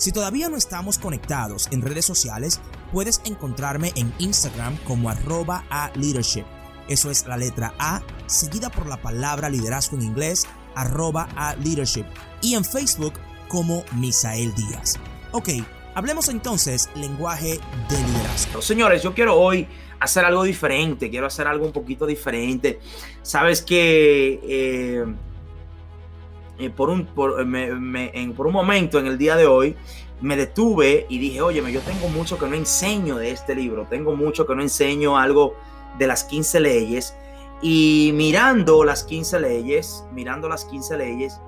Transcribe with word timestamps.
Si 0.00 0.12
todavía 0.12 0.48
no 0.48 0.56
estamos 0.56 0.98
conectados 0.98 1.68
en 1.72 1.82
redes 1.82 2.06
sociales, 2.06 2.58
puedes 2.90 3.20
encontrarme 3.26 3.92
en 3.96 4.10
Instagram 4.18 4.78
como 4.84 5.10
arroba 5.10 5.66
a 5.68 5.92
leadership. 5.94 6.46
Eso 6.88 7.10
es 7.10 7.26
la 7.26 7.36
letra 7.36 7.74
A, 7.78 8.00
seguida 8.24 8.70
por 8.70 8.86
la 8.86 8.96
palabra 8.96 9.50
liderazgo 9.50 9.98
en 9.98 10.04
inglés, 10.04 10.46
arroba 10.74 11.28
a 11.36 11.54
leadership. 11.56 12.06
Y 12.40 12.54
en 12.54 12.64
Facebook 12.64 13.12
como 13.48 13.84
Misael 13.92 14.54
Díaz. 14.54 14.98
Ok, 15.32 15.50
hablemos 15.94 16.30
entonces 16.30 16.88
lenguaje 16.94 17.60
de 17.90 18.02
liderazgo. 18.02 18.62
Señores, 18.62 19.02
yo 19.02 19.12
quiero 19.12 19.38
hoy 19.38 19.68
hacer 19.98 20.24
algo 20.24 20.44
diferente, 20.44 21.10
quiero 21.10 21.26
hacer 21.26 21.46
algo 21.46 21.66
un 21.66 21.72
poquito 21.72 22.06
diferente. 22.06 22.80
Sabes 23.20 23.60
que... 23.60 24.40
Eh, 24.44 25.14
eh, 26.60 26.70
por, 26.70 26.90
un, 26.90 27.06
por, 27.06 27.40
en, 27.40 28.32
por 28.34 28.46
un 28.46 28.52
momento 28.52 28.98
en 28.98 29.06
el 29.06 29.18
día 29.18 29.36
de 29.36 29.46
hoy 29.46 29.76
me 30.20 30.36
detuve 30.36 31.06
y 31.08 31.18
dije, 31.18 31.40
oye, 31.40 31.62
yo 31.72 31.80
tengo 31.80 32.08
mucho 32.08 32.38
que 32.38 32.46
no 32.46 32.54
enseño 32.54 33.16
de 33.16 33.30
este 33.30 33.54
libro, 33.54 33.86
tengo 33.88 34.14
mucho 34.14 34.46
que 34.46 34.54
no 34.54 34.62
enseño 34.62 35.18
algo 35.18 35.54
de 35.98 36.06
las 36.06 36.24
15 36.24 36.60
leyes. 36.60 37.16
Y 37.62 38.12
mirando 38.14 38.84
las 38.84 39.04
15 39.04 39.40
leyes, 39.40 40.04
mirando 40.12 40.48
las 40.48 40.64
15 40.66 40.96
leyes, 40.96 41.40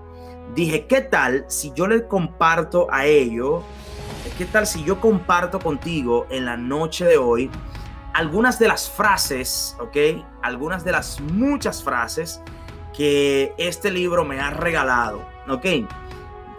dije, 0.54 0.86
¿qué 0.86 1.02
tal 1.02 1.44
si 1.48 1.72
yo 1.74 1.86
le 1.86 2.06
comparto 2.06 2.86
a 2.90 3.06
ello? 3.06 3.62
¿Qué 4.38 4.44
tal 4.46 4.66
si 4.66 4.82
yo 4.84 5.00
comparto 5.00 5.58
contigo 5.58 6.26
en 6.30 6.46
la 6.46 6.56
noche 6.56 7.04
de 7.04 7.18
hoy 7.18 7.50
algunas 8.14 8.58
de 8.58 8.68
las 8.68 8.90
frases, 8.90 9.76
ok? 9.80 10.24
Algunas 10.42 10.84
de 10.84 10.92
las 10.92 11.20
muchas 11.20 11.82
frases 11.82 12.40
que 12.96 13.54
este 13.58 13.90
libro 13.90 14.24
me 14.24 14.40
ha 14.40 14.50
regalado. 14.50 15.26
¿Ok? 15.48 15.62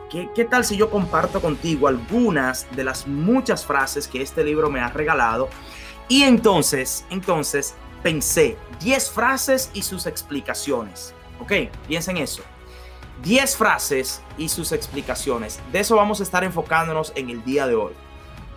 ¿Qué, 0.09 0.29
¿Qué, 0.35 0.45
tal 0.45 0.63
si 0.63 0.77
yo 0.77 0.89
comparto 0.89 1.41
contigo 1.41 1.87
algunas 1.87 2.67
de 2.75 2.83
las 2.83 3.07
muchas 3.07 3.65
frases 3.65 4.07
que 4.07 4.21
este 4.21 4.43
libro 4.43 4.69
me 4.69 4.79
ha 4.79 4.89
regalado? 4.89 5.49
Y 6.07 6.23
entonces, 6.23 7.05
entonces 7.09 7.75
pensé 8.03 8.57
10 8.81 9.09
frases 9.09 9.71
y 9.73 9.81
sus 9.81 10.05
explicaciones. 10.05 11.15
¿Ok? 11.39 11.53
Piensen 11.87 12.17
eso. 12.17 12.43
10 13.23 13.55
frases 13.55 14.21
y 14.37 14.49
sus 14.49 14.71
explicaciones. 14.71 15.59
De 15.71 15.79
eso 15.79 15.95
vamos 15.95 16.19
a 16.19 16.23
estar 16.23 16.43
enfocándonos 16.43 17.13
en 17.15 17.29
el 17.29 17.43
día 17.43 17.65
de 17.65 17.75
hoy. 17.75 17.93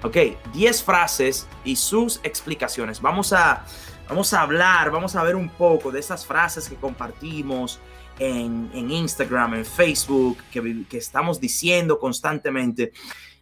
¿Ok? 0.02 0.16
10 0.52 0.82
frases 0.82 1.48
y 1.64 1.76
sus 1.76 2.20
explicaciones. 2.24 3.00
Vamos 3.00 3.32
a 3.32 3.64
Vamos 4.08 4.32
a 4.32 4.42
hablar, 4.42 4.92
vamos 4.92 5.16
a 5.16 5.24
ver 5.24 5.34
un 5.34 5.48
poco 5.48 5.90
de 5.90 5.98
esas 5.98 6.24
frases 6.24 6.68
que 6.68 6.76
compartimos 6.76 7.80
en, 8.20 8.70
Instagram, 8.72 9.54
en 9.54 9.64
Facebook, 9.64 10.38
que, 10.52 10.86
estamos 10.92 11.40
diciendo 11.40 11.98
constantemente. 11.98 12.92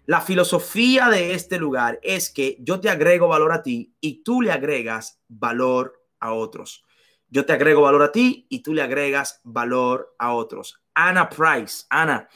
La 0.07 0.23
filosofía 0.23 1.11
de 1.11 1.35
este 1.35 1.59
lugar 1.59 2.01
es 2.03 2.31
que 2.31 2.57
yo 2.61 2.81
te 2.81 2.89
agrego 2.89 3.29
valor 3.29 3.53
a 3.53 3.63
ti 3.63 3.95
y 4.01 4.23
tú 4.23 4.41
le 4.41 4.53
agregas 4.53 5.21
valor 5.29 6.03
a 6.19 6.33
otros. 6.33 6.83
Yo 7.29 7.45
te 7.45 7.53
agrego 7.53 7.83
valor 7.83 8.03
a 8.03 8.11
ti 8.11 8.47
y 8.49 8.61
tú 8.61 8.73
le 8.73 8.81
agregas 8.81 9.43
valor 9.45 10.15
a 10.19 10.33
otros. 10.33 10.81
Ana 10.95 11.29
Price, 11.29 11.85
Ana, 11.91 12.29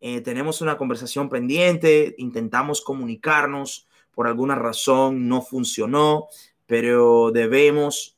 eh, 0.00 0.22
tenemos 0.22 0.60
una 0.60 0.76
conversación 0.76 1.28
pendiente, 1.28 2.16
intentamos 2.18 2.80
comunicarnos, 2.80 3.86
por 4.10 4.26
alguna 4.26 4.56
razón 4.56 5.28
no 5.28 5.40
funcionó 5.42 6.26
pero 6.66 7.30
debemos, 7.30 8.16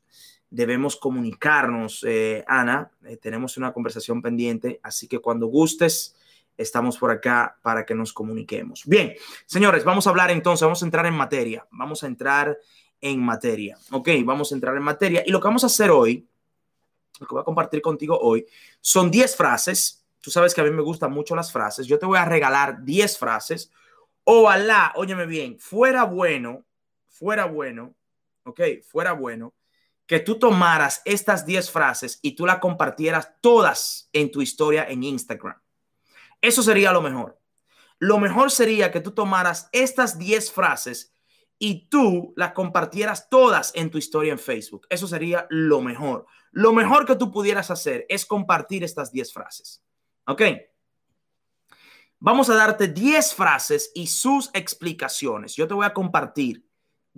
debemos 0.51 0.97
comunicarnos, 0.97 2.05
eh, 2.07 2.45
Ana. 2.47 2.91
Eh, 3.05 3.17
tenemos 3.17 3.57
una 3.57 3.73
conversación 3.73 4.23
pendiente, 4.23 4.81
así 4.83 5.07
que 5.07 5.19
cuando 5.19 5.47
gustes, 5.47 6.17
estamos 6.57 6.99
por 6.99 7.11
acá 7.11 7.57
para 7.63 7.87
que 7.87 7.95
nos 7.95 8.13
comuniquemos. 8.13 8.83
Bien, 8.85 9.15
señores, 9.47 9.85
vamos 9.85 10.07
a 10.07 10.11
hablar 10.11 10.31
entonces, 10.31 10.65
vamos 10.65 10.83
a 10.83 10.87
entrar 10.87 11.07
en 11.07 11.15
materia, 11.15 11.67
vamos 11.71 12.03
a 12.03 12.09
entrar 12.09 12.59
en 13.01 13.21
materia, 13.21 13.79
¿ok? 13.93 14.09
Vamos 14.25 14.51
a 14.51 14.57
entrar 14.57 14.77
en 14.77 14.83
materia 14.83 15.23
y 15.25 15.31
lo 15.31 15.41
que 15.41 15.47
vamos 15.47 15.63
a 15.63 15.69
hacer 15.69 15.91
hoy, 15.91 16.27
lo 17.21 17.27
que 17.27 17.35
voy 17.35 17.43
a 17.43 17.45
compartir 17.45 17.81
contigo 17.81 18.19
hoy, 18.19 18.45
son 18.81 19.11
10 19.11 19.37
frases. 19.37 20.05
Tú 20.21 20.33
sabes 20.33 20.53
que 20.53 20.61
a 20.61 20.65
mí 20.65 20.71
me 20.71 20.83
gustan 20.83 21.13
mucho 21.13 21.37
las 21.37 21.53
frases. 21.53 21.87
Yo 21.87 21.99
te 21.99 22.07
voy 22.07 22.19
a 22.19 22.25
regalar 22.25 22.83
10 22.83 23.19
frases. 23.19 23.71
Ojalá, 24.25 24.93
óyeme 24.97 25.27
bien, 25.27 25.59
fuera 25.61 26.03
bueno, 26.03 26.65
fuera 27.07 27.45
bueno 27.45 27.95
ok, 28.49 28.61
fuera 28.89 29.13
bueno 29.13 29.55
que 30.07 30.21
tú 30.21 30.39
tomaras 30.39 31.03
estas 31.05 31.45
10 31.45 31.71
frases 31.71 32.19
y 32.23 32.35
tú 32.35 32.47
las 32.47 32.59
compartieras 32.59 33.35
todas 33.43 34.09
en 34.13 34.31
tu 34.31 34.41
historia 34.41 34.87
en 34.89 35.03
Instagram. 35.03 35.61
Eso 36.41 36.63
sería 36.63 36.93
lo 36.93 37.03
mejor. 37.03 37.39
Lo 37.99 38.19
mejor 38.19 38.51
sería 38.51 38.91
que 38.91 39.01
tú 39.01 39.13
tomaras 39.13 39.69
estas 39.73 40.19
10 40.19 40.51
frases 40.53 41.13
y 41.59 41.89
tú 41.89 42.33
las 42.37 42.53
compartieras 42.53 43.29
todas 43.29 43.73
en 43.75 43.91
tu 43.91 43.99
historia 43.99 44.33
en 44.33 44.39
Facebook. 44.39 44.87
Eso 44.89 45.07
sería 45.07 45.47
lo 45.51 45.83
mejor. 45.83 46.27
Lo 46.53 46.73
mejor 46.73 47.05
que 47.05 47.17
tú 47.17 47.31
pudieras 47.33 47.71
hacer 47.71 48.07
es 48.09 48.25
compartir 48.25 48.85
estas 48.85 49.13
10 49.13 49.33
frases. 49.33 49.85
¿Ok? 50.27 50.43
Vamos 52.21 52.49
a 52.51 52.55
darte 52.55 52.89
10 52.89 53.35
frases 53.35 53.91
y 53.95 54.07
sus 54.07 54.51
explicaciones. 54.55 55.55
Yo 55.55 55.69
te 55.69 55.75
voy 55.75 55.87
a 55.87 55.95
compartir 55.95 56.68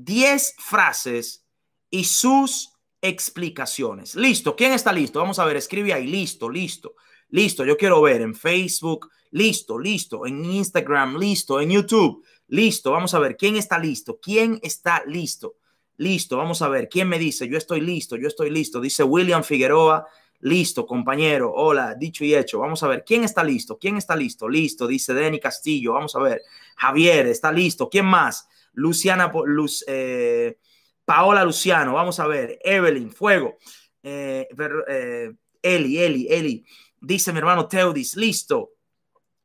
10 0.04 0.54
frases 0.58 1.44
y 1.90 2.04
sus 2.04 2.72
explicaciones. 3.00 4.14
Listo, 4.14 4.56
¿quién 4.56 4.72
está 4.72 4.92
listo? 4.92 5.20
Vamos 5.20 5.38
a 5.38 5.44
ver, 5.44 5.56
escribe 5.56 5.92
ahí, 5.92 6.06
listo, 6.06 6.48
listo, 6.48 6.94
listo. 7.28 7.64
Yo 7.64 7.76
quiero 7.76 8.00
ver 8.02 8.20
en 8.20 8.34
Facebook, 8.34 9.10
listo, 9.30 9.78
listo, 9.78 10.26
en 10.26 10.44
Instagram, 10.44 11.16
listo, 11.16 11.60
en 11.60 11.70
YouTube, 11.70 12.24
listo. 12.48 12.92
Vamos 12.92 13.14
a 13.14 13.18
ver, 13.18 13.36
¿quién 13.36 13.56
está 13.56 13.78
listo? 13.78 14.18
¿Quién 14.20 14.58
está 14.62 15.02
listo? 15.06 15.56
Listo, 15.96 16.38
vamos 16.38 16.62
a 16.62 16.68
ver, 16.68 16.88
¿quién 16.88 17.08
me 17.08 17.18
dice? 17.18 17.46
Yo 17.46 17.58
estoy 17.58 17.82
listo, 17.82 18.16
yo 18.16 18.28
estoy 18.28 18.50
listo. 18.50 18.80
Dice 18.80 19.02
William 19.02 19.44
Figueroa, 19.44 20.06
listo, 20.40 20.86
compañero. 20.86 21.52
Hola, 21.54 21.94
dicho 21.94 22.24
y 22.24 22.34
hecho. 22.34 22.58
Vamos 22.58 22.82
a 22.82 22.88
ver, 22.88 23.04
¿quién 23.04 23.24
está 23.24 23.44
listo? 23.44 23.78
¿Quién 23.78 23.98
está 23.98 24.16
listo? 24.16 24.48
Listo, 24.48 24.86
dice 24.86 25.12
Denny 25.12 25.38
Castillo. 25.38 25.92
Vamos 25.92 26.16
a 26.16 26.20
ver, 26.20 26.40
Javier, 26.76 27.26
está 27.26 27.52
listo. 27.52 27.90
¿Quién 27.90 28.06
más? 28.06 28.48
Luciana, 28.72 29.32
Luz, 29.44 29.84
eh, 29.86 30.58
Paola 31.04 31.44
Luciano, 31.44 31.94
vamos 31.94 32.20
a 32.20 32.26
ver, 32.26 32.58
Evelyn, 32.62 33.10
Fuego, 33.10 33.56
eh, 34.02 34.48
eh, 34.88 35.32
Eli, 35.62 35.98
Eli, 35.98 36.26
Eli, 36.30 36.64
dice 37.00 37.32
mi 37.32 37.38
hermano 37.38 37.66
Teudis, 37.66 38.16
listo, 38.16 38.74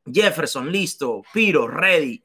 Jefferson, 0.04 0.70
listo, 0.70 1.22
Piro, 1.32 1.66
ready, 1.66 2.22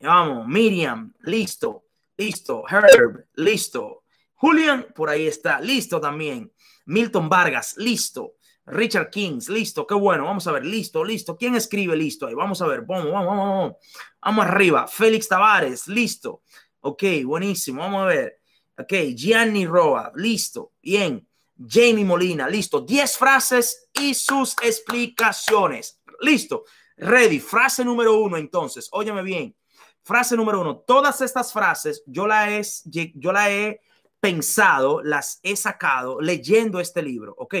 vamos, 0.00 0.46
Miriam, 0.46 1.12
listo, 1.22 1.86
listo, 2.16 2.64
Herb, 2.68 3.26
listo, 3.34 4.04
Julian, 4.34 4.86
por 4.94 5.10
ahí 5.10 5.26
está, 5.26 5.60
listo 5.60 6.00
también, 6.00 6.52
Milton 6.86 7.28
Vargas, 7.28 7.74
listo, 7.78 8.34
Richard 8.66 9.10
Kings, 9.10 9.48
listo, 9.48 9.86
qué 9.86 9.94
bueno, 9.94 10.24
vamos 10.24 10.46
a 10.46 10.52
ver, 10.52 10.64
listo, 10.64 11.04
listo. 11.04 11.36
¿Quién 11.36 11.54
escribe 11.54 11.96
listo 11.96 12.26
ahí? 12.26 12.34
Vamos 12.34 12.62
a 12.62 12.66
ver, 12.66 12.82
vamos, 12.82 13.12
vamos, 13.12 13.36
vamos, 13.36 13.76
vamos. 14.22 14.46
Arriba. 14.46 14.86
Félix 14.86 15.28
Tavares, 15.28 15.86
listo. 15.86 16.42
Ok, 16.80 17.02
buenísimo, 17.24 17.80
vamos 17.80 18.02
a 18.02 18.06
ver. 18.06 18.40
Ok, 18.78 18.92
Gianni 19.14 19.66
Roa, 19.66 20.12
listo. 20.14 20.72
Bien. 20.82 21.26
Jamie 21.56 22.04
Molina, 22.04 22.48
listo. 22.48 22.80
10 22.80 23.16
frases 23.16 23.88
y 23.92 24.14
sus 24.14 24.56
explicaciones. 24.62 26.00
Listo. 26.20 26.64
Ready. 26.96 27.40
Frase 27.40 27.84
número 27.84 28.18
uno, 28.18 28.36
entonces. 28.36 28.88
Óyeme 28.92 29.22
bien. 29.22 29.54
Frase 30.02 30.36
número 30.36 30.60
uno. 30.60 30.78
Todas 30.78 31.20
estas 31.20 31.52
frases 31.52 32.02
yo 32.06 32.26
la 32.26 32.50
he, 32.50 32.62
yo 32.84 33.32
he 33.32 33.80
pensado, 34.20 35.02
las 35.02 35.38
he 35.42 35.56
sacado 35.56 36.20
leyendo 36.20 36.80
este 36.80 37.02
libro. 37.02 37.34
Ok. 37.38 37.54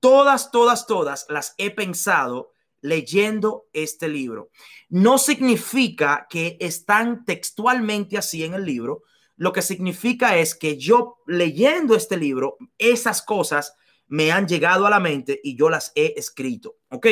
Todas, 0.00 0.50
todas, 0.50 0.86
todas 0.86 1.26
las 1.28 1.54
he 1.58 1.70
pensado 1.70 2.52
leyendo 2.80 3.66
este 3.72 4.08
libro. 4.08 4.50
No 4.88 5.18
significa 5.18 6.26
que 6.30 6.56
están 6.60 7.24
textualmente 7.24 8.16
así 8.16 8.44
en 8.44 8.54
el 8.54 8.64
libro. 8.64 9.02
Lo 9.36 9.52
que 9.52 9.62
significa 9.62 10.36
es 10.36 10.54
que 10.54 10.76
yo 10.76 11.18
leyendo 11.26 11.94
este 11.94 12.16
libro, 12.16 12.56
esas 12.78 13.22
cosas 13.22 13.74
me 14.08 14.32
han 14.32 14.48
llegado 14.48 14.86
a 14.86 14.90
la 14.90 15.00
mente 15.00 15.40
y 15.42 15.56
yo 15.56 15.68
las 15.68 15.92
he 15.94 16.14
escrito. 16.16 16.76
Ok, 16.88 17.06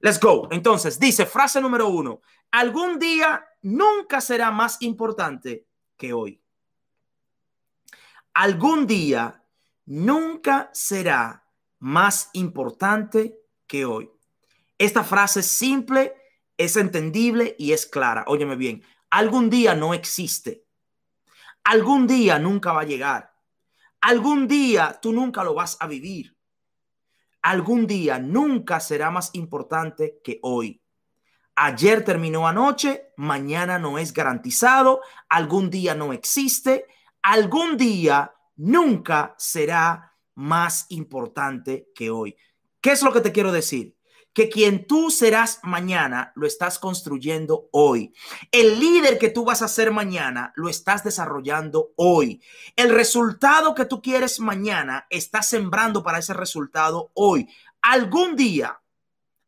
let's 0.00 0.20
go. 0.20 0.48
Entonces, 0.50 0.98
dice 0.98 1.26
frase 1.26 1.60
número 1.60 1.88
uno, 1.88 2.20
algún 2.50 2.98
día 2.98 3.44
nunca 3.62 4.20
será 4.20 4.50
más 4.50 4.80
importante 4.82 5.66
que 5.96 6.12
hoy. 6.12 6.40
Algún 8.34 8.86
día 8.86 9.42
nunca 9.86 10.70
será 10.72 11.43
más 11.84 12.30
importante 12.32 13.38
que 13.66 13.84
hoy. 13.84 14.10
Esta 14.78 15.04
frase 15.04 15.40
es 15.40 15.46
simple, 15.46 16.14
es 16.56 16.78
entendible 16.78 17.56
y 17.58 17.72
es 17.72 17.84
clara. 17.84 18.24
Óyeme 18.26 18.56
bien, 18.56 18.82
algún 19.10 19.50
día 19.50 19.74
no 19.74 19.92
existe. 19.92 20.64
Algún 21.62 22.06
día 22.06 22.38
nunca 22.38 22.72
va 22.72 22.80
a 22.80 22.86
llegar. 22.86 23.34
Algún 24.00 24.48
día 24.48 24.98
tú 25.02 25.12
nunca 25.12 25.44
lo 25.44 25.52
vas 25.52 25.76
a 25.78 25.86
vivir. 25.86 26.34
Algún 27.42 27.86
día 27.86 28.18
nunca 28.18 28.80
será 28.80 29.10
más 29.10 29.28
importante 29.34 30.22
que 30.24 30.38
hoy. 30.40 30.82
Ayer 31.54 32.02
terminó 32.02 32.48
anoche, 32.48 33.12
mañana 33.18 33.78
no 33.78 33.98
es 33.98 34.14
garantizado, 34.14 35.02
algún 35.28 35.68
día 35.68 35.94
no 35.94 36.14
existe, 36.14 36.86
algún 37.20 37.76
día 37.76 38.32
nunca 38.56 39.34
será 39.36 40.13
más 40.34 40.86
importante 40.88 41.90
que 41.94 42.10
hoy. 42.10 42.36
¿Qué 42.80 42.92
es 42.92 43.02
lo 43.02 43.12
que 43.12 43.20
te 43.20 43.32
quiero 43.32 43.52
decir? 43.52 43.96
que 44.34 44.48
quien 44.48 44.86
tú 44.86 45.10
serás 45.10 45.60
mañana 45.62 46.32
lo 46.34 46.46
estás 46.46 46.80
construyendo 46.80 47.68
hoy. 47.70 48.12
El 48.50 48.80
líder 48.80 49.16
que 49.16 49.30
tú 49.30 49.44
vas 49.44 49.62
a 49.62 49.68
ser 49.68 49.92
mañana 49.92 50.52
lo 50.56 50.68
estás 50.68 51.04
desarrollando 51.04 51.92
hoy. 51.96 52.42
El 52.74 52.90
resultado 52.90 53.74
que 53.76 53.84
tú 53.84 54.02
quieres 54.02 54.40
mañana 54.40 55.06
estás 55.08 55.48
sembrando 55.48 56.02
para 56.02 56.18
ese 56.18 56.34
resultado 56.34 57.12
hoy. 57.14 57.48
Algún 57.80 58.34
día, 58.34 58.80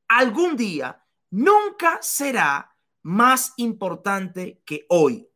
algún 0.07 0.57
día, 0.57 1.05
nunca 1.31 1.99
será 2.01 2.77
más 3.03 3.55
importante 3.57 4.63
que 4.65 4.87
hoy. 4.89 5.29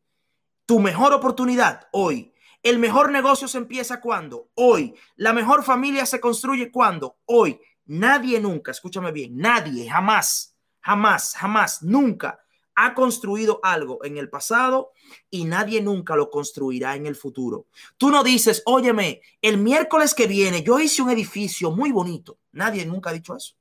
Tu 0.65 0.79
mejor 0.79 1.11
oportunidad 1.11 1.89
hoy. 1.91 2.30
El 2.63 2.77
mejor 2.77 3.11
negocio 3.11 3.47
se 3.47 3.57
empieza 3.57 4.01
cuando? 4.01 4.49
Hoy. 4.55 4.95
La 5.15 5.33
mejor 5.33 5.63
familia 5.63 6.05
se 6.05 6.19
construye 6.19 6.71
cuando? 6.71 7.17
Hoy. 7.25 7.59
Nadie 7.85 8.39
nunca, 8.39 8.71
escúchame 8.71 9.11
bien, 9.11 9.35
nadie 9.35 9.89
jamás, 9.89 10.55
jamás, 10.79 11.33
jamás, 11.35 11.83
nunca 11.83 12.39
ha 12.75 12.93
construido 12.93 13.59
algo 13.63 14.03
en 14.05 14.17
el 14.17 14.29
pasado 14.29 14.91
y 15.29 15.43
nadie 15.43 15.81
nunca 15.81 16.15
lo 16.15 16.29
construirá 16.29 16.95
en 16.95 17.05
el 17.05 17.15
futuro. 17.15 17.67
Tú 17.97 18.09
no 18.09 18.23
dices, 18.23 18.63
óyeme, 18.65 19.21
el 19.41 19.57
miércoles 19.57 20.13
que 20.13 20.25
viene 20.27 20.63
yo 20.63 20.79
hice 20.79 21.01
un 21.01 21.09
edificio 21.09 21.71
muy 21.71 21.91
bonito. 21.91 22.39
Nadie 22.53 22.85
nunca 22.85 23.09
ha 23.09 23.13
dicho 23.13 23.35
eso. 23.35 23.55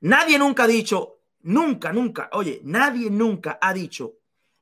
Nadie 0.00 0.38
nunca 0.38 0.64
ha 0.64 0.66
dicho, 0.66 1.18
nunca, 1.42 1.92
nunca, 1.92 2.30
oye, 2.32 2.60
nadie 2.64 3.10
nunca 3.10 3.58
ha 3.60 3.74
dicho, 3.74 4.14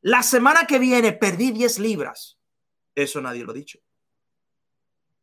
la 0.02 0.22
semana 0.22 0.66
que 0.66 0.78
viene 0.78 1.12
perdí 1.12 1.52
10 1.52 1.78
libras. 1.78 2.39
Eso 3.02 3.20
nadie 3.20 3.44
lo 3.44 3.52
ha 3.52 3.54
dicho. 3.54 3.78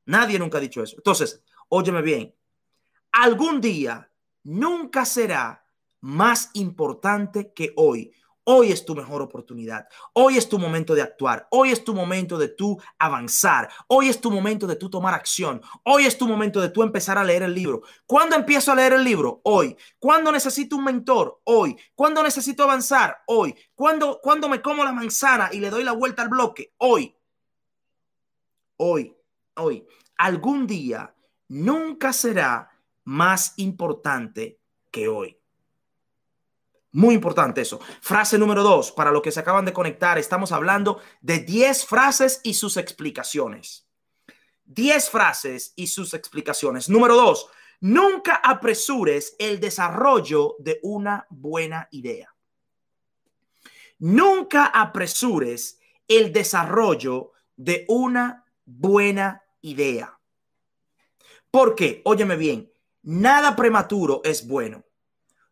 Nadie 0.06 0.40
nunca 0.40 0.58
ha 0.58 0.62
dicho 0.62 0.82
eso. 0.82 0.96
Entonces, 0.98 1.44
óyeme 1.70 2.02
bien, 2.02 2.34
algún 3.12 3.60
día 3.60 4.10
nunca 4.44 5.06
será 5.06 5.66
más 6.02 6.50
importante 6.54 7.52
que 7.54 7.74
hoy. 7.76 8.14
Hoy 8.50 8.72
es 8.72 8.86
tu 8.86 8.96
mejor 8.96 9.22
oportunidad. 9.22 9.90
Hoy 10.14 10.38
es 10.38 10.48
tu 10.48 10.58
momento 10.58 10.96
de 10.96 11.02
actuar. 11.02 11.50
Hoy 11.52 11.72
es 11.72 11.84
tu 11.84 11.94
momento 11.94 12.38
de 12.38 12.48
tú 12.48 12.82
avanzar. 12.98 13.68
Hoy 13.88 14.08
es 14.08 14.22
tu 14.22 14.32
momento 14.32 14.66
de 14.66 14.78
tú 14.78 14.90
tomar 14.90 15.14
acción. 15.14 15.62
Hoy 15.84 16.06
es 16.06 16.18
tu 16.18 16.26
momento 16.26 16.62
de 16.62 16.70
tú 16.70 16.82
empezar 16.82 17.18
a 17.18 17.26
leer 17.26 17.44
el 17.44 17.54
libro. 17.54 17.82
¿Cuándo 18.06 18.38
empiezo 18.38 18.72
a 18.72 18.76
leer 18.76 18.94
el 18.94 19.04
libro? 19.04 19.42
Hoy. 19.44 19.76
¿Cuándo 20.00 20.32
necesito 20.32 20.78
un 20.78 20.86
mentor? 20.86 21.42
Hoy. 21.44 21.76
¿Cuándo 21.94 22.24
necesito 22.24 22.64
avanzar? 22.64 23.18
Hoy. 23.28 23.54
¿Cuándo, 23.76 24.22
cuando 24.24 24.48
me 24.48 24.62
como 24.62 24.86
la 24.86 24.94
manzana 24.94 25.50
y 25.52 25.60
le 25.60 25.70
doy 25.70 25.84
la 25.84 25.92
vuelta 25.92 26.22
al 26.22 26.30
bloque? 26.30 26.74
Hoy. 26.78 27.17
Hoy. 28.78 29.16
Hoy. 29.56 29.86
Algún 30.18 30.66
día 30.66 31.14
nunca 31.50 32.14
será 32.14 32.72
más 33.04 33.54
importante 33.58 34.60
que 34.92 35.08
hoy. 35.08 35.38
Muy 36.92 37.16
importante 37.16 37.62
eso. 37.62 37.80
Frase 38.02 38.38
número 38.38 38.64
dos, 38.64 38.92
para 38.92 39.12
los 39.12 39.22
que 39.22 39.32
se 39.32 39.40
acaban 39.40 39.66
de 39.66 39.74
conectar, 39.74 40.18
estamos 40.18 40.52
hablando 40.52 41.00
de 41.22 41.40
10 41.40 41.86
frases 41.86 42.42
y 42.44 42.56
sus 42.56 42.78
explicaciones. 42.78 43.88
10 44.66 45.10
frases 45.10 45.74
y 45.76 45.88
sus 45.88 46.14
explicaciones. 46.14 46.90
Número 46.90 47.16
dos, 47.16 47.50
nunca 47.82 48.36
apresures 48.36 49.36
el 49.38 49.60
desarrollo 49.60 50.56
de 50.60 50.80
una 50.82 51.28
buena 51.30 51.88
idea. 51.92 52.34
Nunca 54.00 54.66
apresures 54.66 55.80
el 56.08 56.34
desarrollo 56.34 57.32
de 57.56 57.86
una 57.88 58.47
buena 58.68 59.42
idea. 59.62 60.20
¿Por 61.50 61.74
qué? 61.74 62.04
Óyeme 62.06 62.36
bien, 62.36 62.70
Nada 63.10 63.56
prematuro 63.56 64.20
es 64.26 64.46
bueno. 64.46 64.84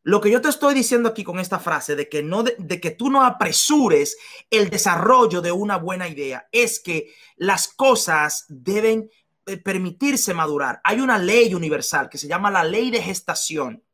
Lo 0.03 0.19
que 0.19 0.29
yo 0.29 0.41
te 0.41 0.49
estoy 0.49 0.73
diciendo 0.73 1.07
aquí 1.07 1.23
con 1.23 1.39
esta 1.39 1.57
frase 1.57 1.95
de 1.95 2.09
que 2.09 2.21
no 2.21 2.43
de, 2.43 2.81
que 2.81 2.91
tú 2.91 3.09
no 3.09 3.23
apresures 3.23 4.17
el 4.49 4.69
desarrollo 4.69 5.39
de 5.39 5.53
una 5.53 5.77
buena 5.77 6.09
idea 6.09 6.49
es 6.51 6.81
que 6.81 7.13
las 7.37 7.69
cosas 7.69 8.43
deben 8.49 9.09
eh, 9.45 9.55
permitirse 9.55 10.33
madurar. 10.33 10.81
Hay 10.83 10.99
una 10.99 11.17
ley 11.17 11.53
universal 11.53 12.09
que 12.09 12.17
se 12.17 12.27
llama 12.27 12.51
la 12.51 12.65
ley 12.65 12.91
de 12.91 13.01
gestación. 13.01 13.85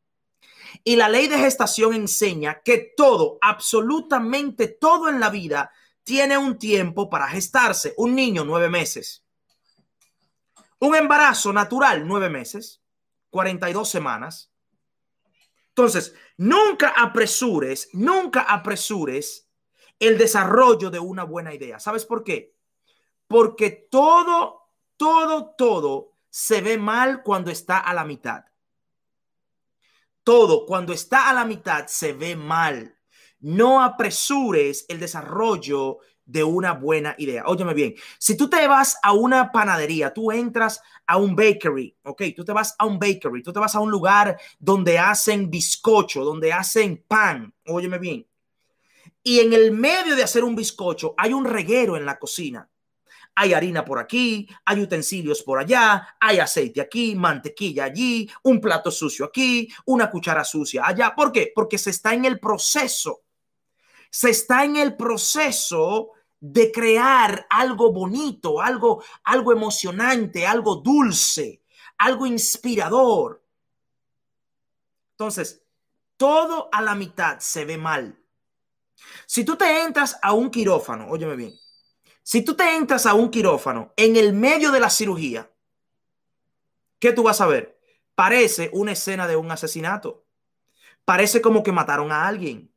Y 0.84 0.96
la 0.96 1.08
ley 1.08 1.28
de 1.28 1.38
gestación 1.38 1.94
enseña 1.94 2.64
que 2.66 2.94
todo, 2.98 3.38
absolutamente 3.42 4.70
todo 4.70 5.08
en 5.08 5.20
la 5.20 5.30
vida 5.30 5.72
tiene 6.04 6.38
un 6.38 6.58
tiempo 6.58 7.10
para 7.10 7.28
gestarse. 7.28 7.94
Un 7.98 8.16
niño, 8.16 8.44
nueve 8.44 8.70
meses. 8.70 9.24
Un 10.80 10.96
embarazo 10.96 11.54
natural, 11.54 12.08
nueve 12.08 12.30
meses. 12.30 12.82
42 13.32 13.90
semanas. 13.90 14.52
Entonces, 15.70 16.14
nunca 16.38 16.90
apresures, 16.90 17.90
nunca 17.94 18.42
apresures 18.42 19.48
el 19.98 20.18
desarrollo 20.18 20.90
de 20.90 21.00
una 21.00 21.24
buena 21.24 21.54
idea. 21.54 21.80
¿Sabes 21.80 22.06
por 22.06 22.24
qué? 22.24 22.56
Porque 23.28 23.88
todo, 23.90 24.70
todo, 24.98 25.56
todo 25.58 26.18
se 26.30 26.62
ve 26.62 26.78
mal 26.78 27.24
cuando 27.24 27.52
está 27.52 27.78
a 27.80 27.94
la 27.94 28.04
mitad. 28.04 28.44
Todo 30.24 30.66
cuando 30.66 30.92
está 30.94 31.30
a 31.30 31.34
la 31.34 31.46
mitad 31.46 31.88
se 31.88 32.14
ve 32.14 32.36
mal. 32.36 32.98
No 33.42 33.82
apresures 33.84 34.86
el 34.88 35.00
desarrollo 35.00 36.00
de 36.26 36.44
una 36.44 36.74
buena 36.74 37.16
idea. 37.18 37.44
Óyeme 37.46 37.74
bien, 37.74 37.96
si 38.18 38.38
tú 38.38 38.50
te 38.50 38.68
vas 38.68 38.98
a 39.04 39.12
una 39.14 39.52
panadería, 39.52 40.14
tú 40.14 40.32
entras 40.32 40.82
a 41.06 41.18
un 41.18 41.36
bakery, 41.36 41.98
ok, 42.04 42.24
tú 42.36 42.46
te 42.46 42.54
vas 42.54 42.76
a 42.78 42.86
un 42.86 42.98
bakery, 42.98 43.44
tú 43.44 43.52
te 43.52 43.60
vas 43.60 43.76
a 43.76 43.80
un 43.80 43.92
lugar 43.92 44.40
donde 44.60 44.98
hacen 44.98 45.50
bizcocho, 45.50 46.24
donde 46.24 46.54
hacen 46.54 47.04
pan, 47.08 47.54
óyeme 47.66 47.98
bien. 47.98 48.26
Y 49.24 49.40
en 49.40 49.54
el 49.54 49.72
medio 49.72 50.16
de 50.16 50.24
hacer 50.24 50.44
un 50.44 50.56
bizcocho 50.56 51.14
hay 51.18 51.34
un 51.34 51.46
reguero 51.46 51.98
en 51.98 52.06
la 52.06 52.18
cocina. 52.18 52.68
Hay 53.36 53.54
harina 53.54 53.86
por 53.86 53.98
aquí, 53.98 54.48
hay 54.66 54.82
utensilios 54.82 55.42
por 55.42 55.60
allá, 55.60 56.16
hay 56.20 56.40
aceite 56.40 56.82
aquí, 56.82 57.16
mantequilla 57.16 57.86
allí, 57.86 58.30
un 58.44 58.60
plato 58.60 58.92
sucio 58.92 59.26
aquí, 59.26 59.70
una 59.86 60.10
cuchara 60.10 60.44
sucia 60.44 60.86
allá. 60.86 61.14
¿Por 61.16 61.32
qué? 61.32 61.52
Porque 61.54 61.78
se 61.78 61.92
está 61.92 62.14
en 62.14 62.26
el 62.26 62.40
proceso 62.40 63.22
se 64.12 64.30
está 64.30 64.66
en 64.66 64.76
el 64.76 64.96
proceso 64.96 66.12
de 66.40 66.72
crear 66.72 67.48
algo 67.50 67.92
bonito, 67.92 68.62
algo, 68.62 69.04
algo 69.24 69.52
emocionante, 69.52 70.46
algo 70.46 70.76
dulce, 70.76 71.64
algo 71.98 72.26
inspirador. 72.26 73.44
Entonces, 75.12 75.64
todo 76.18 76.70
a 76.72 76.82
la 76.82 76.94
mitad 76.94 77.40
se 77.40 77.64
ve 77.66 77.78
mal. 77.78 78.20
Si 79.26 79.44
tú 79.46 79.56
te 79.56 79.84
entras 79.84 80.18
a 80.22 80.34
un 80.34 80.52
quirófano, 80.52 81.08
óyeme 81.10 81.36
bien, 81.36 81.54
si 82.22 82.44
tú 82.44 82.56
te 82.56 82.76
entras 82.76 83.06
a 83.06 83.14
un 83.14 83.30
quirófano 83.30 83.94
en 83.96 84.16
el 84.16 84.34
medio 84.34 84.72
de 84.72 84.80
la 84.80 84.90
cirugía, 84.90 85.50
¿qué 87.00 87.14
tú 87.14 87.24
vas 87.24 87.42
a 87.42 87.48
ver? 87.48 87.80
Parece 88.14 88.70
una 88.74 88.92
escena 88.92 89.28
de 89.28 89.36
un 89.36 89.50
asesinato. 89.52 90.26
Parece 91.06 91.42
como 91.42 91.64
que 91.64 91.72
mataron 91.72 92.12
a 92.12 92.28
alguien. 92.28 92.72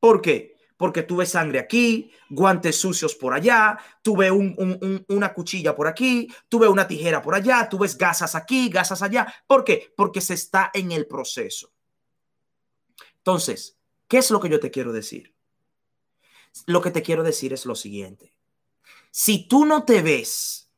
¿Por 0.00 0.22
qué? 0.22 0.55
Porque 0.76 1.02
tuve 1.02 1.26
sangre 1.26 1.58
aquí, 1.58 2.10
guantes 2.28 2.78
sucios 2.78 3.14
por 3.14 3.32
allá, 3.32 3.78
tuve 4.02 4.30
una 4.30 5.32
cuchilla 5.32 5.74
por 5.74 5.86
aquí, 5.86 6.28
tuve 6.48 6.68
una 6.68 6.86
tijera 6.86 7.22
por 7.22 7.34
allá, 7.34 7.68
tuve 7.68 7.88
gasas 7.98 8.34
aquí, 8.34 8.68
gasas 8.68 9.02
allá. 9.02 9.32
¿Por 9.46 9.64
qué? 9.64 9.92
Porque 9.96 10.20
se 10.20 10.34
está 10.34 10.70
en 10.74 10.92
el 10.92 11.06
proceso. 11.06 11.72
Entonces, 13.16 13.78
¿qué 14.06 14.18
es 14.18 14.30
lo 14.30 14.38
que 14.38 14.48
yo 14.48 14.60
te 14.60 14.70
quiero 14.70 14.92
decir? 14.92 15.34
Lo 16.66 16.80
que 16.80 16.90
te 16.90 17.02
quiero 17.02 17.22
decir 17.22 17.52
es 17.52 17.66
lo 17.66 17.74
siguiente. 17.74 18.34
Si 19.10 19.48
tú 19.48 19.64
no 19.64 19.84
te 19.84 20.02
ves 20.02 20.70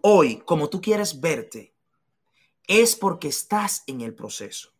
hoy 0.00 0.38
como 0.38 0.70
tú 0.70 0.80
quieres 0.80 1.20
verte, 1.20 1.74
es 2.66 2.96
porque 2.96 3.28
estás 3.28 3.84
en 3.86 4.00
el 4.00 4.14
proceso. 4.14 4.75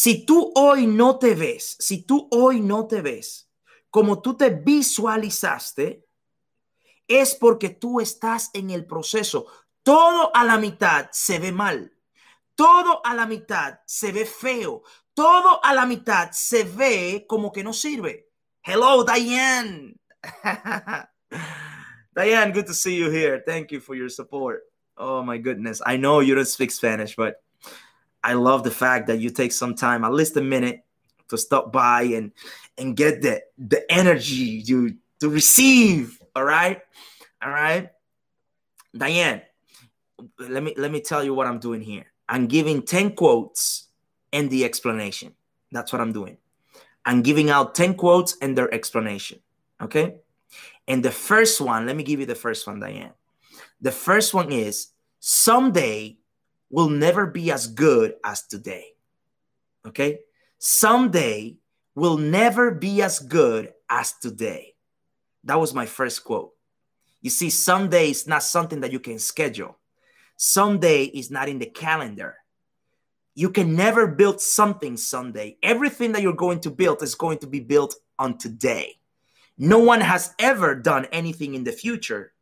Si 0.00 0.24
tú 0.24 0.52
hoy 0.54 0.86
no 0.86 1.18
te 1.18 1.34
ves, 1.34 1.74
si 1.80 2.04
tú 2.04 2.28
hoy 2.30 2.60
no 2.60 2.86
te 2.86 3.02
ves 3.02 3.50
como 3.90 4.22
tú 4.22 4.36
te 4.36 4.50
visualizaste, 4.50 6.06
es 7.08 7.34
porque 7.34 7.70
tú 7.70 8.00
estás 8.00 8.50
en 8.54 8.70
el 8.70 8.86
proceso. 8.86 9.48
Todo 9.82 10.30
a 10.36 10.44
la 10.44 10.56
mitad 10.56 11.08
se 11.10 11.40
ve 11.40 11.50
mal. 11.50 11.92
Todo 12.54 13.04
a 13.04 13.12
la 13.12 13.26
mitad 13.26 13.80
se 13.86 14.12
ve 14.12 14.24
feo. 14.24 14.84
Todo 15.14 15.58
a 15.64 15.74
la 15.74 15.84
mitad 15.84 16.30
se 16.30 16.62
ve 16.62 17.24
como 17.28 17.50
que 17.50 17.64
no 17.64 17.72
sirve. 17.72 18.28
Hello, 18.62 19.02
Diane. 19.02 19.96
Diane, 22.14 22.52
good 22.52 22.66
to 22.66 22.74
see 22.74 22.94
you 22.96 23.10
here. 23.10 23.42
Thank 23.44 23.72
you 23.72 23.80
for 23.80 23.96
your 23.96 24.10
support. 24.10 24.62
Oh 24.96 25.24
my 25.24 25.38
goodness. 25.38 25.82
I 25.84 25.96
know 25.96 26.20
you 26.20 26.36
don't 26.36 26.46
speak 26.46 26.70
Spanish, 26.70 27.16
but 27.16 27.42
I 28.22 28.34
love 28.34 28.64
the 28.64 28.70
fact 28.70 29.06
that 29.06 29.20
you 29.20 29.30
take 29.30 29.52
some 29.52 29.74
time, 29.74 30.04
at 30.04 30.12
least 30.12 30.36
a 30.36 30.42
minute, 30.42 30.84
to 31.28 31.38
stop 31.38 31.72
by 31.72 32.02
and 32.02 32.32
and 32.76 32.96
get 32.96 33.22
the 33.22 33.42
the 33.58 33.90
energy 33.90 34.62
you 34.64 34.96
to 35.20 35.28
receive. 35.28 36.20
All 36.34 36.44
right, 36.44 36.80
all 37.42 37.50
right, 37.50 37.90
Diane. 38.96 39.42
Let 40.38 40.62
me 40.62 40.74
let 40.76 40.90
me 40.90 41.00
tell 41.00 41.22
you 41.22 41.34
what 41.34 41.46
I'm 41.46 41.58
doing 41.58 41.80
here. 41.80 42.06
I'm 42.28 42.46
giving 42.46 42.82
ten 42.82 43.12
quotes 43.12 43.88
and 44.32 44.50
the 44.50 44.64
explanation. 44.64 45.34
That's 45.70 45.92
what 45.92 46.00
I'm 46.00 46.12
doing. 46.12 46.38
I'm 47.04 47.22
giving 47.22 47.50
out 47.50 47.74
ten 47.74 47.94
quotes 47.94 48.36
and 48.42 48.56
their 48.56 48.72
explanation. 48.72 49.40
Okay, 49.80 50.16
and 50.88 51.04
the 51.04 51.12
first 51.12 51.60
one. 51.60 51.86
Let 51.86 51.96
me 51.96 52.02
give 52.02 52.20
you 52.20 52.26
the 52.26 52.34
first 52.34 52.66
one, 52.66 52.80
Diane. 52.80 53.12
The 53.80 53.92
first 53.92 54.34
one 54.34 54.50
is 54.50 54.88
someday 55.20 56.17
will 56.70 56.88
never 56.88 57.26
be 57.26 57.50
as 57.50 57.66
good 57.66 58.14
as 58.24 58.46
today. 58.46 58.86
Okay? 59.86 60.20
Someday 60.58 61.56
will 61.94 62.18
never 62.18 62.70
be 62.70 63.02
as 63.02 63.18
good 63.18 63.72
as 63.88 64.12
today. 64.12 64.74
That 65.44 65.60
was 65.60 65.74
my 65.74 65.86
first 65.86 66.24
quote. 66.24 66.52
You 67.20 67.30
see, 67.30 67.50
someday 67.50 68.10
is 68.10 68.26
not 68.26 68.42
something 68.42 68.80
that 68.80 68.92
you 68.92 69.00
can 69.00 69.18
schedule. 69.18 69.78
Someday 70.36 71.04
is 71.04 71.30
not 71.30 71.48
in 71.48 71.58
the 71.58 71.66
calendar. 71.66 72.36
You 73.34 73.50
can 73.50 73.74
never 73.74 74.06
build 74.06 74.40
something 74.40 74.96
someday. 74.96 75.56
Everything 75.62 76.12
that 76.12 76.22
you're 76.22 76.32
going 76.32 76.60
to 76.60 76.70
build 76.70 77.02
is 77.02 77.14
going 77.14 77.38
to 77.38 77.46
be 77.46 77.60
built 77.60 77.94
on 78.18 78.38
today. 78.38 78.96
No 79.56 79.78
one 79.78 80.00
has 80.00 80.34
ever 80.38 80.74
done 80.74 81.06
anything 81.06 81.54
in 81.54 81.64
the 81.64 81.72
future, 81.72 82.32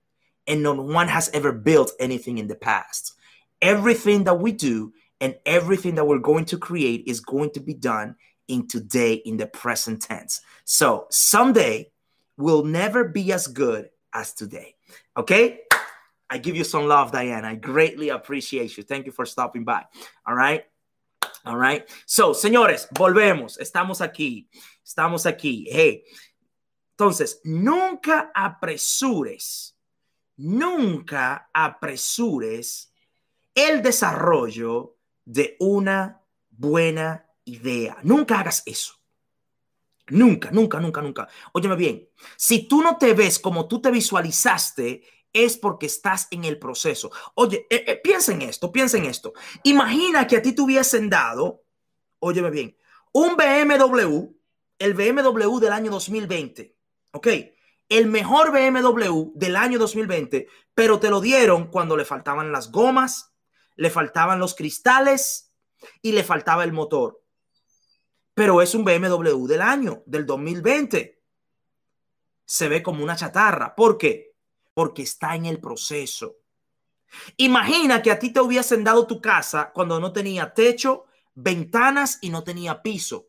and 0.46 0.62
no 0.62 0.74
one 0.74 1.08
has 1.08 1.30
ever 1.32 1.52
built 1.52 1.92
anything 1.98 2.38
in 2.38 2.46
the 2.46 2.54
past 2.54 3.15
everything 3.60 4.24
that 4.24 4.38
we 4.38 4.52
do 4.52 4.92
and 5.20 5.36
everything 5.46 5.94
that 5.96 6.06
we're 6.06 6.18
going 6.18 6.44
to 6.46 6.58
create 6.58 7.04
is 7.06 7.20
going 7.20 7.50
to 7.50 7.60
be 7.60 7.74
done 7.74 8.16
in 8.48 8.68
today 8.68 9.14
in 9.14 9.36
the 9.36 9.46
present 9.46 10.02
tense. 10.02 10.40
So 10.64 11.06
someday 11.10 11.90
will 12.36 12.64
never 12.64 13.04
be 13.04 13.32
as 13.32 13.46
good 13.46 13.90
as 14.12 14.32
today. 14.34 14.74
Okay? 15.16 15.60
I 16.28 16.38
give 16.38 16.56
you 16.56 16.64
some 16.64 16.86
love, 16.86 17.12
Diane. 17.12 17.44
I 17.44 17.54
greatly 17.54 18.08
appreciate 18.08 18.76
you. 18.76 18.82
Thank 18.82 19.06
you 19.06 19.12
for 19.12 19.26
stopping 19.26 19.64
by. 19.64 19.84
All 20.26 20.34
right. 20.34 20.64
All 21.44 21.56
right. 21.56 21.88
So, 22.06 22.32
señores, 22.32 22.88
volvemos. 22.92 23.58
Estamos 23.58 24.00
aquí. 24.00 24.48
Estamos 24.84 25.24
aquí. 25.26 25.66
Hey. 25.68 26.02
Entonces, 26.98 27.40
nunca 27.44 28.30
apresures. 28.34 29.74
Nunca 30.38 31.48
apresures 31.54 32.88
el 33.56 33.82
desarrollo 33.82 34.98
de 35.24 35.56
una 35.58 36.22
buena 36.50 37.26
idea. 37.44 37.98
Nunca 38.02 38.38
hagas 38.38 38.62
eso. 38.66 38.94
Nunca, 40.08 40.52
nunca, 40.52 40.78
nunca, 40.78 41.02
nunca. 41.02 41.28
Óyeme 41.52 41.74
bien, 41.74 42.08
si 42.36 42.68
tú 42.68 42.80
no 42.82 42.96
te 42.96 43.12
ves 43.12 43.40
como 43.40 43.66
tú 43.66 43.80
te 43.80 43.90
visualizaste, 43.90 45.02
es 45.32 45.56
porque 45.56 45.86
estás 45.86 46.28
en 46.30 46.44
el 46.44 46.58
proceso. 46.58 47.10
Oye, 47.34 47.66
eh, 47.70 47.84
eh, 47.86 48.00
piensa 48.02 48.32
en 48.32 48.42
esto, 48.42 48.70
piensa 48.70 48.98
en 48.98 49.06
esto. 49.06 49.32
Imagina 49.64 50.26
que 50.26 50.36
a 50.36 50.42
ti 50.42 50.52
te 50.52 50.62
hubiesen 50.62 51.10
dado, 51.10 51.64
óyeme 52.20 52.50
bien, 52.50 52.76
un 53.12 53.36
BMW, 53.36 54.28
el 54.78 54.94
BMW 54.94 55.58
del 55.58 55.72
año 55.72 55.90
2020, 55.90 56.76
¿ok? 57.12 57.28
El 57.88 58.06
mejor 58.06 58.52
BMW 58.52 59.32
del 59.34 59.56
año 59.56 59.78
2020, 59.78 60.46
pero 60.74 61.00
te 61.00 61.10
lo 61.10 61.20
dieron 61.20 61.66
cuando 61.66 61.96
le 61.96 62.04
faltaban 62.04 62.52
las 62.52 62.70
gomas, 62.70 63.35
le 63.76 63.90
faltaban 63.90 64.38
los 64.38 64.54
cristales 64.54 65.52
y 66.02 66.12
le 66.12 66.24
faltaba 66.24 66.64
el 66.64 66.72
motor. 66.72 67.22
Pero 68.34 68.60
es 68.60 68.74
un 68.74 68.84
BMW 68.84 69.46
del 69.46 69.62
año, 69.62 70.02
del 70.06 70.26
2020. 70.26 71.22
Se 72.44 72.68
ve 72.68 72.82
como 72.82 73.02
una 73.02 73.16
chatarra. 73.16 73.74
¿Por 73.74 73.96
qué? 73.96 74.34
Porque 74.74 75.02
está 75.02 75.34
en 75.34 75.46
el 75.46 75.60
proceso. 75.60 76.36
Imagina 77.36 78.02
que 78.02 78.10
a 78.10 78.18
ti 78.18 78.32
te 78.32 78.40
hubiesen 78.40 78.84
dado 78.84 79.06
tu 79.06 79.20
casa 79.20 79.72
cuando 79.72 80.00
no 80.00 80.12
tenía 80.12 80.52
techo, 80.52 81.06
ventanas 81.34 82.18
y 82.20 82.30
no 82.30 82.44
tenía 82.44 82.82
piso. 82.82 83.28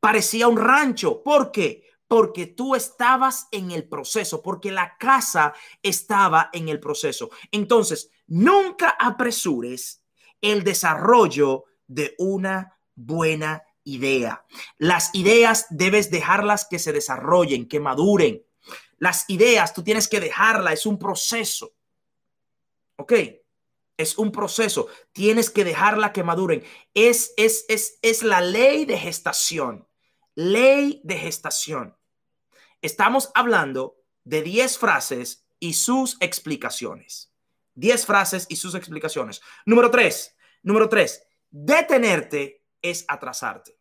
Parecía 0.00 0.48
un 0.48 0.56
rancho. 0.56 1.22
¿Por 1.22 1.50
qué? 1.50 1.84
Porque 2.06 2.46
tú 2.46 2.74
estabas 2.74 3.48
en 3.50 3.70
el 3.70 3.86
proceso, 3.86 4.40
porque 4.42 4.70
la 4.70 4.96
casa 4.96 5.52
estaba 5.82 6.48
en 6.52 6.68
el 6.68 6.80
proceso. 6.80 7.30
Entonces, 7.50 8.10
Nunca 8.28 8.90
apresures 8.90 10.02
el 10.40 10.62
desarrollo 10.62 11.64
de 11.86 12.14
una 12.18 12.78
buena 12.94 13.62
idea. 13.84 14.44
Las 14.76 15.14
ideas 15.14 15.66
debes 15.70 16.10
dejarlas 16.10 16.66
que 16.68 16.78
se 16.78 16.92
desarrollen, 16.92 17.68
que 17.68 17.80
maduren. 17.80 18.44
Las 18.98 19.24
ideas 19.28 19.72
tú 19.72 19.82
tienes 19.82 20.08
que 20.08 20.20
dejarla, 20.20 20.72
es 20.72 20.84
un 20.84 20.98
proceso. 20.98 21.72
¿Ok? 22.96 23.12
Es 23.96 24.18
un 24.18 24.30
proceso. 24.30 24.88
Tienes 25.12 25.50
que 25.50 25.64
dejarla 25.64 26.12
que 26.12 26.22
maduren. 26.22 26.62
Es, 26.94 27.32
es, 27.36 27.64
es, 27.68 27.98
es 28.02 28.22
la 28.22 28.40
ley 28.40 28.84
de 28.84 28.98
gestación. 28.98 29.88
Ley 30.34 31.00
de 31.02 31.16
gestación. 31.16 31.96
Estamos 32.82 33.30
hablando 33.34 33.96
de 34.24 34.42
10 34.42 34.78
frases 34.78 35.46
y 35.58 35.72
sus 35.74 36.16
explicaciones. 36.20 37.27
10 37.78 38.06
frases 38.06 38.46
y 38.48 38.56
sus 38.56 38.74
explicaciones. 38.74 39.40
Número 39.64 39.90
3. 39.90 40.36
Número 40.62 40.88
3. 40.88 41.22
Detenerte 41.50 42.64
es 42.82 43.04
atrasarte. 43.08 43.78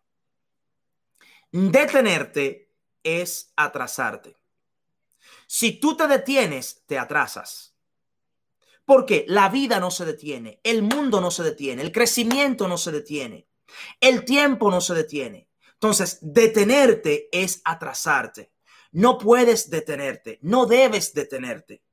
Detenerte 1.52 2.72
es 3.04 3.54
atrasarte. 3.56 4.36
Si 5.48 5.80
tú 5.80 5.98
te 5.98 6.08
detienes, 6.08 6.84
te 6.86 7.00
atrasas. 7.00 7.76
Porque 8.86 9.26
la 9.28 9.50
vida 9.50 9.80
no 9.80 9.92
se 9.92 10.06
detiene, 10.06 10.62
el 10.64 10.82
mundo 10.82 11.20
no 11.20 11.32
se 11.32 11.44
detiene, 11.44 11.82
el 11.82 11.92
crecimiento 11.92 12.68
no 12.68 12.78
se 12.78 12.92
detiene, 12.92 13.48
el 14.00 14.24
tiempo 14.24 14.72
no 14.72 14.80
se 14.80 14.94
detiene. 14.94 15.50
Entonces, 15.74 16.20
detenerte 16.22 17.28
es 17.32 17.62
atrasarte. 17.66 18.52
No 18.92 19.18
puedes 19.18 19.70
detenerte, 19.70 20.40
no 20.42 20.66
debes 20.66 21.14
detenerte. 21.14 21.84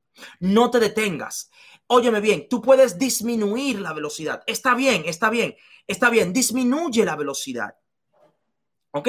No 0.41 0.71
te 0.71 0.79
detengas. 0.79 1.51
Óyeme 1.87 2.21
bien, 2.21 2.49
tú 2.49 2.63
puedes 2.63 2.99
disminuir 2.99 3.81
la 3.81 3.93
velocidad. 3.93 4.43
Está 4.47 4.75
bien, 4.75 5.03
está 5.07 5.29
bien, 5.31 5.55
está 5.87 6.11
bien. 6.11 6.33
Disminuye 6.33 7.05
la 7.05 7.17
velocidad. 7.17 7.77
¿Ok? 8.93 9.09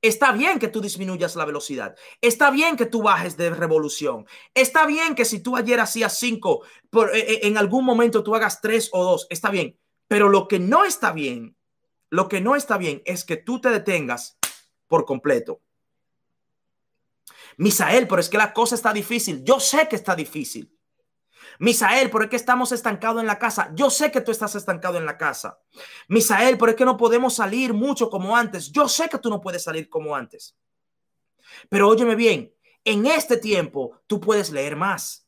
Está 0.00 0.32
bien 0.32 0.58
que 0.58 0.66
tú 0.66 0.80
disminuyas 0.80 1.36
la 1.36 1.44
velocidad. 1.44 1.94
Está 2.20 2.50
bien 2.50 2.76
que 2.76 2.86
tú 2.86 3.02
bajes 3.02 3.36
de 3.36 3.50
revolución. 3.50 4.26
Está 4.52 4.84
bien 4.84 5.14
que 5.14 5.24
si 5.24 5.40
tú 5.40 5.56
ayer 5.56 5.78
hacías 5.78 6.18
cinco, 6.18 6.64
por, 6.90 7.14
eh, 7.14 7.20
eh, 7.20 7.40
en 7.44 7.56
algún 7.56 7.84
momento 7.84 8.24
tú 8.24 8.34
hagas 8.34 8.60
tres 8.60 8.90
o 8.92 9.04
dos. 9.04 9.28
Está 9.30 9.50
bien. 9.50 9.78
Pero 10.08 10.28
lo 10.28 10.48
que 10.48 10.58
no 10.58 10.84
está 10.84 11.12
bien, 11.12 11.56
lo 12.10 12.28
que 12.28 12.40
no 12.40 12.56
está 12.56 12.78
bien 12.78 13.00
es 13.04 13.24
que 13.24 13.36
tú 13.36 13.60
te 13.60 13.70
detengas 13.70 14.38
por 14.88 15.04
completo. 15.04 15.60
Misael, 17.58 18.08
pero 18.08 18.20
es 18.20 18.28
que 18.28 18.38
la 18.38 18.52
cosa 18.52 18.74
está 18.74 18.92
difícil. 18.92 19.44
Yo 19.44 19.60
sé 19.60 19.86
que 19.88 19.96
está 19.96 20.16
difícil. 20.16 20.71
Misael, 21.58 22.10
¿por 22.10 22.28
qué 22.28 22.36
estamos 22.36 22.72
estancados 22.72 23.20
en 23.20 23.26
la 23.26 23.38
casa? 23.38 23.70
Yo 23.74 23.90
sé 23.90 24.10
que 24.10 24.20
tú 24.20 24.30
estás 24.30 24.54
estancado 24.54 24.98
en 24.98 25.06
la 25.06 25.18
casa. 25.18 25.60
Misael, 26.08 26.58
¿por 26.58 26.74
qué 26.74 26.84
no 26.84 26.96
podemos 26.96 27.34
salir 27.34 27.74
mucho 27.74 28.10
como 28.10 28.36
antes? 28.36 28.70
Yo 28.72 28.88
sé 28.88 29.08
que 29.08 29.18
tú 29.18 29.28
no 29.30 29.40
puedes 29.40 29.62
salir 29.62 29.88
como 29.88 30.14
antes. 30.14 30.56
Pero 31.68 31.88
óyeme 31.88 32.14
bien, 32.14 32.52
en 32.84 33.06
este 33.06 33.36
tiempo 33.36 34.00
tú 34.06 34.20
puedes 34.20 34.50
leer 34.50 34.76
más. 34.76 35.26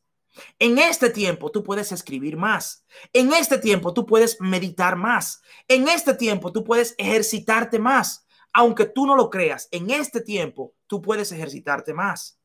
En 0.59 0.77
este 0.77 1.09
tiempo 1.09 1.49
tú 1.51 1.63
puedes 1.63 1.91
escribir 1.91 2.35
más. 2.37 2.85
En 3.13 3.31
este 3.33 3.57
tiempo 3.57 3.93
tú 3.93 4.05
puedes 4.05 4.39
meditar 4.41 4.95
más. 4.95 5.41
En 5.67 5.87
este 5.87 6.13
tiempo 6.13 6.51
tú 6.51 6.63
puedes 6.63 6.95
ejercitarte 6.97 7.79
más. 7.79 8.27
Aunque 8.51 8.85
tú 8.85 9.05
no 9.05 9.15
lo 9.15 9.29
creas, 9.29 9.67
en 9.71 9.89
este 9.89 10.21
tiempo 10.21 10.73
tú 10.87 11.01
puedes 11.01 11.31
ejercitarte 11.31 11.93
más. 11.93 12.39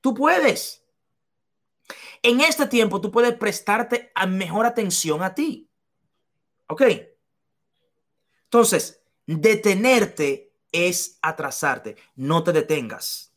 Tú 0.00 0.14
puedes. 0.14 0.84
En 2.22 2.40
este 2.40 2.66
tiempo 2.66 3.00
tú 3.00 3.10
puedes 3.10 3.34
prestarte 3.34 4.12
a 4.14 4.26
mejor 4.26 4.66
atención 4.66 5.22
a 5.22 5.34
ti. 5.34 5.70
¿Ok? 6.68 6.82
Entonces, 8.44 9.02
detenerte 9.26 10.52
es 10.72 11.18
atrasarte. 11.22 11.96
No 12.16 12.42
te 12.42 12.52
detengas. 12.52 13.34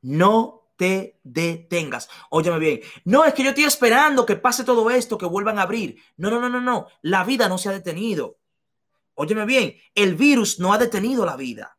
No 0.00 0.72
te 0.76 1.18
detengas. 1.24 2.08
Óyeme 2.30 2.58
bien. 2.58 2.80
No, 3.04 3.24
es 3.24 3.34
que 3.34 3.42
yo 3.42 3.50
estoy 3.50 3.64
esperando 3.64 4.26
que 4.26 4.36
pase 4.36 4.64
todo 4.64 4.90
esto, 4.90 5.18
que 5.18 5.26
vuelvan 5.26 5.58
a 5.58 5.62
abrir. 5.62 6.00
No, 6.16 6.30
no, 6.30 6.40
no, 6.40 6.48
no, 6.48 6.60
no. 6.60 6.86
La 7.02 7.24
vida 7.24 7.48
no 7.48 7.58
se 7.58 7.68
ha 7.68 7.72
detenido. 7.72 8.38
Óyeme 9.14 9.44
bien. 9.44 9.76
El 9.94 10.14
virus 10.14 10.60
no 10.60 10.72
ha 10.72 10.78
detenido 10.78 11.26
la 11.26 11.36
vida. 11.36 11.77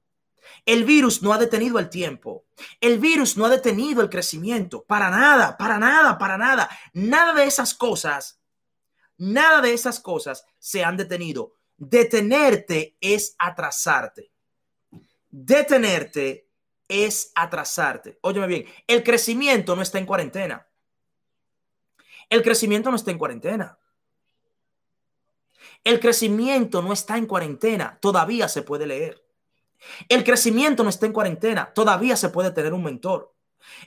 El 0.66 0.84
virus 0.84 1.22
no 1.22 1.34
ha 1.34 1.38
detenido 1.38 1.80
el 1.80 1.90
tiempo. 1.90 2.46
El 2.82 3.00
virus 3.00 3.38
no 3.38 3.46
ha 3.46 3.50
detenido 3.50 4.02
el 4.02 4.10
crecimiento. 4.10 4.84
Para 4.84 5.10
nada, 5.10 5.58
para 5.58 5.78
nada, 5.78 6.18
para 6.18 6.38
nada. 6.38 6.70
Nada 6.94 7.34
de 7.34 7.46
esas 7.46 7.74
cosas, 7.74 8.40
nada 9.18 9.62
de 9.62 9.74
esas 9.74 10.00
cosas 10.00 10.46
se 10.58 10.84
han 10.84 10.98
detenido. 10.98 11.54
Detenerte 11.78 12.98
es 13.00 13.36
atrasarte. 13.38 14.32
Detenerte 15.30 16.50
es 16.88 17.32
atrasarte. 17.36 18.20
Óyeme 18.22 18.48
bien, 18.48 18.66
el 18.88 19.04
crecimiento 19.04 19.76
no 19.76 19.82
está 19.82 20.00
en 20.00 20.06
cuarentena. 20.06 20.68
El 22.30 22.44
crecimiento 22.44 22.90
no 22.90 22.96
está 22.96 23.12
en 23.12 23.18
cuarentena. 23.18 23.78
El 25.84 26.00
crecimiento 26.00 26.82
no 26.82 26.94
está 26.94 27.18
en 27.18 27.26
cuarentena. 27.26 27.98
Todavía 28.02 28.48
se 28.50 28.62
puede 28.62 28.86
leer. 28.86 29.24
El 30.08 30.24
crecimiento 30.24 30.84
no 30.84 30.90
está 30.90 31.06
en 31.06 31.14
cuarentena. 31.14 31.72
Todavía 31.74 32.16
se 32.16 32.30
puede 32.30 32.52
tener 32.52 32.74
un 32.74 32.84
mentor. 32.84 33.34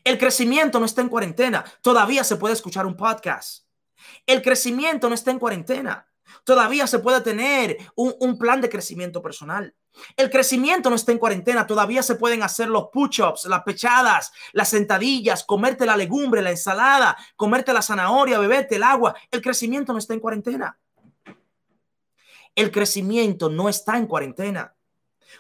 El 0.05 0.19
crecimiento 0.19 0.79
no 0.79 0.87
está 0.87 1.01
en 1.01 1.09
cuarentena. 1.09 1.65
Todavía 1.81 2.25
se 2.25 2.37
puede 2.37 2.55
escuchar 2.55 2.87
un 2.87 2.97
podcast. 2.97 3.65
El 4.27 4.43
crecimiento 4.43 5.09
no 5.09 5.15
está 5.15 5.31
en 5.31 5.39
cuarentena. 5.39 6.07
Todavía 6.45 6.87
se 6.87 6.99
puede 6.99 7.21
tener 7.21 7.77
un, 7.95 8.39
plan 8.39 8.61
de 8.61 8.69
crecimiento 8.69 9.23
personal. 9.23 9.75
El 10.17 10.31
crecimiento 10.31 10.89
no 10.89 10.97
está 10.97 11.13
en 11.13 11.19
cuarentena. 11.19 11.67
Todavía 11.67 12.03
se 12.03 12.15
pueden 12.15 12.43
hacer 12.43 12.69
los 12.69 12.89
push-ups, 12.93 13.45
las 13.45 13.63
pechadas, 13.63 14.33
las 14.53 14.71
sentadillas, 14.71 15.45
comerte 15.45 15.87
la 15.87 15.97
legumbre, 15.97 16.43
la 16.43 16.51
ensalada, 16.51 17.17
comerte 17.37 17.73
la 17.73 17.83
zanahoria, 17.83 18.39
beberte 18.39 18.77
el 18.77 18.83
agua. 18.83 19.15
El 19.31 19.43
crecimiento 19.43 19.93
no 19.93 19.99
está 19.99 20.15
en 20.15 20.21
cuarentena. 20.21 20.79
El 22.55 22.71
crecimiento 22.71 23.49
no 23.49 23.69
está 23.69 23.97
en 23.97 24.07
cuarentena. 24.07 24.75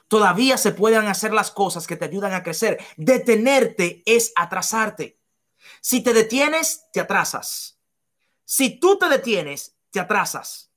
Todavía 0.08 0.56
se 0.56 0.72
pueden 0.72 1.06
hacer 1.06 1.32
las 1.32 1.50
cosas 1.50 1.86
que 1.86 1.96
te 1.96 2.04
ayudan 2.04 2.32
a 2.32 2.42
crecer. 2.42 2.78
Detenerte 2.96 4.02
es 4.06 4.32
atrasarte. 4.36 5.18
Si 5.80 6.02
te 6.02 6.12
detienes, 6.12 6.86
te 6.92 7.00
atrasas. 7.00 7.80
Si 8.44 8.78
tú 8.78 8.98
te 8.98 9.08
detienes, 9.08 9.76
te 9.90 10.00
atrasas. 10.00 10.72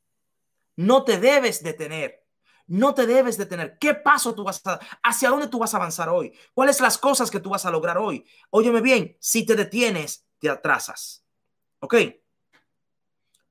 No 0.75 1.03
te 1.03 1.19
debes 1.19 1.63
detener. 1.63 2.25
No 2.67 2.93
te 2.95 3.05
debes 3.05 3.37
detener. 3.37 3.77
¿Qué 3.77 3.93
paso 3.93 4.33
tú 4.33 4.43
vas 4.43 4.61
a 4.65 4.79
hacia 5.03 5.29
dónde 5.29 5.47
tú 5.47 5.59
vas 5.59 5.73
a 5.73 5.77
avanzar 5.77 6.09
hoy? 6.09 6.33
¿Cuáles 6.53 6.81
las 6.81 6.97
cosas 6.97 7.29
que 7.29 7.39
tú 7.39 7.49
vas 7.49 7.65
a 7.65 7.71
lograr 7.71 7.97
hoy? 7.97 8.25
Óyeme 8.49 8.81
bien, 8.81 9.15
si 9.19 9.45
te 9.45 9.55
detienes, 9.55 10.25
te 10.39 10.49
atrasas. 10.49 11.23
¿Ok? 11.79 11.95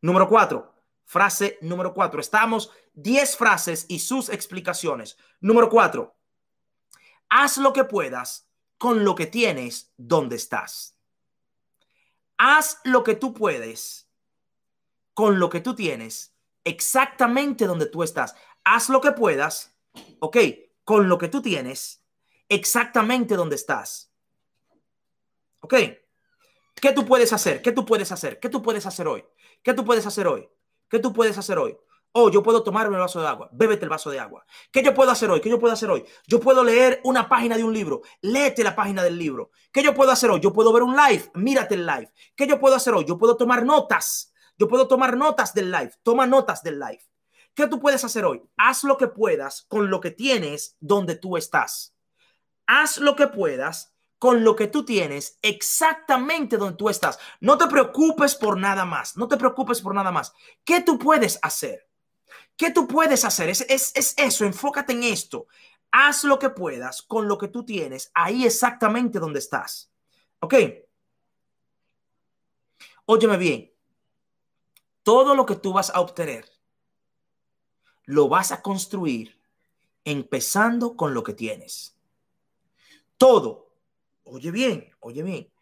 Número 0.01 0.29
cuatro, 0.29 0.74
frase 1.05 1.59
número 1.61 1.95
cuatro. 1.95 2.21
Estamos 2.21 2.71
10 2.95 3.37
frases 3.37 3.87
y 3.89 3.99
sus 3.99 4.29
explicaciones. 4.29 5.17
Número 5.41 5.69
cuatro, 5.69 6.17
haz 7.29 7.59
lo 7.59 7.73
que 7.73 7.85
puedas 7.85 8.49
con 8.79 9.05
lo 9.05 9.15
que 9.15 9.27
tienes 9.27 9.93
donde 9.97 10.37
estás. 10.37 10.99
Haz 12.37 12.81
lo 12.85 13.05
que 13.05 13.15
tú 13.15 13.33
puedes 13.33 14.09
con 15.15 15.39
lo 15.39 15.49
que 15.49 15.61
tú 15.61 15.75
tienes 15.75 16.35
exactamente 16.65 17.67
donde 17.67 17.87
tú 17.87 18.03
estás. 18.03 18.35
Haz 18.65 18.89
lo 18.89 19.01
que 19.01 19.13
puedas, 19.13 19.77
ok, 20.19 20.37
con 20.85 21.09
lo 21.09 21.19
que 21.19 21.29
tú 21.29 21.41
tienes, 21.41 22.03
exactamente 22.49 23.37
donde 23.37 23.57
estás. 23.57 24.13
¿Ok? 25.61 25.75
¿Qué 26.75 26.93
tú 26.93 27.07
puedes 27.07 27.33
hacer? 27.33 27.63
¿Qué 27.63 27.73
tú 27.73 27.87
puedes 27.87 28.11
hacer? 28.13 28.41
¿Qué 28.41 28.49
tú 28.49 28.63
puedes 28.63 28.85
hacer 28.85 29.07
hoy? 29.07 29.25
¿Qué 29.63 29.73
tú 29.73 29.85
puedes 29.85 30.07
hacer 30.07 30.27
hoy? 30.27 30.49
¿Qué 30.95 31.01
tú 31.01 31.13
puedes 31.13 31.37
hacer 31.37 31.59
hoy? 31.59 31.77
Oh, 32.13 32.31
yo 32.31 32.41
puedo 32.41 32.63
tomarme 32.63 32.95
el 32.95 33.01
vaso 33.01 33.21
de 33.21 33.27
agua. 33.27 33.49
Bébete 33.51 33.83
el 33.83 33.89
vaso 33.89 34.11
de 34.11 34.21
agua. 34.21 34.47
¿Qué 34.71 34.81
yo 34.81 34.95
puedo 34.95 35.11
hacer 35.11 35.29
hoy? 35.29 35.41
¿Qué 35.41 35.51
yo 35.51 35.59
puedo 35.59 35.73
hacer 35.73 35.91
hoy? 35.91 36.05
Yo 36.29 36.39
puedo 36.39 36.63
leer 36.63 37.01
una 37.03 37.29
página 37.29 37.57
de 37.57 37.65
un 37.65 37.75
libro. 37.75 38.03
Léete 38.21 38.63
la 38.63 38.77
página 38.77 39.03
del 39.03 39.19
libro. 39.19 39.51
¿Qué 39.73 39.83
yo 39.83 39.93
puedo 39.93 40.13
hacer 40.13 40.31
hoy? 40.31 40.39
Yo 40.39 40.53
puedo 40.53 40.73
ver 40.73 40.85
un 40.85 40.95
live. 40.95 41.33
Mírate 41.35 41.75
el 41.75 41.85
live. 41.85 42.13
¿Qué 42.37 42.47
yo 42.47 42.61
puedo 42.61 42.77
hacer 42.77 42.95
hoy? 42.95 43.05
Yo 43.07 43.19
puedo 43.19 43.37
tomar 43.37 43.65
notas. 43.65 44.33
Yo 44.57 44.69
puedo 44.69 44.87
tomar 44.87 45.17
notas 45.17 45.53
del 45.53 45.73
live. 45.73 45.91
Toma 46.05 46.29
notas 46.29 46.63
del 46.63 46.79
live. 46.79 47.03
¿Qué 47.57 47.67
tú 47.67 47.81
puedes 47.81 48.05
hacer 48.05 48.25
hoy? 48.25 48.41
Haz 48.57 48.85
lo 48.85 48.97
que 48.97 49.09
puedas 49.09 49.63
con 49.63 49.91
lo 49.91 50.01
que 50.01 50.13
tienes 50.13 50.77
donde 50.79 51.17
tú 51.17 51.37
estás. 51.37 51.97
Haz 52.69 52.99
lo 52.99 53.17
que 53.17 53.27
puedas 53.27 53.94
con 54.25 54.43
lo 54.43 54.57
que 54.57 54.69
tú 54.69 54.87
tienes 54.87 55.39
exactamente 55.43 56.57
donde 56.57 56.79
tú 56.79 56.89
estás. 56.89 57.19
No 57.41 57.59
te 57.59 57.67
preocupes 57.67 58.35
por 58.35 58.57
nada 58.57 58.87
más. 58.87 59.19
No 59.19 59.29
te 59.29 59.37
preocupes 59.37 59.83
por 59.83 59.95
nada 59.95 60.11
más. 60.11 60.33
¿Qué 60.65 60.81
tú 60.81 60.99
puedes 60.99 61.39
hacer? 61.43 61.91
¿Qué 62.57 62.71
tú 62.71 62.89
puedes 62.89 63.27
hacer? 63.27 63.51
Es, 63.51 63.61
es, 63.69 63.93
es 63.95 64.15
eso. 64.17 64.47
Enfócate 64.47 64.95
en 64.95 65.03
esto. 65.03 65.47
Haz 65.91 66.25
lo 66.25 66.39
que 66.39 66.49
puedas 66.49 67.03
con 67.03 67.29
lo 67.29 67.37
que 67.37 67.49
tú 67.49 67.67
tienes 67.67 68.11
ahí 68.15 68.47
exactamente 68.47 69.19
donde 69.19 69.41
estás. 69.41 69.93
¿Ok? 70.41 70.55
Óyeme 73.05 73.37
bien 73.37 73.75
todo 75.03 75.35
lo 75.35 75.45
que 75.45 75.57
tú 75.57 75.75
vas 75.75 75.91
a 75.91 76.01
obtener, 76.01 76.51
lo 78.05 78.31
vas 78.31 78.53
a 78.53 78.63
construir 78.63 79.39
empezando 80.03 80.97
con 80.97 81.13
lo 81.13 81.23
que 81.23 81.35
tienes. 81.35 81.99
Todo, 83.19 83.74
oye 84.25 84.51
bien, 84.51 84.91
oye 85.01 85.23
bien, 85.23 85.53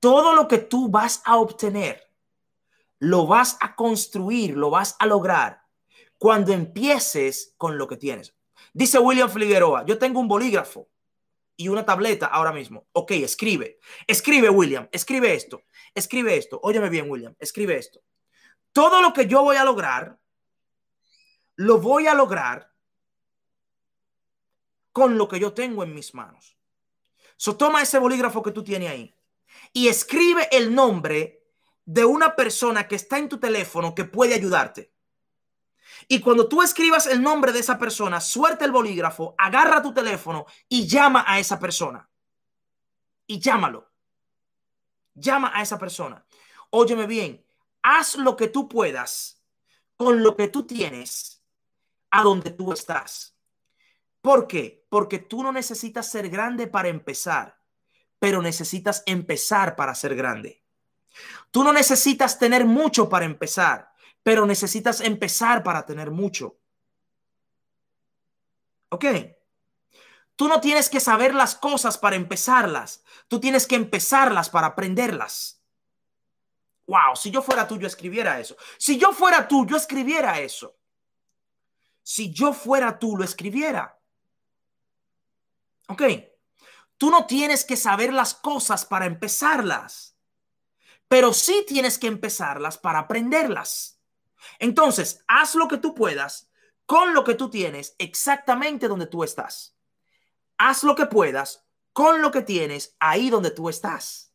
todo 0.00 0.34
lo 0.34 0.46
que 0.48 0.58
tú 0.58 0.88
vas 0.88 1.22
a 1.24 1.36
obtener, 1.36 2.12
lo 2.98 3.26
vas 3.26 3.56
a 3.60 3.74
construir, 3.74 4.56
lo 4.56 4.70
vas 4.70 4.96
a 4.98 5.06
lograr 5.06 5.62
cuando 6.18 6.52
empieces 6.52 7.54
con 7.56 7.78
lo 7.78 7.88
que 7.88 7.96
tienes. 7.96 8.34
Dice 8.72 8.98
William 8.98 9.30
Figueroa, 9.30 9.84
yo 9.86 9.98
tengo 9.98 10.20
un 10.20 10.28
bolígrafo 10.28 10.88
y 11.56 11.68
una 11.68 11.84
tableta 11.84 12.26
ahora 12.26 12.52
mismo. 12.52 12.86
Ok, 12.92 13.12
escribe. 13.12 13.78
Escribe, 14.06 14.48
William. 14.48 14.88
Escribe 14.92 15.34
esto. 15.34 15.62
Escribe 15.94 16.36
esto. 16.36 16.60
Óyeme 16.62 16.88
bien, 16.88 17.10
William. 17.10 17.34
Escribe 17.40 17.76
esto 17.76 18.00
todo 18.72 19.02
lo 19.02 19.12
que 19.12 19.26
yo 19.26 19.42
voy 19.42 19.56
a 19.56 19.64
lograr, 19.64 20.18
lo 21.56 21.80
voy 21.80 22.06
a 22.06 22.14
lograr 22.14 22.72
con 24.92 25.18
lo 25.18 25.28
que 25.28 25.40
yo 25.40 25.52
tengo 25.52 25.82
en 25.82 25.94
mis 25.94 26.14
manos. 26.14 26.57
So, 27.38 27.56
toma 27.56 27.82
ese 27.82 27.98
bolígrafo 27.98 28.42
que 28.42 28.50
tú 28.50 28.64
tienes 28.64 28.90
ahí 28.90 29.14
y 29.72 29.86
escribe 29.86 30.48
el 30.50 30.74
nombre 30.74 31.46
de 31.84 32.04
una 32.04 32.34
persona 32.34 32.88
que 32.88 32.96
está 32.96 33.16
en 33.16 33.28
tu 33.28 33.38
teléfono 33.38 33.94
que 33.94 34.04
puede 34.04 34.34
ayudarte. 34.34 34.92
Y 36.08 36.20
cuando 36.20 36.48
tú 36.48 36.62
escribas 36.62 37.06
el 37.06 37.22
nombre 37.22 37.52
de 37.52 37.60
esa 37.60 37.78
persona, 37.78 38.20
suelta 38.20 38.64
el 38.64 38.72
bolígrafo, 38.72 39.36
agarra 39.38 39.80
tu 39.80 39.94
teléfono 39.94 40.46
y 40.68 40.88
llama 40.88 41.24
a 41.26 41.38
esa 41.38 41.60
persona. 41.60 42.10
Y 43.26 43.38
llámalo. 43.38 43.88
Llama 45.14 45.52
a 45.54 45.62
esa 45.62 45.78
persona. 45.78 46.26
Óyeme 46.70 47.06
bien, 47.06 47.46
haz 47.82 48.16
lo 48.16 48.36
que 48.36 48.48
tú 48.48 48.68
puedas 48.68 49.44
con 49.96 50.24
lo 50.24 50.36
que 50.36 50.48
tú 50.48 50.66
tienes 50.66 51.44
a 52.10 52.22
donde 52.22 52.50
tú 52.50 52.72
estás. 52.72 53.37
¿Por 54.20 54.46
qué? 54.46 54.86
Porque 54.88 55.18
tú 55.18 55.42
no 55.42 55.52
necesitas 55.52 56.10
ser 56.10 56.28
grande 56.28 56.66
para 56.66 56.88
empezar, 56.88 57.60
pero 58.18 58.42
necesitas 58.42 59.02
empezar 59.06 59.76
para 59.76 59.94
ser 59.94 60.14
grande. 60.16 60.62
Tú 61.50 61.64
no 61.64 61.72
necesitas 61.72 62.38
tener 62.38 62.64
mucho 62.64 63.08
para 63.08 63.24
empezar, 63.24 63.92
pero 64.22 64.46
necesitas 64.46 65.00
empezar 65.00 65.62
para 65.62 65.86
tener 65.86 66.10
mucho. 66.10 66.58
¿Ok? 68.90 69.04
Tú 70.36 70.48
no 70.48 70.60
tienes 70.60 70.88
que 70.88 71.00
saber 71.00 71.34
las 71.34 71.54
cosas 71.54 71.98
para 71.98 72.16
empezarlas, 72.16 73.02
tú 73.26 73.40
tienes 73.40 73.66
que 73.66 73.74
empezarlas 73.74 74.50
para 74.50 74.68
aprenderlas. 74.68 75.62
Wow, 76.86 77.16
si 77.16 77.30
yo 77.30 77.42
fuera 77.42 77.68
tú, 77.68 77.76
yo 77.78 77.86
escribiera 77.86 78.40
eso. 78.40 78.56
Si 78.78 78.96
yo 78.98 79.12
fuera 79.12 79.46
tú, 79.46 79.66
yo 79.66 79.76
escribiera 79.76 80.40
eso. 80.40 80.76
Si 82.02 82.32
yo 82.32 82.54
fuera 82.54 82.98
tú, 82.98 83.16
lo 83.16 83.24
escribiera. 83.24 83.97
Ok. 85.88 86.02
Tú 86.96 87.10
no 87.10 87.26
tienes 87.26 87.64
que 87.64 87.76
saber 87.76 88.12
las 88.12 88.34
cosas 88.34 88.84
para 88.84 89.06
empezarlas, 89.06 90.16
pero 91.06 91.32
sí 91.32 91.64
tienes 91.66 91.98
que 91.98 92.06
empezarlas 92.06 92.78
para 92.78 93.00
aprenderlas. 93.00 94.00
Entonces, 94.58 95.24
haz 95.28 95.54
lo 95.54 95.68
que 95.68 95.78
tú 95.78 95.94
puedas 95.94 96.50
con 96.86 97.12
lo 97.12 97.22
que 97.22 97.34
tú 97.34 97.50
tienes 97.50 97.94
exactamente 97.98 98.88
donde 98.88 99.06
tú 99.06 99.22
estás. 99.22 99.76
Haz 100.56 100.82
lo 100.84 100.94
que 100.94 101.06
puedas 101.06 101.66
con 101.92 102.22
lo 102.22 102.30
que 102.30 102.42
tienes 102.42 102.96
ahí 103.00 103.28
donde 103.28 103.50
tú 103.50 103.68
estás. 103.68 104.32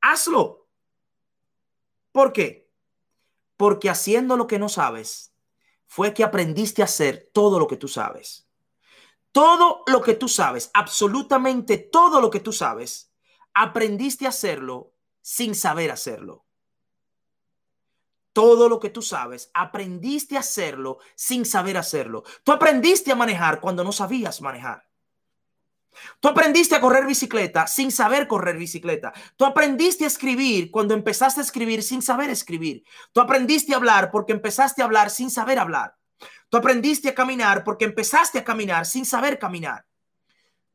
Hazlo. 0.00 0.68
¿Por 2.10 2.32
qué? 2.32 2.72
Porque 3.56 3.88
haciendo 3.88 4.36
lo 4.36 4.46
que 4.46 4.58
no 4.58 4.68
sabes, 4.68 5.32
fue 5.86 6.12
que 6.12 6.24
aprendiste 6.24 6.82
a 6.82 6.86
hacer 6.86 7.30
todo 7.32 7.58
lo 7.58 7.68
que 7.68 7.76
tú 7.76 7.86
sabes. 7.86 8.47
Todo 9.32 9.82
lo 9.86 10.02
que 10.02 10.14
tú 10.14 10.28
sabes, 10.28 10.70
absolutamente 10.74 11.78
todo 11.78 12.20
lo 12.20 12.30
que 12.30 12.40
tú 12.40 12.52
sabes, 12.52 13.12
aprendiste 13.54 14.26
a 14.26 14.30
hacerlo 14.30 14.92
sin 15.20 15.54
saber 15.54 15.90
hacerlo. 15.90 16.46
Todo 18.32 18.68
lo 18.68 18.78
que 18.78 18.90
tú 18.90 19.02
sabes, 19.02 19.50
aprendiste 19.52 20.36
a 20.36 20.40
hacerlo 20.40 20.98
sin 21.16 21.44
saber 21.44 21.76
hacerlo. 21.76 22.22
Tú 22.44 22.52
aprendiste 22.52 23.10
a 23.10 23.16
manejar 23.16 23.60
cuando 23.60 23.82
no 23.82 23.92
sabías 23.92 24.40
manejar. 24.40 24.88
Tú 26.20 26.28
aprendiste 26.28 26.76
a 26.76 26.80
correr 26.80 27.04
bicicleta 27.04 27.66
sin 27.66 27.90
saber 27.90 28.28
correr 28.28 28.56
bicicleta. 28.56 29.12
Tú 29.36 29.44
aprendiste 29.44 30.04
a 30.04 30.06
escribir 30.06 30.70
cuando 30.70 30.94
empezaste 30.94 31.40
a 31.40 31.44
escribir 31.44 31.82
sin 31.82 32.00
saber 32.00 32.30
escribir. 32.30 32.84
Tú 33.12 33.20
aprendiste 33.20 33.74
a 33.74 33.76
hablar 33.76 34.10
porque 34.10 34.32
empezaste 34.32 34.82
a 34.82 34.84
hablar 34.84 35.10
sin 35.10 35.30
saber 35.30 35.58
hablar. 35.58 35.97
Tú 36.48 36.56
aprendiste 36.56 37.08
a 37.08 37.14
caminar 37.14 37.62
porque 37.62 37.84
empezaste 37.84 38.38
a 38.38 38.44
caminar 38.44 38.86
sin 38.86 39.04
saber 39.04 39.38
caminar. 39.38 39.86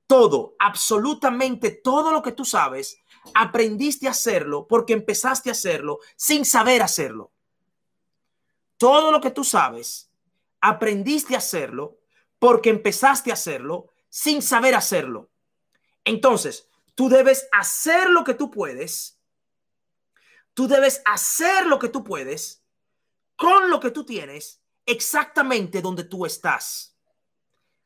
Todo, 0.05 0.55
absolutamente 0.59 1.71
todo 1.71 2.11
lo 2.11 2.21
que 2.21 2.31
tú 2.31 2.45
sabes, 2.45 2.97
aprendiste 3.33 4.07
a 4.07 4.11
hacerlo 4.11 4.67
porque 4.67 4.93
empezaste 4.93 5.49
a 5.49 5.53
hacerlo 5.53 5.99
sin 6.15 6.45
saber 6.45 6.81
hacerlo. 6.81 7.31
Todo 8.77 9.11
lo 9.11 9.21
que 9.21 9.31
tú 9.31 9.43
sabes, 9.43 10.11
aprendiste 10.61 11.35
a 11.35 11.39
hacerlo 11.39 11.97
porque 12.37 12.69
empezaste 12.69 13.31
a 13.31 13.35
hacerlo 13.35 13.89
sin 14.09 14.41
saber 14.41 14.75
hacerlo. 14.75 15.31
Entonces, 16.03 16.67
tú 16.93 17.09
debes 17.09 17.47
hacer 17.51 18.09
lo 18.09 18.23
que 18.23 18.33
tú 18.33 18.51
puedes. 18.51 19.19
Tú 20.53 20.67
debes 20.67 21.01
hacer 21.05 21.65
lo 21.65 21.79
que 21.79 21.89
tú 21.89 22.03
puedes 22.03 22.63
con 23.35 23.71
lo 23.71 23.79
que 23.79 23.89
tú 23.89 24.05
tienes 24.05 24.62
exactamente 24.85 25.81
donde 25.81 26.03
tú 26.03 26.25
estás. 26.25 26.95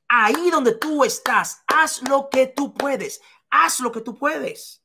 Ahí 0.07 0.49
donde 0.49 0.75
tú 0.75 1.03
estás, 1.03 1.63
haz 1.67 2.01
lo 2.07 2.29
que 2.29 2.47
tú 2.47 2.73
puedes. 2.73 3.21
Haz 3.49 3.79
lo 3.79 3.91
que 3.91 4.01
tú 4.01 4.15
puedes. 4.15 4.83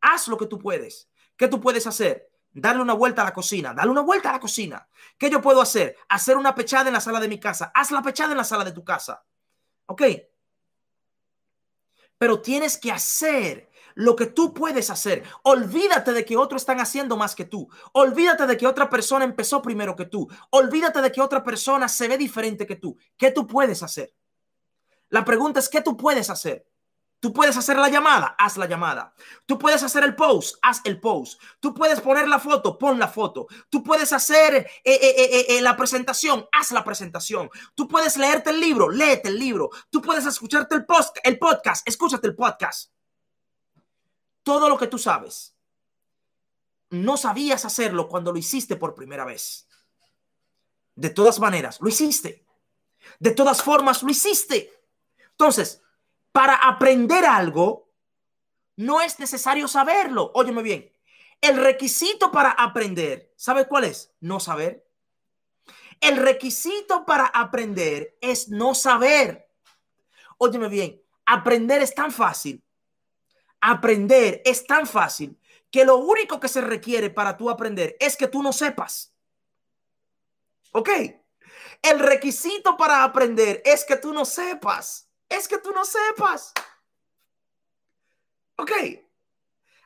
Haz 0.00 0.28
lo 0.28 0.36
que 0.36 0.46
tú 0.46 0.58
puedes. 0.58 1.10
¿Qué 1.36 1.48
tú 1.48 1.60
puedes 1.60 1.86
hacer? 1.86 2.30
Darle 2.52 2.82
una 2.82 2.94
vuelta 2.94 3.22
a 3.22 3.26
la 3.26 3.32
cocina, 3.32 3.72
darle 3.74 3.92
una 3.92 4.00
vuelta 4.00 4.30
a 4.30 4.32
la 4.32 4.40
cocina. 4.40 4.88
¿Qué 5.16 5.30
yo 5.30 5.40
puedo 5.40 5.60
hacer? 5.60 5.96
Hacer 6.08 6.36
una 6.36 6.54
pechada 6.54 6.88
en 6.88 6.94
la 6.94 7.00
sala 7.00 7.20
de 7.20 7.28
mi 7.28 7.38
casa. 7.38 7.70
Haz 7.74 7.90
la 7.90 8.02
pechada 8.02 8.32
en 8.32 8.38
la 8.38 8.44
sala 8.44 8.64
de 8.64 8.72
tu 8.72 8.84
casa. 8.84 9.24
¿Ok? 9.86 10.02
Pero 12.18 12.42
tienes 12.42 12.76
que 12.76 12.92
hacer 12.92 13.69
lo 13.94 14.16
que 14.16 14.26
tú 14.26 14.52
puedes 14.54 14.90
hacer. 14.90 15.22
Olvídate 15.42 16.12
de 16.12 16.24
que 16.24 16.36
otros 16.36 16.62
están 16.62 16.80
haciendo 16.80 17.16
más 17.16 17.34
que 17.34 17.44
tú. 17.44 17.68
Olvídate 17.92 18.46
de 18.46 18.56
que 18.56 18.66
otra 18.66 18.88
persona 18.88 19.24
empezó 19.24 19.62
primero 19.62 19.96
que 19.96 20.06
tú. 20.06 20.28
Olvídate 20.50 21.00
de 21.00 21.12
que 21.12 21.20
otra 21.20 21.42
persona 21.42 21.88
se 21.88 22.08
ve 22.08 22.18
diferente 22.18 22.66
que 22.66 22.76
tú. 22.76 22.96
¿Qué 23.16 23.30
tú 23.30 23.46
puedes 23.46 23.82
hacer? 23.82 24.14
La 25.08 25.24
pregunta 25.24 25.60
es, 25.60 25.68
¿qué 25.68 25.80
tú 25.80 25.96
puedes 25.96 26.30
hacer? 26.30 26.66
Tú 27.20 27.34
puedes 27.34 27.54
hacer 27.58 27.76
la 27.76 27.90
llamada, 27.90 28.34
haz 28.38 28.56
la 28.56 28.66
llamada. 28.66 29.12
Tú 29.44 29.58
puedes 29.58 29.82
hacer 29.82 30.02
el 30.04 30.16
post, 30.16 30.56
haz 30.62 30.80
el 30.84 30.98
post. 30.98 31.38
Tú 31.60 31.74
puedes 31.74 32.00
poner 32.00 32.26
la 32.26 32.38
foto, 32.38 32.78
pon 32.78 32.98
la 32.98 33.08
foto. 33.08 33.46
Tú 33.68 33.82
puedes 33.82 34.10
hacer 34.14 34.54
eh, 34.54 34.68
eh, 34.84 35.46
eh, 35.50 35.60
la 35.60 35.76
presentación, 35.76 36.46
haz 36.50 36.72
la 36.72 36.82
presentación. 36.82 37.50
Tú 37.74 37.86
puedes 37.86 38.16
leerte 38.16 38.50
el 38.50 38.58
libro, 38.58 38.88
léete 38.88 39.28
el 39.28 39.38
libro. 39.38 39.68
Tú 39.90 40.00
puedes 40.00 40.24
escucharte 40.24 40.74
el, 40.76 40.86
el 41.24 41.38
podcast, 41.38 41.86
escúchate 41.86 42.26
el 42.26 42.34
podcast. 42.34 42.90
Todo 44.42 44.68
lo 44.68 44.78
que 44.78 44.86
tú 44.86 44.98
sabes, 44.98 45.56
no 46.90 47.16
sabías 47.16 47.64
hacerlo 47.64 48.08
cuando 48.08 48.32
lo 48.32 48.38
hiciste 48.38 48.76
por 48.76 48.94
primera 48.94 49.24
vez. 49.24 49.68
De 50.94 51.10
todas 51.10 51.38
maneras, 51.38 51.80
lo 51.80 51.88
hiciste. 51.88 52.44
De 53.18 53.30
todas 53.30 53.62
formas, 53.62 54.02
lo 54.02 54.10
hiciste. 54.10 54.72
Entonces, 55.30 55.82
para 56.32 56.54
aprender 56.54 57.24
algo, 57.24 57.90
no 58.76 59.00
es 59.00 59.18
necesario 59.18 59.68
saberlo. 59.68 60.30
Óyeme 60.34 60.62
bien, 60.62 60.92
el 61.40 61.56
requisito 61.56 62.30
para 62.30 62.50
aprender, 62.50 63.32
¿sabe 63.36 63.66
cuál 63.66 63.84
es? 63.84 64.12
No 64.20 64.40
saber. 64.40 64.86
El 66.00 66.16
requisito 66.16 67.04
para 67.04 67.26
aprender 67.26 68.16
es 68.20 68.48
no 68.48 68.74
saber. 68.74 69.48
Óyeme 70.38 70.68
bien, 70.68 71.02
aprender 71.26 71.82
es 71.82 71.94
tan 71.94 72.10
fácil. 72.10 72.62
Aprender 73.60 74.42
es 74.44 74.66
tan 74.66 74.86
fácil 74.86 75.38
que 75.70 75.84
lo 75.84 75.96
único 75.98 76.40
que 76.40 76.48
se 76.48 76.60
requiere 76.60 77.10
para 77.10 77.36
tú 77.36 77.50
aprender 77.50 77.96
es 78.00 78.16
que 78.16 78.28
tú 78.28 78.42
no 78.42 78.52
sepas. 78.52 79.14
¿Ok? 80.72 80.88
El 81.82 81.98
requisito 81.98 82.76
para 82.76 83.04
aprender 83.04 83.62
es 83.64 83.84
que 83.84 83.96
tú 83.96 84.12
no 84.12 84.24
sepas 84.24 85.10
es 85.30 85.48
que 85.48 85.58
tú 85.58 85.70
no 85.70 85.84
sepas. 85.84 86.52
Ok, 88.56 88.72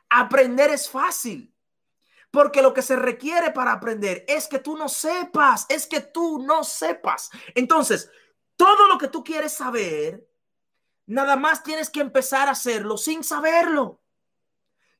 aprender 0.09 0.71
es 0.71 0.89
fácil. 0.89 1.53
Porque 2.31 2.61
lo 2.61 2.73
que 2.73 2.81
se 2.81 2.97
requiere 2.97 3.51
para 3.51 3.71
aprender 3.71 4.25
es 4.27 4.47
que 4.47 4.59
tú 4.59 4.75
no 4.75 4.89
sepas, 4.89 5.65
es 5.69 5.87
que 5.87 6.01
tú 6.01 6.39
no 6.39 6.65
sepas. 6.65 7.29
Entonces, 7.53 8.11
todo 8.57 8.89
lo 8.89 8.97
que 8.97 9.07
tú 9.07 9.23
quieres 9.23 9.53
saber, 9.53 10.27
nada 11.05 11.35
más 11.35 11.63
tienes 11.63 11.89
que 11.89 12.01
empezar 12.01 12.47
a 12.47 12.51
hacerlo 12.51 12.97
sin 12.97 13.23
saberlo. 13.23 14.01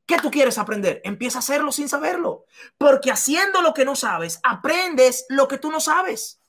¿Qué 0.05 0.17
tú 0.19 0.29
quieres 0.29 0.57
aprender? 0.57 1.01
Empieza 1.03 1.39
a 1.39 1.39
hacerlo 1.39 1.71
sin 1.71 1.89
saberlo. 1.89 2.45
Porque 2.77 3.11
haciendo 3.11 3.61
lo 3.61 3.73
que 3.73 3.85
no 3.85 3.95
sabes, 3.95 4.39
aprendes 4.43 5.25
lo 5.29 5.47
que 5.47 5.57
tú 5.57 5.71
no 5.71 5.79
sabes 5.79 6.39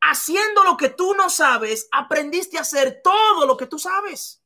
haciendo 0.00 0.64
lo 0.64 0.76
que 0.76 0.90
tú 0.90 1.14
no 1.14 1.30
sabes, 1.30 1.88
aprendiste 1.90 2.58
a 2.58 2.62
hacer 2.62 3.00
todo 3.02 3.46
lo 3.46 3.56
que 3.56 3.66
tú 3.66 3.78
sabes. 3.78 4.42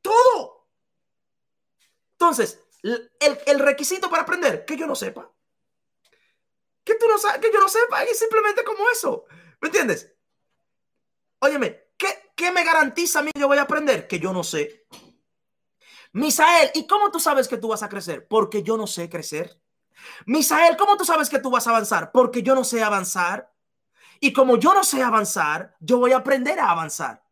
Todo. 0.00 0.68
Entonces, 2.12 2.60
el, 2.82 3.58
requisito 3.58 4.10
para 4.10 4.22
aprender, 4.22 4.64
que 4.64 4.76
yo 4.76 4.86
no 4.86 4.94
sepa. 4.94 5.32
Que 6.84 6.94
tú 6.96 7.06
no 7.06 7.18
sabes, 7.18 7.40
que 7.40 7.52
yo 7.52 7.60
no 7.60 7.68
sepa, 7.68 8.02
es 8.04 8.18
simplemente 8.18 8.64
como 8.64 8.88
eso. 8.90 9.24
¿Me 9.60 9.68
entiendes? 9.68 10.12
Óyeme, 11.38 11.81
¿qué, 12.42 12.46
¿qué 12.46 12.52
me 12.52 12.64
garantiza 12.64 13.20
a 13.20 13.22
mí 13.22 13.30
que 13.32 13.44
voy 13.44 13.58
a 13.58 13.62
aprender? 13.62 14.08
Que 14.08 14.18
yo 14.18 14.32
no 14.32 14.42
sé. 14.42 14.86
Misael, 16.12 16.70
¿y 16.74 16.86
cómo 16.86 17.10
tú 17.10 17.20
sabes 17.20 17.48
que 17.48 17.56
tú 17.56 17.68
vas 17.68 17.82
a 17.82 17.88
crecer? 17.88 18.26
Porque 18.28 18.62
yo 18.62 18.76
no 18.76 18.86
sé 18.86 19.08
crecer. 19.08 19.60
Misael, 20.26 20.76
¿cómo 20.76 20.96
tú 20.96 21.04
sabes 21.04 21.30
que 21.30 21.38
tú 21.38 21.50
vas 21.50 21.66
a 21.66 21.70
avanzar? 21.70 22.10
Porque 22.12 22.42
yo 22.42 22.54
no 22.54 22.64
sé 22.64 22.82
avanzar. 22.82 23.52
Y 24.20 24.32
como 24.32 24.56
yo 24.56 24.74
no 24.74 24.84
sé 24.84 25.02
avanzar, 25.02 25.76
yo 25.80 25.98
voy 25.98 26.12
a 26.12 26.18
aprender 26.18 26.60
a 26.60 26.70
avanzar. 26.70 27.24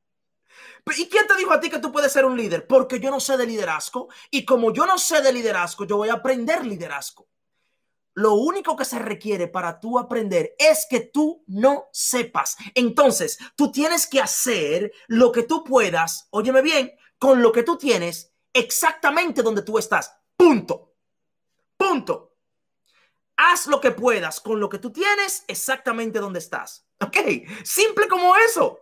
¿Y 0.96 1.08
quién 1.08 1.26
te 1.26 1.36
dijo 1.36 1.52
a 1.52 1.60
ti 1.60 1.68
que 1.70 1.78
tú 1.78 1.92
puedes 1.92 2.10
ser 2.12 2.24
un 2.24 2.36
líder? 2.36 2.66
Porque 2.66 2.98
yo 2.98 3.10
no 3.10 3.20
sé 3.20 3.36
de 3.36 3.46
liderazgo. 3.46 4.08
Y 4.30 4.44
como 4.44 4.72
yo 4.72 4.86
no 4.86 4.98
sé 4.98 5.20
de 5.20 5.32
liderazgo, 5.32 5.84
yo 5.84 5.98
voy 5.98 6.08
a 6.08 6.14
aprender 6.14 6.64
liderazgo. 6.64 7.28
Lo 8.20 8.35
único 8.35 8.76
que 8.76 8.85
se 8.85 8.98
requiere 8.98 9.48
para 9.48 9.80
tú 9.80 9.98
aprender 9.98 10.54
es 10.59 10.87
que 10.90 11.00
tú 11.00 11.42
no 11.46 11.88
sepas. 11.90 12.59
Entonces, 12.74 13.38
tú 13.56 13.72
tienes 13.72 14.06
que 14.06 14.20
hacer 14.20 14.92
lo 15.06 15.33
que 15.33 15.44
tú 15.44 15.64
puedas, 15.64 16.28
óyeme 16.28 16.61
bien, 16.61 16.92
con 17.18 17.40
lo 17.40 17.50
que 17.50 17.62
tú 17.62 17.78
tienes 17.78 18.35
exactamente 18.52 19.42
donde 19.42 19.62
tú 19.62 19.78
estás. 19.78 20.14
Punto. 20.37 20.96
Punto. 21.78 22.37
Haz 23.38 23.66
lo 23.68 23.80
que 23.80 23.92
puedas 23.92 24.38
con 24.40 24.61
lo 24.61 24.68
que 24.68 24.78
tú 24.78 24.92
tienes 24.92 25.42
exactamente 25.48 26.18
donde 26.18 26.40
estás. 26.40 26.87
¿Ok? 27.00 27.16
Simple 27.64 28.06
como 28.06 28.37
eso. 28.37 28.80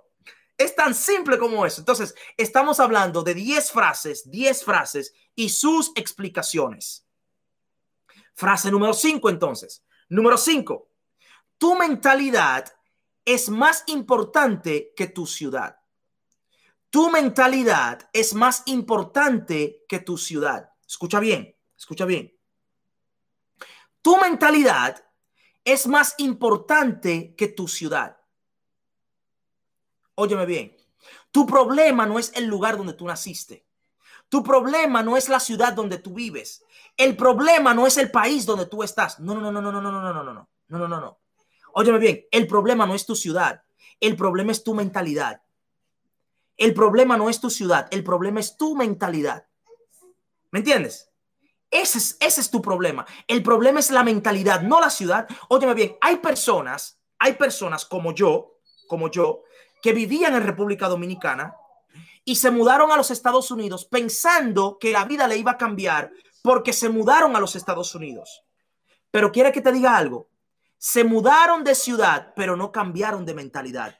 Es 0.57 0.75
tan 0.75 0.97
simple 0.97 1.39
como 1.39 1.65
eso. 1.65 1.81
Entonces, 1.81 2.17
estamos 2.37 2.81
hablando 2.81 3.23
de 3.23 3.35
10 3.35 3.71
frases, 3.71 4.29
10 4.29 4.65
frases 4.65 5.15
y 5.37 5.51
sus 5.51 5.93
explicaciones. 5.95 7.08
Frase 8.39 8.71
número 8.71 8.95
5 8.95 9.31
entonces. 9.31 9.85
Número 10.09 10.39
5. 10.39 10.89
Tu 11.59 11.75
mentalidad 11.75 12.73
es 13.25 13.49
más 13.49 13.83
importante 13.89 14.93
que 14.95 15.09
tu 15.09 15.27
ciudad. 15.27 15.81
Tu 16.89 17.11
mentalidad 17.11 18.09
es 18.13 18.35
más 18.35 18.63
importante 18.67 19.85
que 19.89 19.99
tu 19.99 20.17
ciudad. 20.17 20.71
Escucha 20.87 21.19
bien, 21.19 21.57
escucha 21.77 22.05
bien. 22.05 22.33
Tu 24.03 24.17
mentalidad 24.17 25.05
es 25.65 25.89
más 25.89 26.15
importante 26.19 27.35
que 27.35 27.49
tu 27.49 27.67
ciudad. 27.67 28.19
Óyeme 30.15 30.47
bien, 30.47 30.77
tu 31.33 31.45
problema 31.45 32.07
no 32.07 32.21
es 32.21 32.31
el 32.37 32.47
lugar 32.47 32.77
donde 32.77 32.93
tú 32.93 33.05
naciste. 33.05 33.68
Tu 34.29 34.43
problema 34.43 35.03
no 35.03 35.17
es 35.17 35.29
la 35.29 35.41
ciudad 35.41 35.73
donde 35.73 35.99
tú 35.99 36.15
vives. 36.15 36.65
El 36.97 37.17
problema 37.17 37.75
no 37.75 37.87
es 37.87 37.97
el 37.97 38.11
país 38.11 38.45
donde 38.45 38.67
tú 38.67 38.83
estás. 38.83 39.21
No, 39.21 39.35
no, 39.35 39.41
no, 39.41 39.53
no, 39.53 39.61
no, 39.63 39.73
no, 39.73 39.81
no, 39.81 39.91
no, 39.91 40.13
no, 40.13 40.23
no, 40.23 40.33
no, 40.33 40.49
no, 40.69 40.89
no, 40.89 41.01
no. 41.01 41.19
Óyeme 41.73 41.99
bien, 41.99 42.27
el 42.31 42.47
problema 42.47 42.87
no 42.87 42.95
es 42.95 43.07
tu 43.07 43.15
ciudad. 43.15 43.63
El 44.01 44.17
problema 44.17 44.53
es 44.53 44.63
tu 44.63 44.75
mentalidad. 44.75 45.43
El 46.57 46.75
problema 46.75 47.17
no 47.17 47.31
es 47.31 47.41
tu 47.41 47.51
ciudad. 47.51 47.89
El 47.91 48.05
problema 48.05 48.41
es 48.41 48.57
tu 48.57 48.75
mentalidad. 48.75 49.47
¿Me 50.51 50.59
entiendes? 50.59 51.11
Ese 51.71 51.99
es, 51.99 52.17
ese 52.21 52.41
es 52.41 52.51
tu 52.51 52.63
problema. 52.63 53.07
El 53.27 53.43
problema 53.43 53.81
es 53.81 53.91
la 53.91 54.03
mentalidad, 54.03 54.63
no 54.63 54.81
la 54.81 54.91
ciudad. 54.91 55.29
Óyeme 55.49 55.75
bien, 55.75 55.97
hay 56.01 56.17
personas, 56.17 56.99
hay 57.19 57.35
personas 57.35 57.85
como 57.85 58.13
yo, 58.13 58.59
como 58.89 59.11
yo, 59.11 59.43
que 59.83 59.93
vivían 59.93 60.35
en 60.35 60.45
República 60.45 60.89
Dominicana 60.89 61.55
y 62.29 62.37
se 62.37 62.51
mudaron 62.51 62.93
a 62.93 62.97
los 62.99 63.11
Estados 63.11 63.51
Unidos 63.51 63.87
pensando 63.87 64.77
que 64.79 64.93
la 64.93 65.07
vida 65.07 65.27
le 65.27 65.39
iba 65.39 65.53
a 65.53 65.57
cambiar 65.57 66.13
porque 66.43 66.75
se 66.75 66.91
mudaron 66.91 67.35
a 67.35 67.41
los 67.41 67.57
Estados 67.57 67.95
Unidos. 67.95 68.45
Pero 69.11 69.33
quiere 69.33 69.51
que 69.51 69.63
te 69.63 69.73
diga 69.73 69.97
algo. 69.97 70.29
Se 70.77 71.05
mudaron 71.05 71.65
de 71.65 71.75
ciudad, 71.75 72.35
pero 72.37 72.55
no 72.55 72.71
cambiaron 72.71 73.25
de 73.25 73.33
mentalidad. 73.33 73.99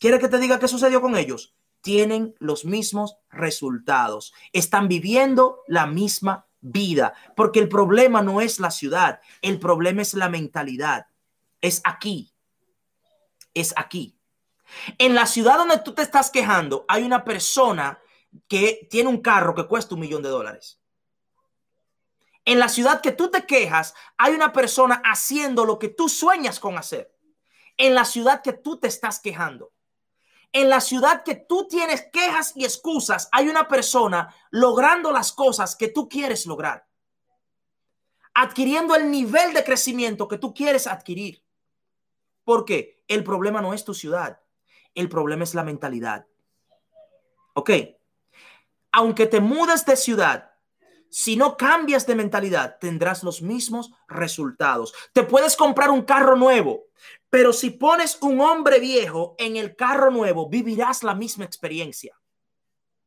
¿Quiere 0.00 0.18
que 0.18 0.26
te 0.26 0.38
diga 0.38 0.58
qué 0.58 0.66
sucedió 0.66 1.00
con 1.00 1.16
ellos? 1.16 1.54
Tienen 1.80 2.34
los 2.40 2.64
mismos 2.64 3.18
resultados. 3.30 4.34
Están 4.52 4.88
viviendo 4.88 5.60
la 5.68 5.86
misma 5.86 6.48
vida, 6.60 7.14
porque 7.36 7.60
el 7.60 7.68
problema 7.68 8.22
no 8.22 8.40
es 8.40 8.58
la 8.58 8.72
ciudad, 8.72 9.20
el 9.40 9.60
problema 9.60 10.02
es 10.02 10.14
la 10.14 10.28
mentalidad. 10.28 11.06
Es 11.60 11.80
aquí. 11.84 12.32
Es 13.54 13.72
aquí. 13.76 14.17
En 14.98 15.14
la 15.14 15.26
ciudad 15.26 15.58
donde 15.58 15.78
tú 15.78 15.94
te 15.94 16.02
estás 16.02 16.30
quejando, 16.30 16.84
hay 16.88 17.02
una 17.02 17.24
persona 17.24 17.98
que 18.46 18.86
tiene 18.90 19.08
un 19.08 19.20
carro 19.20 19.54
que 19.54 19.66
cuesta 19.66 19.94
un 19.94 20.00
millón 20.00 20.22
de 20.22 20.28
dólares. 20.28 20.80
En 22.44 22.58
la 22.58 22.68
ciudad 22.68 23.00
que 23.02 23.12
tú 23.12 23.30
te 23.30 23.44
quejas, 23.44 23.94
hay 24.16 24.34
una 24.34 24.52
persona 24.52 25.02
haciendo 25.04 25.66
lo 25.66 25.78
que 25.78 25.88
tú 25.88 26.08
sueñas 26.08 26.58
con 26.58 26.78
hacer. 26.78 27.14
En 27.76 27.94
la 27.94 28.04
ciudad 28.04 28.42
que 28.42 28.54
tú 28.54 28.78
te 28.78 28.88
estás 28.88 29.20
quejando. 29.20 29.72
En 30.52 30.70
la 30.70 30.80
ciudad 30.80 31.24
que 31.24 31.34
tú 31.34 31.68
tienes 31.68 32.06
quejas 32.10 32.52
y 32.56 32.64
excusas, 32.64 33.28
hay 33.32 33.48
una 33.48 33.68
persona 33.68 34.34
logrando 34.50 35.12
las 35.12 35.32
cosas 35.32 35.76
que 35.76 35.88
tú 35.88 36.08
quieres 36.08 36.46
lograr. 36.46 36.86
Adquiriendo 38.32 38.94
el 38.94 39.10
nivel 39.10 39.52
de 39.52 39.62
crecimiento 39.62 40.26
que 40.26 40.38
tú 40.38 40.54
quieres 40.54 40.86
adquirir. 40.86 41.44
Porque 42.44 43.04
el 43.08 43.24
problema 43.24 43.60
no 43.60 43.74
es 43.74 43.84
tu 43.84 43.92
ciudad. 43.92 44.40
El 44.98 45.08
problema 45.08 45.44
es 45.44 45.54
la 45.54 45.62
mentalidad. 45.62 46.26
Ok. 47.54 47.70
Aunque 48.90 49.26
te 49.26 49.38
mudes 49.38 49.86
de 49.86 49.94
ciudad, 49.94 50.50
si 51.08 51.36
no 51.36 51.56
cambias 51.56 52.04
de 52.04 52.16
mentalidad, 52.16 52.78
tendrás 52.80 53.22
los 53.22 53.40
mismos 53.40 53.92
resultados. 54.08 54.92
Te 55.12 55.22
puedes 55.22 55.54
comprar 55.54 55.90
un 55.90 56.02
carro 56.02 56.34
nuevo, 56.34 56.86
pero 57.30 57.52
si 57.52 57.70
pones 57.70 58.18
un 58.22 58.40
hombre 58.40 58.80
viejo 58.80 59.36
en 59.38 59.56
el 59.56 59.76
carro 59.76 60.10
nuevo, 60.10 60.48
vivirás 60.48 61.04
la 61.04 61.14
misma 61.14 61.44
experiencia. 61.44 62.18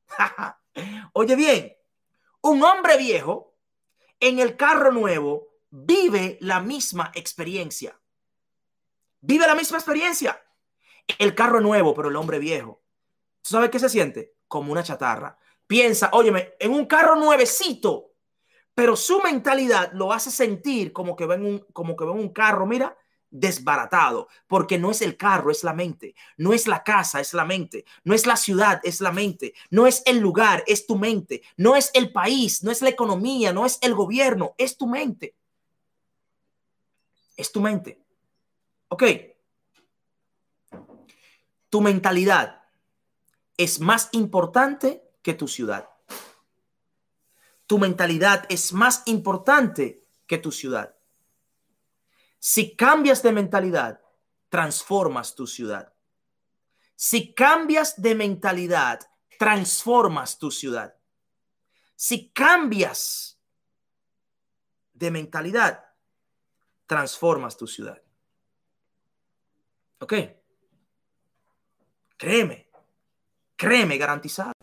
Oye 1.12 1.36
bien, 1.36 1.76
un 2.40 2.64
hombre 2.64 2.96
viejo 2.96 3.58
en 4.22 4.40
el 4.40 4.56
carro 4.56 4.94
nuevo 4.94 5.50
vive 5.70 6.38
la 6.40 6.62
misma 6.62 7.12
experiencia. 7.16 8.00
Vive 9.20 9.46
la 9.46 9.56
misma 9.56 9.78
experiencia. 9.78 10.42
El 11.18 11.36
carro 11.36 11.62
nuevo, 11.62 11.94
pero 11.94 12.10
el 12.10 12.16
hombre 12.16 12.40
viejo. 12.40 12.82
¿Sabes 13.42 13.70
qué 13.70 13.80
se 13.80 13.90
siente? 13.90 14.36
Como 14.48 14.72
una 14.72 14.84
chatarra 14.84 15.38
piensa, 15.72 16.10
óyeme, 16.12 16.56
en 16.60 16.74
un 16.74 16.86
carro 16.86 17.16
nuevecito, 17.16 18.12
pero 18.76 18.98
su 18.98 19.22
mentalidad 19.22 19.94
lo 19.94 20.12
hace 20.12 20.30
sentir 20.30 20.92
como 20.92 21.16
que 21.16 21.26
ven 21.26 21.46
un, 21.46 21.60
como 21.72 21.96
que 21.96 22.04
ven 22.04 22.18
un 22.18 22.34
carro, 22.34 22.66
mira, 22.66 22.98
desbaratado, 23.30 24.28
porque 24.48 24.78
no 24.78 24.92
es 24.92 25.02
el 25.02 25.16
carro, 25.16 25.50
es 25.50 25.64
la 25.64 25.72
mente, 25.72 26.14
no 26.36 26.52
es 26.52 26.68
la 26.68 26.84
casa, 26.84 27.22
es 27.22 27.34
la 27.34 27.46
mente, 27.46 27.86
no 28.04 28.14
es 28.14 28.26
la 28.26 28.36
ciudad, 28.36 28.82
es 28.84 29.00
la 29.00 29.14
mente, 29.14 29.54
no 29.70 29.88
es 29.88 30.04
el 30.06 30.20
lugar, 30.20 30.62
es 30.68 30.86
tu 30.86 30.98
mente, 30.98 31.42
no 31.56 31.78
es 31.78 31.90
el 31.94 32.12
país, 32.12 32.64
no 32.64 32.72
es 32.72 32.82
la 32.82 32.90
economía, 32.90 33.54
no 33.54 33.66
es 33.66 33.80
el 33.82 33.96
gobierno, 33.96 34.54
es 34.58 34.76
tu 34.76 34.88
mente. 34.88 35.38
Es 37.38 37.50
tu 37.50 37.62
mente. 37.62 38.04
Ok. 38.90 39.04
Tu 41.72 41.80
mentalidad 41.80 42.64
es 43.56 43.80
más 43.80 44.10
importante 44.12 45.10
que 45.24 45.34
tu 45.34 45.48
ciudad. 45.48 45.90
Tu 47.66 47.80
mentalidad 47.80 48.46
es 48.50 48.74
más 48.74 49.04
importante 49.06 50.06
que 50.28 50.38
tu 50.38 50.52
ciudad. 50.52 50.98
Si 52.40 52.76
cambias 52.76 53.24
de 53.24 53.32
mentalidad, 53.32 54.02
transformas 54.50 55.34
tu 55.34 55.48
ciudad. 55.48 55.94
Si 56.98 57.34
cambias 57.34 58.02
de 58.02 58.16
mentalidad, 58.16 59.00
transformas 59.40 60.40
tu 60.40 60.52
ciudad. 60.52 60.98
Si 61.96 62.32
cambias 62.32 63.40
de 64.92 65.10
mentalidad, 65.10 65.86
transformas 66.86 67.56
tu 67.56 67.66
ciudad. 67.66 68.02
¿Ok? 70.00 70.41
Créeme, 72.22 72.70
créeme, 73.56 73.98
garantizado. 73.98 74.54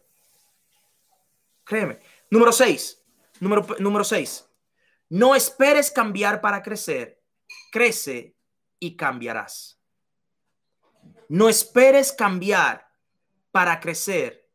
Créeme. 1.64 1.98
Número 2.30 2.52
seis. 2.52 3.04
Número, 3.40 3.66
número 3.80 4.04
seis. 4.04 4.48
No 5.08 5.34
esperes 5.34 5.90
cambiar 5.90 6.40
para 6.40 6.62
crecer. 6.62 7.20
Crece 7.72 8.36
y 8.78 8.96
cambiarás. 8.96 9.82
No 11.28 11.48
esperes 11.48 12.12
cambiar 12.12 12.88
para 13.50 13.80
crecer. 13.80 14.48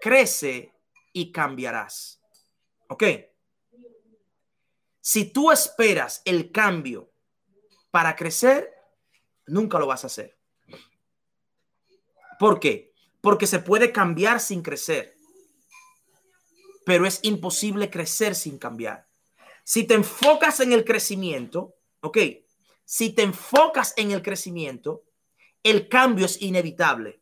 Crece 0.00 0.72
y 1.12 1.30
cambiarás. 1.30 2.22
¿Ok? 2.88 3.04
Si 5.02 5.30
tú 5.34 5.52
esperas 5.52 6.22
el 6.24 6.50
cambio 6.50 7.12
para 7.90 8.16
crecer, 8.16 8.74
nunca 9.46 9.78
lo 9.78 9.86
vas 9.86 10.04
a 10.04 10.06
hacer. 10.06 10.37
¿Por 12.38 12.60
qué? 12.60 12.92
Porque 13.20 13.46
se 13.46 13.58
puede 13.58 13.92
cambiar 13.92 14.40
sin 14.40 14.62
crecer 14.62 15.18
pero 16.88 17.04
es 17.04 17.20
imposible 17.20 17.90
crecer 17.90 18.34
sin 18.34 18.56
cambiar. 18.56 19.06
Si 19.62 19.84
te 19.84 19.92
enfocas 19.92 20.60
en 20.60 20.72
el 20.72 20.86
crecimiento, 20.86 21.74
ok, 22.00 22.16
si 22.86 23.10
te 23.10 23.20
enfocas 23.20 23.92
en 23.98 24.10
el 24.10 24.22
crecimiento, 24.22 25.04
el 25.62 25.90
cambio 25.90 26.24
es 26.24 26.40
inevitable. 26.40 27.20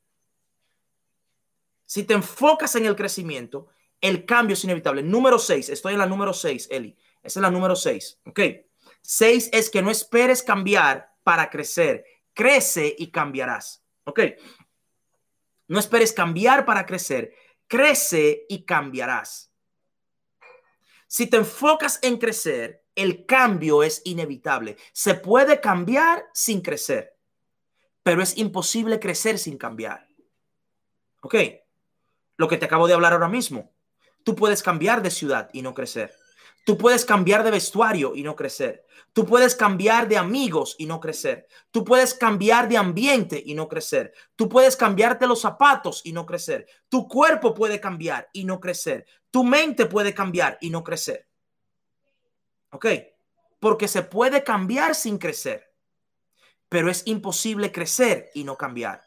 Si 1.85 2.05
te 2.05 2.15
enfocas 2.15 2.77
en 2.77 2.87
el 2.87 2.95
crecimiento, 2.95 3.67
el 4.01 4.25
cambio 4.25 4.55
es 4.55 4.63
inevitable. 4.63 5.03
Número 5.03 5.37
6, 5.37 5.71
estoy 5.71 5.95
en 5.95 5.99
la 5.99 6.07
número 6.07 6.33
6, 6.33 6.69
Eli. 6.71 6.97
Esa 7.21 7.41
es 7.41 7.43
la 7.43 7.51
número 7.51 7.75
6, 7.75 8.21
ok. 8.27 8.41
6 9.03 9.51
es 9.53 9.69
que 9.69 9.83
no 9.83 9.91
esperes 9.91 10.45
cambiar 10.45 11.13
para 11.25 11.51
crecer. 11.51 12.05
Crece 12.35 12.95
y 12.97 13.11
cambiarás, 13.11 13.85
ok. 14.05 14.21
No 15.69 15.79
esperes 15.79 16.13
cambiar 16.13 16.65
para 16.65 16.87
crecer. 16.87 17.35
Crece 17.67 18.47
y 18.49 18.65
cambiarás. 18.65 19.53
Si 21.09 21.27
te 21.27 21.37
enfocas 21.37 21.99
en 22.03 22.19
crecer, 22.19 22.85
el 22.95 23.27
cambio 23.27 23.83
es 23.83 24.03
inevitable. 24.05 24.77
Se 24.93 25.15
puede 25.15 25.61
cambiar 25.61 26.25
sin 26.33 26.61
crecer, 26.61 27.17
pero 28.03 28.23
es 28.23 28.37
imposible 28.37 28.99
crecer 28.99 29.39
sin 29.39 29.59
cambiar. 29.59 30.09
¿Ok? 31.23 31.35
Lo 32.37 32.49
que 32.49 32.57
te 32.57 32.67
acabo 32.67 32.87
de 32.87 32.95
hablar 32.95 33.13
ahora 33.13 33.29
mismo. 33.29 33.73
Tú 34.25 34.35
puedes 34.35 34.63
cambiar 34.63 35.03
de 35.03 35.11
ciudad 35.11 35.51
y 35.53 35.63
no 35.63 35.75
crecer. 35.75 36.13
Tú 36.67 36.77
puedes 36.77 37.05
cambiar 37.05 37.45
de 37.45 37.53
vestuario 37.53 38.17
y 38.17 38.25
no 38.25 38.35
crecer. 38.35 38.85
Tú 39.13 39.25
puedes 39.25 39.55
cambiar 39.55 40.09
de 40.09 40.17
amigos 40.17 40.75
y 40.79 40.87
no 40.87 40.99
crecer. 40.99 41.47
Tú 41.71 41.85
puedes 41.85 42.13
cambiar 42.13 42.69
de 42.69 42.77
ambiente 42.77 43.41
y 43.47 43.55
no 43.55 43.69
crecer. 43.69 44.13
Tú 44.35 44.49
puedes 44.49 44.77
cambiarte 44.77 45.29
los 45.29 45.41
zapatos 45.41 46.01
y 46.05 46.13
no 46.13 46.27
crecer. 46.27 46.67
Tu 46.89 47.07
cuerpo 47.07 47.55
puede 47.55 47.79
cambiar 47.79 48.29
y 48.33 48.45
no 48.45 48.59
crecer. 48.59 49.07
Tu 49.31 49.45
mente 49.45 49.87
puede 49.87 50.13
cambiar 50.13 50.59
y 50.61 50.71
no 50.71 50.83
crecer. 50.83 51.29
¿Ok? 52.73 52.87
Porque 53.61 53.87
se 53.87 54.03
puede 54.03 54.43
cambiar 54.43 54.97
sin 54.97 55.19
crecer. 55.19 55.73
Pero 56.69 56.91
es 56.91 57.07
imposible 57.07 57.71
crecer 57.71 58.31
y 58.35 58.43
no 58.43 58.57
cambiar. 58.57 59.05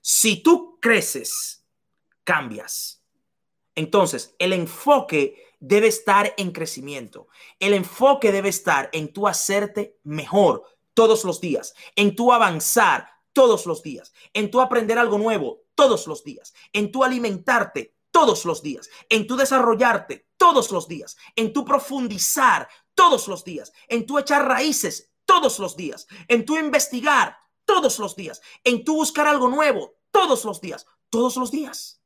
Si 0.00 0.40
tú 0.40 0.78
creces, 0.80 1.66
cambias. 2.22 3.02
Entonces, 3.74 4.36
el 4.38 4.52
enfoque 4.52 5.49
debe 5.60 5.86
estar 5.86 6.34
en 6.36 6.50
crecimiento. 6.50 7.28
El 7.58 7.74
enfoque 7.74 8.32
debe 8.32 8.48
estar 8.48 8.88
en 8.92 9.12
tu 9.12 9.28
hacerte 9.28 9.98
mejor 10.02 10.64
todos 10.94 11.24
los 11.24 11.40
días, 11.40 11.74
en 11.94 12.16
tu 12.16 12.32
avanzar 12.32 13.08
todos 13.32 13.66
los 13.66 13.82
días, 13.82 14.12
en 14.34 14.50
tu 14.50 14.60
aprender 14.60 14.98
algo 14.98 15.18
nuevo 15.18 15.62
todos 15.74 16.06
los 16.06 16.24
días, 16.24 16.52
en 16.72 16.90
tu 16.90 17.04
alimentarte 17.04 17.94
todos 18.10 18.44
los 18.44 18.62
días, 18.62 18.90
en 19.08 19.26
tu 19.26 19.36
desarrollarte 19.36 20.26
todos 20.36 20.72
los 20.72 20.88
días, 20.88 21.16
en 21.36 21.52
tu 21.52 21.64
profundizar 21.64 22.68
todos 22.94 23.28
los 23.28 23.44
días, 23.44 23.72
en 23.88 24.04
tu 24.04 24.18
echar 24.18 24.46
raíces 24.46 25.12
todos 25.24 25.58
los 25.58 25.76
días, 25.76 26.06
en 26.26 26.44
tu 26.44 26.56
investigar 26.56 27.38
todos 27.64 27.98
los 27.98 28.16
días, 28.16 28.42
en 28.64 28.84
tu 28.84 28.96
buscar 28.96 29.28
algo 29.28 29.48
nuevo 29.48 29.94
todos 30.10 30.44
los 30.44 30.60
días, 30.60 30.86
todos 31.08 31.36
los 31.36 31.50
días. 31.50 32.02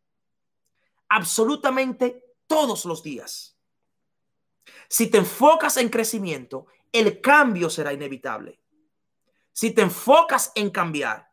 Absolutamente 1.08 2.23
todos 2.46 2.84
los 2.84 3.02
días. 3.02 3.56
Si 4.88 5.08
te 5.08 5.18
enfocas 5.18 5.76
en 5.76 5.88
crecimiento, 5.88 6.66
el 6.92 7.20
cambio 7.20 7.68
será 7.70 7.92
inevitable. 7.92 8.60
Si 9.52 9.72
te 9.72 9.82
enfocas 9.82 10.52
en 10.54 10.70
cambiar, 10.70 11.30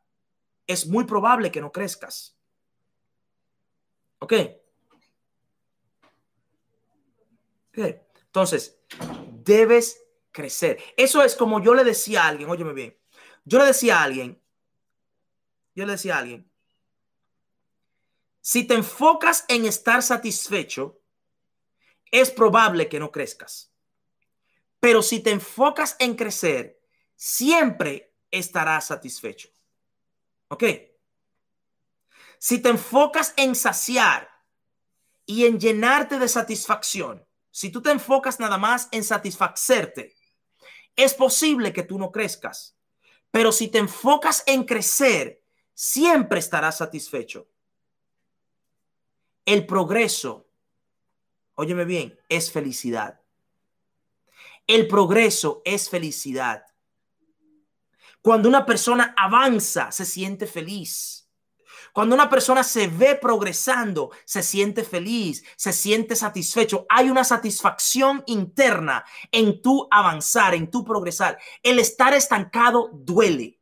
es 0.68 0.88
muy 0.88 1.06
probable 1.06 1.52
que 1.52 1.62
no 1.62 1.72
crezcas. 1.72 2.38
¿Ok? 4.20 4.34
Entonces, 7.74 8.80
debes 9.44 10.04
crecer. 10.32 10.82
Eso 10.96 11.24
es 11.24 11.36
como 11.36 11.62
yo 11.62 11.74
le 11.74 11.84
decía 11.84 12.24
a 12.24 12.28
alguien, 12.28 12.50
óyeme 12.50 12.74
bien, 12.74 12.98
yo 13.44 13.60
le 13.60 13.66
decía 13.66 14.00
a 14.00 14.04
alguien, 14.04 14.42
yo 15.76 15.86
le 15.86 15.94
decía 15.94 16.16
a 16.16 16.20
alguien, 16.20 16.50
si 18.42 18.66
te 18.66 18.74
enfocas 18.74 19.46
en 19.48 19.66
estar 19.66 20.02
satisfecho, 20.02 21.01
es 22.12 22.30
probable 22.30 22.90
que 22.90 23.00
no 23.00 23.12
crezcas. 23.12 23.74
Pero 24.80 25.02
si 25.02 25.22
te 25.22 25.32
enfocas 25.32 25.96
en 26.00 26.16
crecer, 26.16 26.82
siempre 27.16 28.16
estarás 28.30 28.88
satisfecho. 28.88 29.50
¿Ok? 30.50 30.64
Si 32.40 32.60
te 32.60 32.70
enfocas 32.70 33.34
en 33.38 33.56
saciar 33.56 34.30
y 35.26 35.46
en 35.46 35.60
llenarte 35.60 36.20
de 36.20 36.28
satisfacción, 36.28 37.26
si 37.52 37.70
tú 37.70 37.82
te 37.82 37.92
enfocas 37.92 38.40
nada 38.40 38.58
más 38.58 38.90
en 38.92 39.04
satisfacerte, 39.04 40.16
es 40.96 41.14
posible 41.14 41.72
que 41.72 41.84
tú 41.84 42.00
no 42.00 42.12
crezcas. 42.12 42.78
Pero 43.30 43.52
si 43.52 43.68
te 43.68 43.78
enfocas 43.78 44.44
en 44.46 44.64
crecer, 44.64 45.44
siempre 45.74 46.40
estarás 46.40 46.78
satisfecho. 46.78 47.48
El 49.46 49.66
progreso, 49.66 50.51
óyeme 51.56 51.86
bien, 51.86 52.20
es 52.30 52.52
felicidad. 52.52 53.22
El 54.68 54.88
progreso 54.88 55.62
es 55.66 55.90
felicidad. 55.90 56.66
Cuando 58.22 58.48
una 58.48 58.66
persona 58.66 59.16
avanza, 59.18 59.92
se 59.92 60.06
siente 60.06 60.46
feliz. 60.46 61.22
Cuando 61.94 62.16
una 62.16 62.30
persona 62.30 62.64
se 62.64 62.88
ve 62.88 63.16
progresando, 63.16 64.12
se 64.24 64.44
siente 64.44 64.84
feliz, 64.84 65.44
se 65.58 65.74
siente 65.74 66.16
satisfecho. 66.16 66.86
Hay 66.88 67.10
una 67.10 67.24
satisfacción 67.24 68.24
interna 68.28 69.04
en 69.32 69.62
tu 69.62 69.88
avanzar, 69.92 70.54
en 70.54 70.72
tu 70.72 70.86
progresar. 70.86 71.38
El 71.64 71.80
estar 71.80 72.14
estancado 72.14 72.92
duele, 72.94 73.60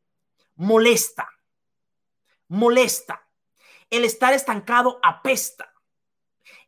molesta, 0.55 1.27
molesta. 2.49 3.25
El 3.89 4.05
estar 4.05 4.33
estancado 4.33 4.99
apesta. 5.01 5.68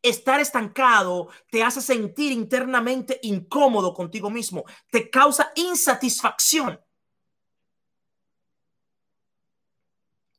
Estar 0.02 0.40
estancado 0.40 1.30
te 1.52 1.64
hace 1.64 1.82
sentir 1.82 2.32
internamente 2.32 3.20
incómodo 3.24 3.94
contigo 3.94 4.30
mismo, 4.30 4.66
te 4.90 5.10
causa 5.10 5.52
insatisfacción. 5.56 6.80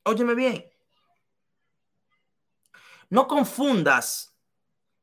Óyeme 0.04 0.34
bien. 0.34 0.72
No 3.08 3.28
confundas 3.28 4.34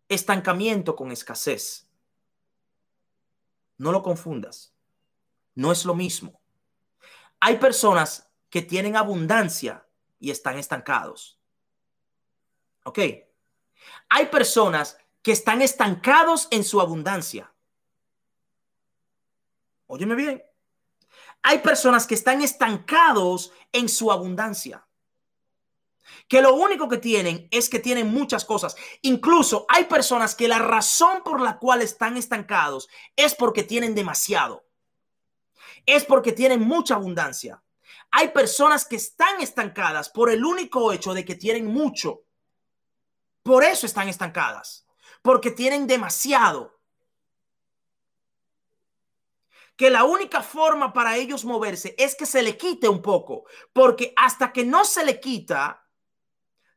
estancamiento 0.10 0.96
con 0.96 1.12
escasez. 1.12 1.88
No 3.78 3.92
lo 3.92 4.04
confundas. 4.04 4.74
No 5.56 5.72
es 5.72 5.86
lo 5.86 5.96
mismo. 5.96 6.42
Hay 7.40 7.58
personas 7.58 8.30
que 8.50 8.62
tienen 8.62 8.98
abundancia 8.98 9.88
y 10.20 10.32
están 10.32 10.58
estancados. 10.58 11.40
¿Ok? 12.84 13.00
Hay 14.10 14.28
personas 14.28 14.98
que 15.22 15.32
están 15.32 15.62
estancados 15.62 16.48
en 16.52 16.64
su 16.64 16.82
abundancia. 16.82 17.54
Óyeme 19.88 20.16
bien. 20.16 20.44
Hay 21.42 21.60
personas 21.60 22.06
que 22.06 22.16
están 22.16 22.42
estancados 22.42 23.52
en 23.72 23.90
su 23.90 24.12
abundancia 24.12 24.86
que 26.30 26.42
lo 26.44 26.54
único 26.54 26.88
que 26.88 26.98
tienen 26.98 27.48
es 27.52 27.70
que 27.70 27.80
tienen 27.80 28.14
muchas 28.14 28.46
cosas. 28.46 28.76
Incluso 29.02 29.66
hay 29.68 29.86
personas 29.86 30.36
que 30.36 30.48
la 30.48 30.60
razón 30.60 31.24
por 31.24 31.42
la 31.42 31.58
cual 31.58 31.82
están 31.82 32.18
estancados 32.18 32.88
es 33.16 33.36
porque 33.36 33.64
tienen 33.64 33.96
demasiado. 33.96 34.64
Es 35.88 36.06
porque 36.06 36.32
tienen 36.32 36.62
mucha 36.62 36.96
abundancia. 36.96 37.64
Hay 38.12 38.30
personas 38.30 38.86
que 38.86 38.96
están 38.96 39.42
estancadas 39.42 40.10
por 40.10 40.30
el 40.30 40.46
único 40.46 40.94
hecho 40.94 41.16
de 41.16 41.26
que 41.26 41.36
tienen 41.36 41.66
mucho. 41.66 42.22
Por 43.50 43.64
eso 43.64 43.88
están 43.88 44.08
estancadas. 44.08 44.86
Porque 45.24 45.50
tienen 45.50 45.88
demasiado. 45.88 46.80
Que 49.76 49.90
la 49.90 50.04
única 50.04 50.44
forma 50.44 50.94
para 50.94 51.18
ellos 51.18 51.46
moverse 51.46 51.96
es 51.98 52.14
que 52.14 52.28
se 52.28 52.44
le 52.44 52.60
quite 52.60 52.88
un 52.88 53.02
poco. 53.02 53.46
Porque 53.74 54.14
hasta 54.16 54.54
que 54.54 54.64
no 54.64 54.86
se 54.86 55.04
le 55.04 55.20
quita, 55.20 55.84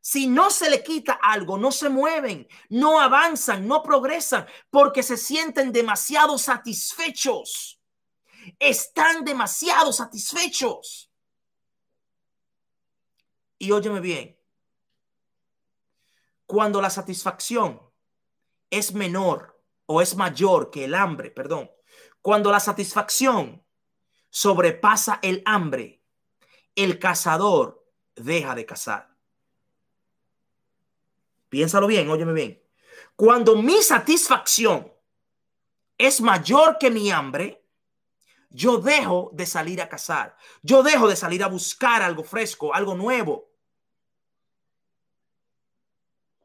si 0.01 0.25
no 0.25 0.49
se 0.49 0.67
le 0.67 0.83
quita 0.83 1.13
algo, 1.13 1.59
no 1.59 1.71
se 1.71 1.89
mueven, 1.89 2.47
no 2.69 2.99
avanzan, 2.99 3.67
no 3.67 3.83
progresan, 3.83 4.47
porque 4.71 5.03
se 5.03 5.17
sienten 5.17 5.71
demasiado 5.71 6.39
satisfechos. 6.39 7.79
Están 8.57 9.23
demasiado 9.23 9.93
satisfechos. 9.93 11.11
Y 13.59 13.69
óyeme 13.69 13.99
bien, 13.99 14.42
cuando 16.45 16.81
la 16.81 16.89
satisfacción 16.89 17.81
es 18.69 18.93
menor 18.93 19.61
o 19.85 20.01
es 20.01 20.15
mayor 20.15 20.71
que 20.71 20.85
el 20.85 20.95
hambre, 20.95 21.31
perdón, 21.31 21.69
cuando 22.21 22.51
la 22.51 22.59
satisfacción 22.59 23.63
sobrepasa 24.29 25.19
el 25.21 25.43
hambre, 25.45 26.01
el 26.75 26.99
cazador 26.99 27.85
deja 28.15 28.55
de 28.55 28.65
cazar. 28.65 29.15
Piénsalo 31.49 31.85
bien, 31.85 32.09
óyeme 32.09 32.33
bien. 32.33 32.63
Cuando 33.15 33.55
mi 33.55 33.81
satisfacción 33.83 34.91
es 35.97 36.19
mayor 36.19 36.77
que 36.79 36.89
mi 36.89 37.11
hambre, 37.11 37.63
yo 38.49 38.77
dejo 38.77 39.29
de 39.33 39.45
salir 39.45 39.81
a 39.81 39.89
cazar. 39.89 40.35
Yo 40.61 40.83
dejo 40.83 41.07
de 41.07 41.15
salir 41.15 41.43
a 41.43 41.47
buscar 41.47 42.01
algo 42.01 42.23
fresco, 42.23 42.73
algo 42.73 42.95
nuevo. 42.95 43.52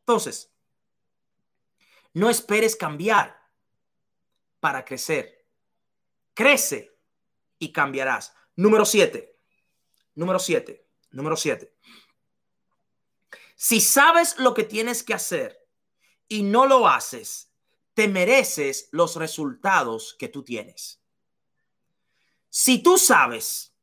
Entonces, 0.09 0.51
no 2.15 2.31
esperes 2.31 2.77
cambiar 2.77 3.39
para 4.59 4.83
crecer. 4.83 5.47
Crece 6.33 6.99
y 7.59 7.71
cambiarás. 7.75 8.33
Número 8.57 8.87
siete. 8.87 9.39
Número 10.15 10.39
siete. 10.39 10.89
Número 11.11 11.37
siete. 11.37 11.75
Si 13.55 13.83
sabes 13.83 14.39
lo 14.39 14.55
que 14.55 14.65
tienes 14.65 15.03
que 15.03 15.13
hacer 15.13 15.69
y 16.27 16.43
no 16.43 16.65
lo 16.65 16.89
haces, 16.89 17.53
te 17.93 18.09
mereces 18.09 18.89
los 18.93 19.17
resultados 19.17 20.17
que 20.19 20.29
tú 20.29 20.43
tienes. 20.43 21.03
Si 22.49 22.83
tú 22.83 22.97
sabes 22.97 23.75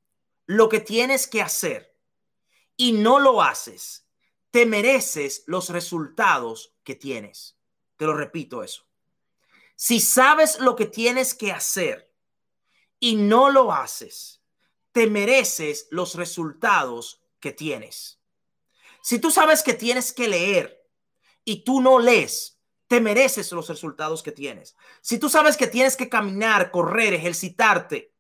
lo 0.48 0.70
que 0.70 0.80
tienes 0.80 1.28
que 1.28 1.44
hacer 1.44 1.96
y 2.76 2.94
no 2.94 3.20
lo 3.20 3.44
haces, 3.44 4.05
te 4.56 4.66
mereces 4.66 5.44
los 5.48 5.68
resultados 5.68 6.74
que 6.86 6.96
tienes. 6.96 7.58
Te 7.98 8.06
lo 8.06 8.14
repito 8.14 8.64
eso. 8.64 8.88
Si 9.76 10.00
sabes 10.00 10.62
lo 10.62 10.78
que 10.78 10.86
tienes 10.86 11.34
que 11.34 11.52
hacer 11.52 12.10
y 12.98 13.18
no 13.18 13.50
lo 13.50 13.74
haces, 13.74 14.42
te 14.94 15.08
mereces 15.08 15.90
los 15.92 16.16
resultados 16.16 17.22
que 17.42 17.52
tienes. 17.52 18.22
Si 19.02 19.20
tú 19.20 19.30
sabes 19.30 19.62
que 19.62 19.74
tienes 19.74 20.14
que 20.14 20.30
leer 20.30 20.88
y 21.44 21.66
tú 21.66 21.82
no 21.82 22.00
lees, 22.00 22.58
te 22.88 23.02
mereces 23.02 23.52
los 23.52 23.68
resultados 23.68 24.24
que 24.24 24.32
tienes. 24.32 24.78
Si 25.02 25.20
tú 25.20 25.28
sabes 25.28 25.58
que 25.58 25.68
tienes 25.68 25.98
que 25.98 26.08
caminar, 26.08 26.72
correr, 26.72 27.14
ejercitarte 27.14 28.15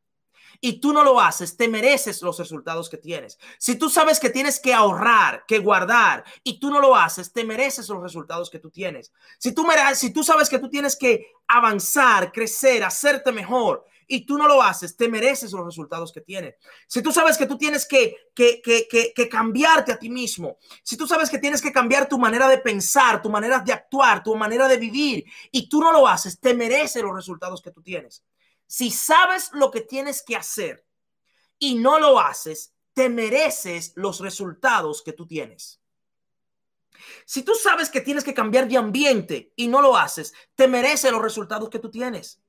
y 0.61 0.79
tú 0.79 0.93
no 0.93 1.03
lo 1.03 1.19
haces, 1.19 1.57
te 1.57 1.67
mereces 1.67 2.21
los 2.21 2.37
resultados 2.37 2.89
que 2.89 2.97
tienes. 2.97 3.37
Si 3.57 3.75
tú 3.75 3.89
sabes 3.89 4.19
que 4.19 4.29
tienes 4.29 4.59
que 4.59 4.73
ahorrar, 4.73 5.45
que 5.47 5.59
guardar 5.59 6.23
y 6.43 6.59
tú 6.59 6.69
no 6.69 6.79
lo 6.79 6.95
haces, 6.95 7.31
te 7.31 7.43
mereces 7.43 7.89
los 7.89 8.01
resultados 8.01 8.49
que 8.49 8.59
tú 8.59 8.69
tienes. 8.69 9.11
Si 9.39 9.53
tú, 9.53 10.23
sabes 10.23 10.49
que 10.49 10.59
tú 10.59 10.69
tienes 10.69 10.95
que 10.95 11.31
avanzar, 11.47 12.31
crecer, 12.31 12.83
hacerte 12.83 13.31
mejor 13.31 13.85
y 14.07 14.25
tú 14.25 14.37
no 14.37 14.47
lo 14.47 14.61
haces, 14.61 14.95
te 14.95 15.09
mereces 15.09 15.51
los 15.51 15.65
resultados 15.65 16.11
que 16.11 16.21
tienes. 16.21 16.55
Si 16.87 17.01
tú 17.01 17.11
sabes 17.11 17.37
que 17.37 17.47
tú 17.47 17.57
tienes 17.57 17.87
que, 17.87 18.15
que, 18.33 18.61
que, 18.61 19.13
que, 19.15 19.29
cambiarte 19.29 19.91
a 19.91 19.97
ti 19.97 20.09
mismo, 20.09 20.57
si 20.83 20.95
tú 20.95 21.07
sabes 21.07 21.29
que 21.29 21.39
tienes 21.39 21.61
que 21.61 21.71
cambiar 21.71 22.07
tu 22.07 22.19
manera 22.19 22.47
de 22.47 22.59
pensar, 22.59 23.21
tu 23.21 23.29
manera 23.29 23.59
de 23.59 23.73
actuar, 23.73 24.23
tu 24.23 24.35
manera 24.35 24.67
de 24.67 24.77
vivir, 24.77 25.25
y 25.51 25.67
tú 25.67 25.81
no 25.81 25.91
lo 25.91 26.07
haces, 26.07 26.39
te 26.39 26.53
mereces 26.53 27.01
los 27.01 27.15
resultados 27.15 27.61
que 27.61 27.71
tú 27.71 27.81
tienes. 27.81 28.23
Si 28.67 28.91
sabes 28.91 29.51
lo 29.53 29.71
que 29.71 29.81
tienes 29.81 30.23
que 30.23 30.35
hacer 30.35 30.85
y 31.59 31.75
no 31.75 31.99
lo 31.99 32.19
haces, 32.19 32.73
te 32.93 33.09
mereces 33.09 33.93
los 33.95 34.19
resultados 34.19 35.03
que 35.03 35.13
tú 35.13 35.27
tienes. 35.27 35.81
Si 37.25 37.43
tú 37.43 37.53
sabes 37.55 37.89
que 37.89 38.01
tienes 38.01 38.23
que 38.23 38.33
cambiar 38.33 38.67
de 38.67 38.77
ambiente 38.77 39.53
y 39.55 39.67
no 39.67 39.81
lo 39.81 39.97
haces, 39.97 40.33
te 40.55 40.67
merece 40.67 41.11
los 41.11 41.21
resultados 41.21 41.69
que 41.69 41.79
tú 41.79 41.91
tienes. 41.91 42.41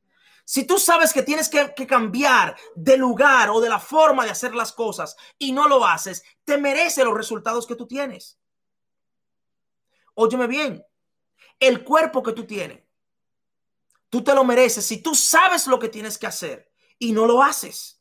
Si 0.45 0.65
tú 0.65 0.79
sabes 0.79 1.13
que 1.13 1.23
tienes 1.23 1.49
que, 1.49 1.75
que, 1.75 1.87
cambiar 1.87 2.57
de 2.77 2.97
lugar 2.97 3.51
o 3.51 3.61
de 3.61 3.69
la 3.69 3.81
forma 3.81 4.25
de 4.25 4.31
hacer 4.31 4.55
las 4.55 4.73
cosas 4.73 5.17
y 5.39 5.51
no 5.51 5.67
lo 5.67 5.85
haces, 5.85 6.23
te 6.45 6.57
merece 6.57 7.05
los 7.05 7.15
resultados 7.15 7.67
que 7.67 7.75
tú 7.75 7.89
tienes. 7.89 8.39
Óyeme 10.15 10.47
bien, 10.47 10.87
el 11.59 11.83
cuerpo 11.83 12.23
que 12.23 12.33
tú 12.33 12.47
tienes, 12.47 12.86
tú 14.11 14.23
te 14.23 14.35
lo 14.35 14.45
mereces 14.45 14.85
si 14.85 15.03
tú 15.03 15.15
sabes 15.15 15.67
lo 15.67 15.79
que 15.79 15.89
tienes 15.89 16.19
que 16.19 16.27
hacer 16.27 16.71
y 16.99 17.13
no 17.13 17.27
lo 17.27 17.43
haces. 17.43 18.01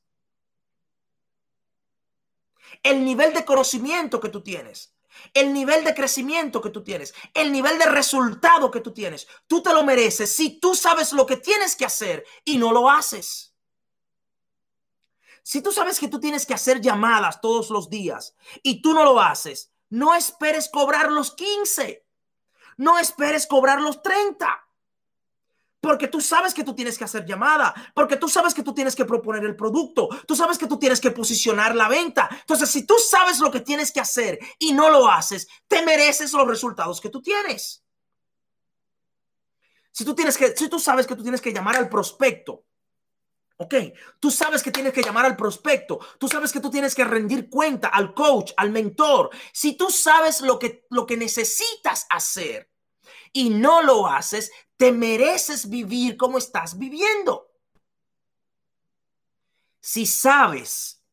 El 2.84 3.04
nivel 3.04 3.34
de 3.34 3.46
conocimiento 3.46 4.20
que 4.20 4.30
tú 4.30 4.42
tienes, 4.42 4.96
el 5.34 5.54
nivel 5.54 5.84
de 5.84 5.96
crecimiento 5.96 6.62
que 6.62 6.70
tú 6.70 6.84
tienes, 6.84 7.14
el 7.34 7.52
nivel 7.52 7.78
de 7.80 7.86
resultado 7.86 8.70
que 8.70 8.82
tú 8.82 8.94
tienes, 8.94 9.28
tú 9.48 9.62
te 9.62 9.74
lo 9.74 9.84
mereces 9.84 10.36
si 10.36 10.60
tú 10.60 10.76
sabes 10.76 11.14
lo 11.14 11.26
que 11.26 11.38
tienes 11.38 11.76
que 11.76 11.86
hacer 11.86 12.26
y 12.44 12.58
no 12.58 12.72
lo 12.72 12.90
haces. 12.90 13.54
Si 15.44 15.62
tú 15.62 15.72
sabes 15.72 16.00
que 16.00 16.08
tú 16.08 16.20
tienes 16.20 16.46
que 16.46 16.56
hacer 16.56 16.82
llamadas 16.82 17.40
todos 17.40 17.70
los 17.70 17.90
días 17.90 18.36
y 18.64 18.82
tú 18.82 18.94
no 18.94 19.04
lo 19.04 19.20
haces, 19.20 19.72
no 19.90 20.16
esperes 20.16 20.70
cobrar 20.70 21.12
los 21.12 21.36
15. 21.36 22.06
No 22.78 22.98
esperes 22.98 23.48
cobrar 23.48 23.80
los 23.80 24.02
30. 24.02 24.65
Porque 25.86 26.08
tú 26.08 26.20
sabes 26.20 26.52
que 26.52 26.64
tú 26.64 26.74
tienes 26.74 26.98
que 26.98 27.04
hacer 27.04 27.28
llamada, 27.28 27.72
porque 27.94 28.18
tú 28.18 28.28
sabes 28.28 28.56
que 28.56 28.64
tú 28.64 28.74
tienes 28.74 28.96
que 28.96 29.06
proponer 29.06 29.44
el 29.44 29.56
producto, 29.56 30.10
tú 30.26 30.36
sabes 30.36 30.58
que 30.58 30.66
tú 30.66 30.80
tienes 30.80 31.00
que 31.00 31.12
posicionar 31.12 31.76
la 31.76 31.88
venta. 31.88 32.28
Entonces, 32.32 32.72
si 32.72 32.88
tú 32.88 32.96
sabes 32.98 33.40
lo 33.40 33.52
que 33.52 33.60
tienes 33.60 33.92
que 33.92 34.00
hacer 34.00 34.40
y 34.58 34.74
no 34.74 34.90
lo 34.90 35.08
haces, 35.08 35.48
te 35.68 35.86
mereces 35.86 36.34
los 36.34 36.48
resultados 36.48 37.00
que 37.00 37.10
tú 37.10 37.22
tienes. 37.22 37.84
Si 39.92 40.04
tú 40.04 40.16
tienes 40.16 40.36
que, 40.38 40.58
si 40.58 40.70
tú 40.70 40.80
sabes 40.80 41.06
que 41.06 41.16
tú 41.16 41.22
tienes 41.22 41.40
que 41.40 41.54
llamar 41.54 41.76
al 41.76 41.88
prospecto, 41.88 42.66
Ok, 43.58 43.74
tú 44.20 44.32
sabes 44.32 44.62
que 44.62 44.72
tienes 44.72 44.92
que 44.92 45.02
llamar 45.02 45.26
al 45.26 45.38
prospecto, 45.38 46.00
tú 46.20 46.28
sabes 46.28 46.52
que 46.52 46.60
tú 46.60 46.70
tienes 46.70 46.94
que 46.94 47.06
rendir 47.06 47.50
cuenta 47.50 47.88
al 47.88 48.14
coach, 48.14 48.52
al 48.58 48.72
mentor. 48.72 49.30
Si 49.54 49.78
tú 49.78 49.90
sabes 49.90 50.42
lo 50.42 50.60
que, 50.60 50.86
lo 50.90 51.06
que 51.06 51.16
necesitas 51.16 52.06
hacer 52.10 52.70
y 53.32 53.50
no 53.52 53.82
lo 53.82 54.08
haces, 54.08 54.52
te 54.78 54.92
mereces 54.92 55.70
vivir 55.70 56.18
como 56.18 56.38
estás 56.38 56.78
viviendo. 56.78 57.52
Si 59.80 60.06
sabes 60.06 61.04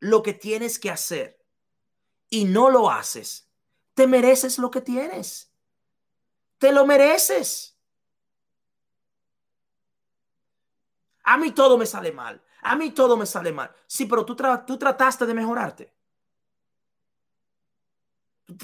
lo 0.00 0.22
que 0.22 0.32
tienes 0.32 0.78
que 0.78 0.90
hacer 0.90 1.44
y 2.30 2.44
no 2.44 2.70
lo 2.70 2.90
haces, 2.90 3.48
te 3.94 4.06
mereces 4.06 4.58
lo 4.58 4.70
que 4.70 4.80
tienes. 4.80 5.52
Te 6.58 6.72
lo 6.72 6.86
mereces. 6.86 7.76
A 11.24 11.36
mí 11.36 11.50
todo 11.50 11.76
me 11.76 11.86
sale 11.86 12.12
mal. 12.12 12.42
A 12.62 12.76
mí 12.76 12.90
todo 12.90 13.16
me 13.16 13.26
sale 13.26 13.52
mal. 13.52 13.74
Sí, 13.86 14.06
pero 14.06 14.24
tú, 14.24 14.36
tú 14.66 14.78
trataste 14.78 15.26
de 15.26 15.34
mejorarte. 15.34 15.92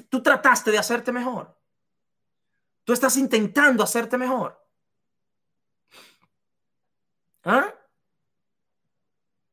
Tú, 0.09 0.23
trataste 0.23 0.71
de 0.71 0.79
hacerte 0.79 1.13
mejor. 1.13 1.57
Tú 2.85 2.93
estás 2.93 3.17
intentando 3.17 3.83
hacerte 3.83 4.19
mejor. 4.19 4.61
¿Ah? 7.45 7.75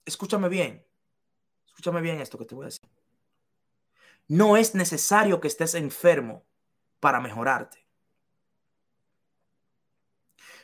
Escúchame 0.05 0.49
bien. 0.49 0.85
Escúchame 1.67 2.01
bien 2.01 2.19
esto 2.19 2.37
que 2.37 2.45
te 2.45 2.55
voy 2.55 2.65
a 2.65 2.67
decir. 2.67 2.89
No 4.27 4.57
es 4.57 4.75
necesario 4.75 5.39
que 5.39 5.47
estés 5.47 5.75
enfermo 5.75 6.45
para 6.99 7.19
mejorarte. 7.19 7.85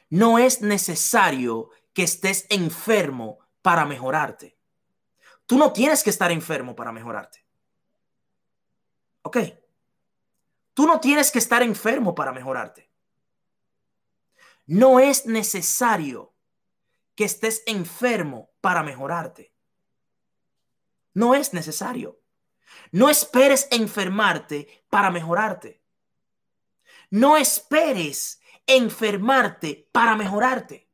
No 0.09 0.37
es 0.37 0.61
necesario 0.61 1.69
que 1.93 2.03
estés 2.03 2.45
enfermo 2.49 3.39
para 3.61 3.85
mejorarte. 3.85 4.57
Tú 5.45 5.57
no 5.57 5.73
tienes 5.73 6.03
que 6.03 6.09
estar 6.09 6.31
enfermo 6.31 6.75
para 6.75 6.91
mejorarte. 6.91 7.45
¿Ok? 9.23 9.37
Tú 10.75 10.85
no 10.85 10.99
tienes 10.99 11.31
que 11.31 11.39
estar 11.39 11.63
enfermo 11.63 12.13
para 12.13 12.33
mejorarte. 12.33 12.91
No 14.65 14.99
es 14.99 15.25
necesario 15.25 16.35
que 17.15 17.23
estés 17.23 17.63
enfermo 17.65 18.51
para 18.59 18.83
mejorarte. 18.83 19.53
No 21.13 21.33
es 21.33 21.53
necesario. 21.53 22.19
No 22.91 23.09
esperes 23.09 23.69
enfermarte 23.71 24.85
para 24.89 25.11
mejorarte. 25.11 25.81
No 27.09 27.37
esperes 27.37 28.41
enfermarte 28.67 29.87
para 29.93 30.17
mejorarte. 30.17 30.89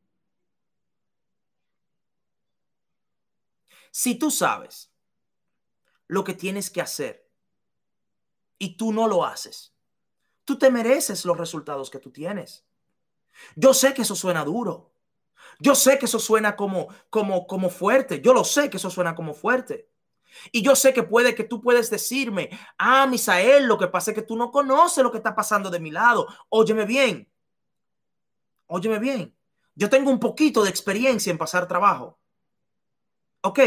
Si 3.90 4.14
tú 4.14 4.30
sabes 4.30 4.94
lo 6.06 6.24
que 6.24 6.36
tienes 6.36 6.70
que 6.70 6.82
hacer 6.82 7.31
y 8.62 8.78
tú 8.78 8.93
no 8.93 9.07
lo 9.07 9.26
haces, 9.26 9.74
tú 10.45 10.55
te 10.55 10.70
mereces 10.70 11.26
los 11.26 11.36
resultados 11.36 11.89
que 11.89 11.97
tú 11.97 12.12
tienes. 12.12 12.64
Yo 13.55 13.74
sé 13.74 13.95
que 13.95 14.03
eso 14.03 14.16
suena 14.16 14.45
duro. 14.45 14.93
Yo 15.59 15.74
sé 15.74 15.97
que 15.97 16.05
eso 16.05 16.20
suena 16.20 16.55
como, 16.55 16.89
como, 17.09 17.47
como 17.47 17.72
fuerte. 17.72 18.22
Yo 18.22 18.36
lo 18.36 18.43
sé 18.43 18.70
que 18.70 18.78
eso 18.78 18.91
suena 18.91 19.16
como 19.16 19.34
fuerte. 19.34 19.89
Y 20.51 20.62
yo 20.62 20.76
sé 20.76 20.93
que 20.93 21.01
puede 21.01 21.34
que 21.34 21.43
tú 21.43 21.59
puedes 21.59 21.89
decirme, 21.89 22.51
ah, 22.78 23.07
Misael, 23.07 23.66
lo 23.66 23.80
que 23.80 23.88
pasa 23.88 24.12
es 24.12 24.16
que 24.16 24.22
tú 24.22 24.38
no 24.38 24.51
conoces 24.51 25.03
lo 25.03 25.12
que 25.12 25.18
está 25.18 25.36
pasando 25.36 25.72
de 25.72 25.80
mi 25.80 25.89
lado. 25.89 26.28
Óyeme 26.49 26.86
bien. 26.86 27.28
Óyeme 28.68 28.99
bien. 28.99 29.36
Yo 29.74 29.89
tengo 29.89 30.12
un 30.12 30.20
poquito 30.20 30.64
de 30.64 30.70
experiencia 30.70 31.32
en 31.32 31.39
pasar 31.39 31.68
trabajo. 31.68 32.20
Ok, 33.41 33.59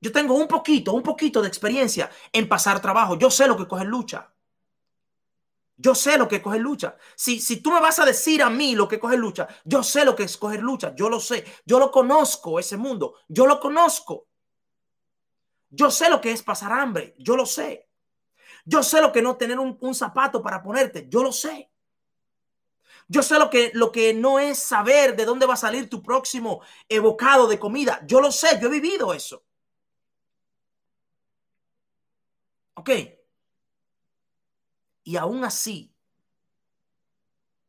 yo 0.00 0.12
tengo 0.12 0.34
un 0.34 0.48
poquito, 0.48 0.92
un 0.92 1.02
poquito 1.02 1.42
de 1.42 1.48
experiencia 1.48 2.10
en 2.32 2.48
pasar 2.48 2.80
trabajo. 2.80 3.18
Yo 3.18 3.30
sé 3.30 3.46
lo 3.46 3.56
que 3.56 3.68
coge 3.68 3.84
lucha. 3.84 4.32
Yo 5.76 5.94
sé 5.94 6.18
lo 6.18 6.28
que 6.28 6.42
coge 6.42 6.58
lucha. 6.58 6.96
Si, 7.16 7.40
si 7.40 7.62
tú 7.62 7.70
me 7.70 7.80
vas 7.80 7.98
a 7.98 8.04
decir 8.04 8.42
a 8.42 8.50
mí 8.50 8.74
lo 8.74 8.88
que 8.88 8.98
coge 8.98 9.16
lucha, 9.16 9.48
yo 9.64 9.82
sé 9.82 10.04
lo 10.04 10.16
que 10.16 10.24
es 10.24 10.36
coger 10.36 10.62
lucha. 10.62 10.94
Yo 10.94 11.08
lo 11.08 11.20
sé. 11.20 11.44
Yo 11.64 11.78
lo 11.78 11.90
conozco, 11.90 12.58
ese 12.58 12.76
mundo. 12.76 13.14
Yo 13.28 13.46
lo 13.46 13.60
conozco. 13.60 14.26
Yo 15.68 15.90
sé 15.90 16.10
lo 16.10 16.20
que 16.20 16.32
es 16.32 16.42
pasar 16.42 16.72
hambre. 16.72 17.14
Yo 17.18 17.36
lo 17.36 17.46
sé. 17.46 17.88
Yo 18.64 18.82
sé 18.82 19.00
lo 19.00 19.12
que 19.12 19.22
no 19.22 19.36
tener 19.36 19.58
un, 19.58 19.76
un 19.80 19.94
zapato 19.94 20.42
para 20.42 20.62
ponerte. 20.62 21.06
Yo 21.08 21.22
lo 21.22 21.32
sé. 21.32 21.70
Yo 23.06 23.22
sé 23.22 23.38
lo 23.38 23.50
que, 23.50 23.70
lo 23.74 23.90
que 23.90 24.14
no 24.14 24.38
es 24.38 24.58
saber 24.58 25.16
de 25.16 25.24
dónde 25.24 25.44
va 25.44 25.54
a 25.54 25.58
salir 25.58 25.90
tu 25.90 26.02
próximo 26.02 26.62
evocado 26.88 27.48
de 27.48 27.58
comida. 27.58 28.00
Yo 28.06 28.20
lo 28.20 28.30
sé, 28.32 28.58
yo 28.60 28.68
he 28.68 28.70
vivido 28.70 29.12
eso. 29.12 29.44
¿Ok? 32.80 32.88
Y 35.04 35.16
aún 35.18 35.44
así, 35.44 35.94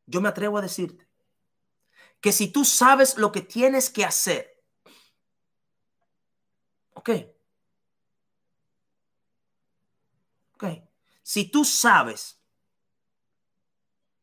yo 0.05 0.21
me 0.21 0.29
atrevo 0.29 0.57
a 0.57 0.61
decirte 0.61 1.05
que 2.21 2.31
si 2.31 2.49
tú 2.49 2.63
sabes 2.63 3.17
lo 3.17 3.33
que 3.33 3.41
tienes 3.41 3.89
que 3.89 4.05
hacer, 4.05 4.63
¿ok? 6.93 7.09
¿Ok? 10.53 10.63
Si 11.23 11.51
tú 11.51 11.65
sabes 11.65 12.41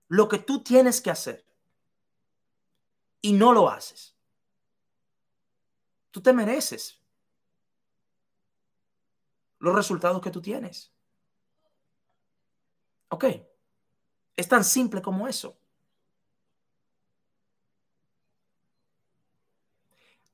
lo 0.06 0.26
que 0.26 0.38
tú 0.38 0.62
tienes 0.62 1.02
que 1.02 1.10
hacer 1.10 1.46
y 3.20 3.34
no 3.34 3.52
lo 3.52 3.68
haces, 3.68 4.16
tú 6.10 6.22
te 6.22 6.32
mereces 6.32 6.97
los 9.58 9.74
resultados 9.74 10.20
que 10.22 10.30
tú 10.30 10.40
tienes. 10.40 10.92
Ok. 13.08 13.24
Es 14.36 14.48
tan 14.48 14.64
simple 14.64 15.02
como 15.02 15.26
eso. 15.26 15.58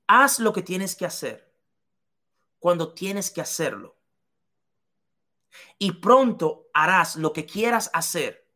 Haz 0.06 0.38
lo 0.38 0.52
que 0.52 0.62
tienes 0.62 0.94
que 0.94 1.06
hacer 1.06 1.50
cuando 2.58 2.92
tienes 2.92 3.30
que 3.30 3.40
hacerlo. 3.40 3.96
Y 5.78 5.92
pronto 5.92 6.68
harás 6.74 7.16
lo 7.16 7.32
que 7.32 7.46
quieras 7.46 7.90
hacer 7.94 8.46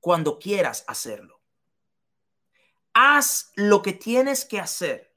cuando 0.00 0.38
quieras 0.38 0.84
hacerlo. 0.86 1.40
Haz 2.92 3.52
lo 3.56 3.82
que 3.82 3.92
tienes 3.92 4.44
que 4.44 4.60
hacer 4.60 5.14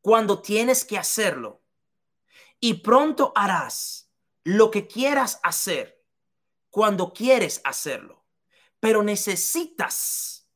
cuando 0.00 0.42
tienes 0.42 0.84
que 0.84 0.98
hacerlo. 0.98 1.62
Y 2.66 2.74
pronto 2.74 3.30
harás 3.36 4.10
lo 4.42 4.72
que 4.72 4.88
quieras 4.88 5.38
hacer 5.44 6.04
cuando 6.68 7.12
quieres 7.12 7.60
hacerlo. 7.62 8.24
Pero 8.80 9.04
necesitas, 9.04 10.50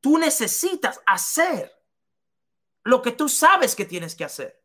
tú 0.00 0.16
necesitas 0.16 1.00
hacer 1.04 1.72
lo 2.84 3.02
que 3.02 3.10
tú 3.10 3.28
sabes 3.28 3.74
que 3.74 3.84
tienes 3.84 4.14
que 4.14 4.22
hacer. 4.22 4.62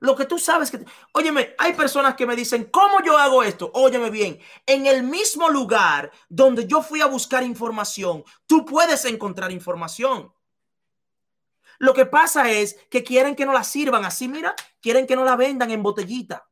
Lo 0.00 0.16
que 0.16 0.24
tú 0.24 0.40
sabes 0.40 0.72
que... 0.72 0.84
Óyeme, 1.12 1.54
hay 1.56 1.74
personas 1.74 2.16
que 2.16 2.26
me 2.26 2.34
dicen, 2.34 2.64
¿cómo 2.64 3.00
yo 3.04 3.16
hago 3.16 3.44
esto? 3.44 3.70
Óyeme 3.74 4.10
bien, 4.10 4.40
en 4.66 4.86
el 4.86 5.04
mismo 5.04 5.50
lugar 5.50 6.10
donde 6.28 6.66
yo 6.66 6.82
fui 6.82 7.00
a 7.00 7.06
buscar 7.06 7.44
información, 7.44 8.24
tú 8.48 8.64
puedes 8.64 9.04
encontrar 9.04 9.52
información. 9.52 10.34
Lo 11.78 11.94
que 11.94 12.06
pasa 12.06 12.50
es 12.50 12.76
que 12.90 13.02
quieren 13.02 13.34
que 13.34 13.46
no 13.46 13.52
la 13.52 13.64
sirvan 13.64 14.04
así, 14.04 14.28
mira, 14.28 14.54
quieren 14.80 15.06
que 15.06 15.16
no 15.16 15.24
la 15.24 15.36
vendan 15.36 15.70
en 15.70 15.82
botellita. 15.82 16.46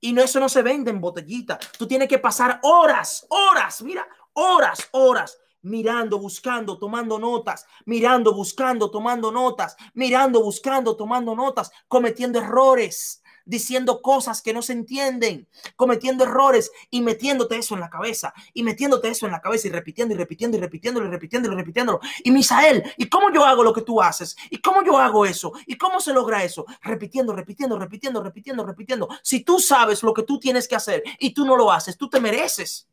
Y 0.00 0.12
no, 0.12 0.22
eso 0.22 0.40
no 0.40 0.48
se 0.48 0.62
vende 0.62 0.90
en 0.90 1.00
botellita. 1.00 1.58
Tú 1.78 1.86
tienes 1.86 2.08
que 2.08 2.18
pasar 2.18 2.58
horas, 2.62 3.26
horas, 3.28 3.82
mira, 3.82 4.08
horas, 4.32 4.88
horas 4.92 5.38
mirando, 5.62 6.18
buscando, 6.18 6.78
tomando 6.78 7.18
notas, 7.18 7.66
mirando, 7.84 8.32
buscando, 8.32 8.90
tomando 8.90 9.30
notas, 9.30 9.76
mirando, 9.94 10.42
buscando, 10.42 10.96
tomando 10.96 11.34
notas, 11.34 11.70
cometiendo 11.88 12.38
errores, 12.38 13.19
diciendo 13.44 14.02
cosas 14.02 14.42
que 14.42 14.52
no 14.52 14.62
se 14.62 14.72
entienden, 14.72 15.48
cometiendo 15.76 16.24
errores 16.24 16.70
y 16.90 17.02
metiéndote 17.02 17.56
eso 17.56 17.74
en 17.74 17.80
la 17.80 17.90
cabeza, 17.90 18.32
y 18.54 18.62
metiéndote 18.62 19.08
eso 19.08 19.26
en 19.26 19.32
la 19.32 19.40
cabeza 19.40 19.68
y 19.68 19.70
repitiendo 19.70 20.14
y 20.14 20.18
repitiendo 20.18 20.56
y 20.56 20.60
repitiendo 20.60 21.02
y 21.02 21.08
repitiendo 21.08 21.52
y 21.52 21.54
repitiendo. 21.54 22.00
Y 22.24 22.30
Misael, 22.30 22.82
¿y 22.96 23.08
cómo 23.08 23.32
yo 23.32 23.44
hago 23.44 23.62
lo 23.62 23.72
que 23.72 23.82
tú 23.82 24.00
haces? 24.02 24.36
¿Y 24.50 24.58
cómo 24.58 24.82
yo 24.84 24.98
hago 24.98 25.26
eso? 25.26 25.52
¿Y 25.66 25.76
cómo 25.76 26.00
se 26.00 26.12
logra 26.12 26.44
eso? 26.44 26.66
Repitiendo, 26.82 27.32
repitiendo, 27.32 27.78
repitiendo, 27.78 28.22
repitiendo, 28.22 28.64
repitiendo. 28.64 29.08
Si 29.22 29.44
tú 29.44 29.58
sabes 29.58 30.02
lo 30.02 30.14
que 30.14 30.22
tú 30.22 30.38
tienes 30.38 30.68
que 30.68 30.76
hacer 30.76 31.02
y 31.18 31.32
tú 31.34 31.44
no 31.44 31.56
lo 31.56 31.72
haces, 31.72 31.96
tú 31.96 32.08
te 32.08 32.20
mereces 32.20 32.86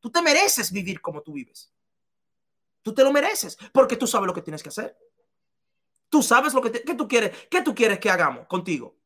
Tú 0.00 0.10
te 0.10 0.22
mereces 0.22 0.70
vivir 0.70 1.00
como 1.00 1.22
tú 1.22 1.32
vives. 1.32 1.72
Tú 2.82 2.94
te 2.94 3.02
lo 3.02 3.12
mereces 3.12 3.58
porque 3.72 3.96
tú 3.96 4.06
sabes 4.06 4.26
lo 4.26 4.34
que 4.34 4.42
tienes 4.42 4.62
que 4.62 4.68
hacer. 4.68 4.96
Tú 6.08 6.22
sabes 6.22 6.54
lo 6.54 6.62
que, 6.62 6.70
tú 6.70 7.06
quieres, 7.06 7.36
qué 7.50 7.60
tú 7.62 7.74
quieres 7.74 7.98
que 7.98 8.10
hagamos 8.10 8.46
contigo. 8.46 8.96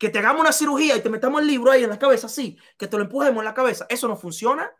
Que 0.00 0.08
te 0.08 0.18
hagamos 0.18 0.40
una 0.40 0.52
cirugía 0.52 0.96
y 0.96 1.02
te 1.02 1.10
metamos 1.10 1.42
el 1.42 1.46
libro 1.46 1.70
ahí 1.70 1.84
en 1.84 1.90
la 1.90 1.98
cabeza, 1.98 2.26
así, 2.26 2.58
que 2.78 2.88
te 2.88 2.96
lo 2.96 3.02
empujemos 3.02 3.40
en 3.40 3.44
la 3.44 3.52
cabeza. 3.52 3.84
Eso 3.90 4.08
no 4.08 4.16
funciona. 4.16 4.74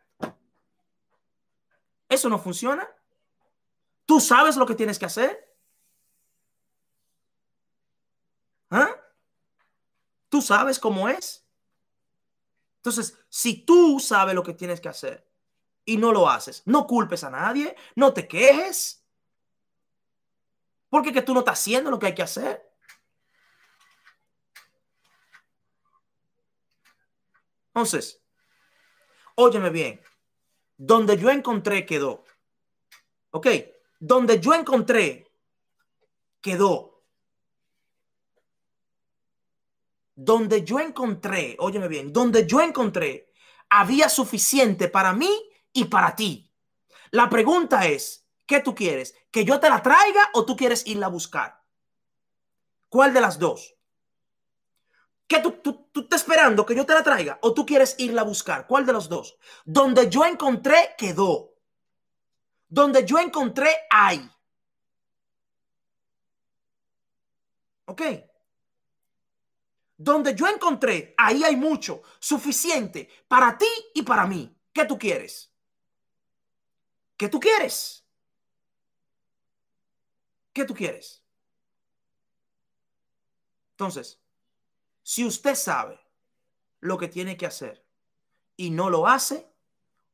Eso 2.08 2.30
no 2.30 2.38
funciona. 2.38 2.88
Tú 4.06 4.18
sabes 4.18 4.56
lo 4.56 4.64
que 4.64 4.74
tienes 4.74 4.98
que 4.98 5.04
hacer. 5.04 5.54
¿Ah? 8.70 8.96
Tú 10.30 10.40
sabes 10.40 10.78
cómo 10.78 11.06
es. 11.08 11.46
Entonces, 12.76 13.18
si 13.28 13.66
tú 13.66 14.00
sabes 14.00 14.34
lo 14.34 14.42
que 14.42 14.54
tienes 14.54 14.80
que 14.80 14.88
hacer 14.88 15.30
y 15.84 15.98
no 15.98 16.12
lo 16.12 16.30
haces, 16.30 16.62
no 16.64 16.86
culpes 16.86 17.24
a 17.24 17.30
nadie, 17.30 17.76
no 17.94 18.14
te 18.14 18.26
quejes, 18.26 19.04
porque 20.88 21.12
que 21.12 21.20
tú 21.20 21.34
no 21.34 21.40
estás 21.40 21.60
haciendo 21.60 21.90
lo 21.90 21.98
que 21.98 22.06
hay 22.06 22.14
que 22.14 22.22
hacer. 22.22 22.69
Entonces, 27.80 28.22
óyeme 29.36 29.70
bien, 29.70 30.02
donde 30.76 31.16
yo 31.16 31.30
encontré 31.30 31.86
quedó. 31.86 32.24
¿Ok? 33.30 33.46
Donde 33.98 34.38
yo 34.38 34.52
encontré 34.52 35.32
quedó. 36.42 36.88
donde 40.14 40.62
yo 40.62 40.78
encontré, 40.78 41.56
óyeme 41.58 41.88
bien, 41.88 42.12
donde 42.12 42.46
yo 42.46 42.60
encontré, 42.60 43.32
había 43.70 44.10
suficiente 44.10 44.88
para 44.88 45.14
mí 45.14 45.30
y 45.72 45.86
para 45.86 46.14
ti. 46.14 46.52
La 47.10 47.30
pregunta 47.30 47.86
es, 47.86 48.26
¿qué 48.44 48.60
tú 48.60 48.74
quieres? 48.74 49.14
¿Que 49.30 49.46
yo 49.46 49.58
te 49.58 49.70
la 49.70 49.82
traiga 49.82 50.28
o 50.34 50.44
tú 50.44 50.54
quieres 50.56 50.86
irla 50.86 51.06
a 51.06 51.08
buscar? 51.08 51.62
¿Cuál 52.90 53.14
de 53.14 53.22
las 53.22 53.38
dos? 53.38 53.79
¿Qué 55.30 55.38
tú, 55.38 55.52
tú, 55.62 55.86
tú 55.92 56.00
estás 56.00 56.22
esperando 56.22 56.66
que 56.66 56.74
yo 56.74 56.84
te 56.84 56.92
la 56.92 57.04
traiga 57.04 57.38
o 57.42 57.54
tú 57.54 57.64
quieres 57.64 57.94
irla 57.98 58.22
a 58.22 58.24
buscar? 58.24 58.66
¿Cuál 58.66 58.84
de 58.84 58.92
los 58.92 59.08
dos? 59.08 59.38
Donde 59.64 60.10
yo 60.10 60.24
encontré, 60.24 60.96
quedó. 60.98 61.54
Donde 62.68 63.04
yo 63.04 63.16
encontré, 63.16 63.72
hay. 63.88 64.28
¿Ok? 67.84 68.02
Donde 69.96 70.34
yo 70.34 70.48
encontré, 70.48 71.14
ahí 71.16 71.44
hay 71.44 71.54
mucho, 71.54 72.02
suficiente 72.18 73.08
para 73.28 73.56
ti 73.56 73.70
y 73.94 74.02
para 74.02 74.26
mí. 74.26 74.52
¿Qué 74.72 74.84
tú 74.84 74.98
quieres? 74.98 75.52
¿Qué 77.16 77.28
tú 77.28 77.38
quieres? 77.38 78.04
¿Qué 80.52 80.64
tú 80.64 80.74
quieres? 80.74 81.22
Entonces, 83.74 84.18
si 85.10 85.24
usted 85.24 85.56
sabe 85.56 86.00
lo 86.78 86.96
que 86.96 87.08
tiene 87.08 87.36
que 87.36 87.44
hacer 87.44 87.84
y 88.56 88.70
no 88.70 88.90
lo 88.90 89.08
hace, 89.08 89.52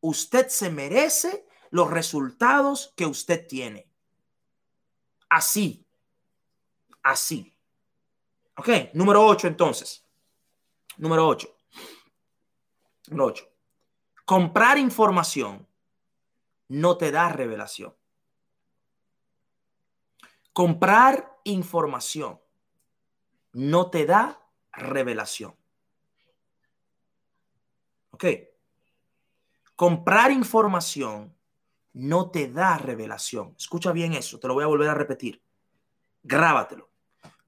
usted 0.01 0.49
se 0.49 0.70
merece 0.70 1.47
los 1.68 1.90
resultados 1.90 2.94
que 2.97 3.05
usted 3.05 3.47
tiene. 3.47 3.92
Así, 5.28 5.86
así. 7.03 7.55
Ok, 8.57 8.68
número 8.94 9.22
8 9.26 9.49
entonces. 9.49 10.03
Número 10.97 11.28
8. 11.28 11.55
Número 13.09 13.26
8. 13.26 13.53
Comprar 14.24 14.78
información 14.78 15.68
no 16.68 16.97
te 16.97 17.11
da 17.11 17.28
revelación. 17.28 17.94
Comprar 20.55 21.38
información 21.44 22.40
no 23.53 23.90
te 23.90 24.07
da 24.07 24.45
revelación. 24.76 25.56
Ok. 28.10 28.24
Comprar 29.74 30.30
información 30.30 31.36
no 31.92 32.30
te 32.30 32.48
da 32.48 32.78
revelación. 32.78 33.54
Escucha 33.58 33.92
bien 33.92 34.12
eso, 34.12 34.38
te 34.38 34.48
lo 34.48 34.54
voy 34.54 34.64
a 34.64 34.68
volver 34.68 34.88
a 34.88 34.94
repetir. 34.94 35.42
Grábatelo. 36.22 36.90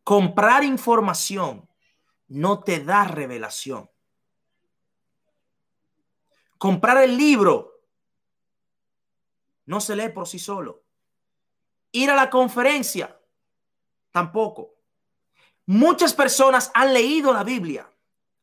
Comprar 0.04 0.64
información 0.64 1.68
no 2.28 2.62
te 2.62 2.82
da 2.82 3.04
revelación. 3.04 3.90
Comprar 6.58 7.02
el 7.04 7.16
libro 7.16 7.82
no 9.66 9.80
se 9.80 9.94
lee 9.94 10.08
por 10.08 10.26
sí 10.26 10.38
solo. 10.38 10.82
Ir 11.92 12.10
a 12.10 12.16
la 12.16 12.30
conferencia 12.30 13.20
tampoco. 14.10 14.77
Muchas 15.68 16.14
personas 16.14 16.70
han 16.72 16.94
leído 16.94 17.30
la 17.34 17.44
Biblia, 17.44 17.92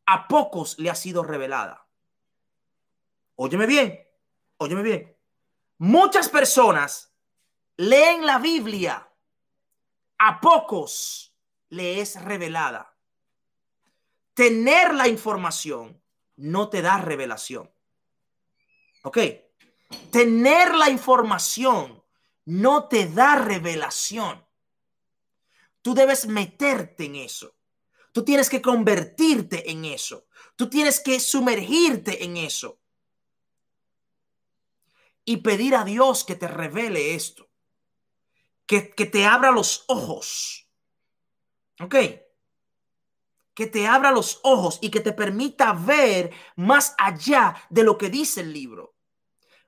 a 0.05 0.27
pocos 0.27 0.77
le 0.77 0.91
ha 0.91 0.95
sido 0.95 1.23
revelada. 1.23 1.87
Óyeme 3.33 3.65
bien, 3.65 3.99
óyeme 4.57 4.83
bien. 4.83 5.17
Muchas 5.79 6.29
personas 6.29 7.15
leen 7.77 8.27
la 8.27 8.37
Biblia, 8.37 9.09
a 10.19 10.39
pocos 10.39 11.35
le 11.69 11.99
es 11.99 12.23
revelada. 12.23 12.95
Tener 14.35 14.93
la 14.93 15.07
información 15.07 15.99
no 16.35 16.69
te 16.69 16.83
da 16.83 16.99
revelación. 16.99 17.71
¿Ok? 19.01 19.17
Tener 20.11 20.75
la 20.75 20.91
información 20.91 22.03
no 22.45 22.87
te 22.87 23.09
da 23.09 23.33
revelación. 23.37 24.44
Tú 25.85 25.93
debes 25.93 26.25
meterte 26.25 27.05
en 27.05 27.15
eso. 27.15 27.55
Tú 28.11 28.25
tienes 28.25 28.49
que 28.49 28.59
convertirte 28.59 29.69
en 29.69 29.85
eso. 29.85 30.25
Tú 30.55 30.67
tienes 30.67 30.99
que 30.99 31.19
sumergirte 31.19 32.23
en 32.23 32.37
eso. 32.37 32.79
Y 35.25 35.37
pedir 35.37 35.75
a 35.75 35.83
Dios 35.83 36.23
que 36.23 36.33
te 36.33 36.47
revele 36.47 37.13
esto. 37.13 37.51
Que, 38.65 38.89
que 38.89 39.05
te 39.05 39.27
abra 39.27 39.51
los 39.51 39.85
ojos 39.85 40.65
¿Ok? 41.79 41.95
Que 43.53 43.67
te 43.67 43.85
abra 43.85 44.11
los 44.11 44.39
ojos 44.41 44.79
y 44.81 44.89
que 44.89 45.01
te 45.01 45.13
permita 45.13 45.73
ver 45.73 46.31
más 46.55 46.95
allá 46.97 47.55
de 47.69 47.83
lo 47.83 47.99
que 47.99 48.09
dice 48.09 48.41
el 48.41 48.53
libro, 48.53 48.94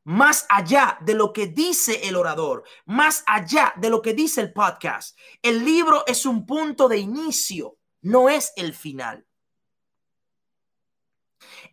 más 0.08 0.46
allá 0.48 0.98
de 1.02 1.16
lo 1.16 1.34
que 1.34 1.48
dice 1.48 2.08
el 2.08 2.16
orador, 2.16 2.64
más 2.86 3.26
allá 3.28 3.74
de 3.76 3.90
lo 3.90 4.02
que 4.02 4.14
dice 4.14 4.40
el 4.40 4.54
podcast. 4.54 5.18
El 5.42 5.66
libro 5.66 6.06
es 6.08 6.26
un 6.26 6.46
punto 6.46 6.88
de 6.88 6.98
inicio, 6.98 7.78
no 8.04 8.30
es 8.30 8.54
el 8.56 8.74
final. 8.74 9.28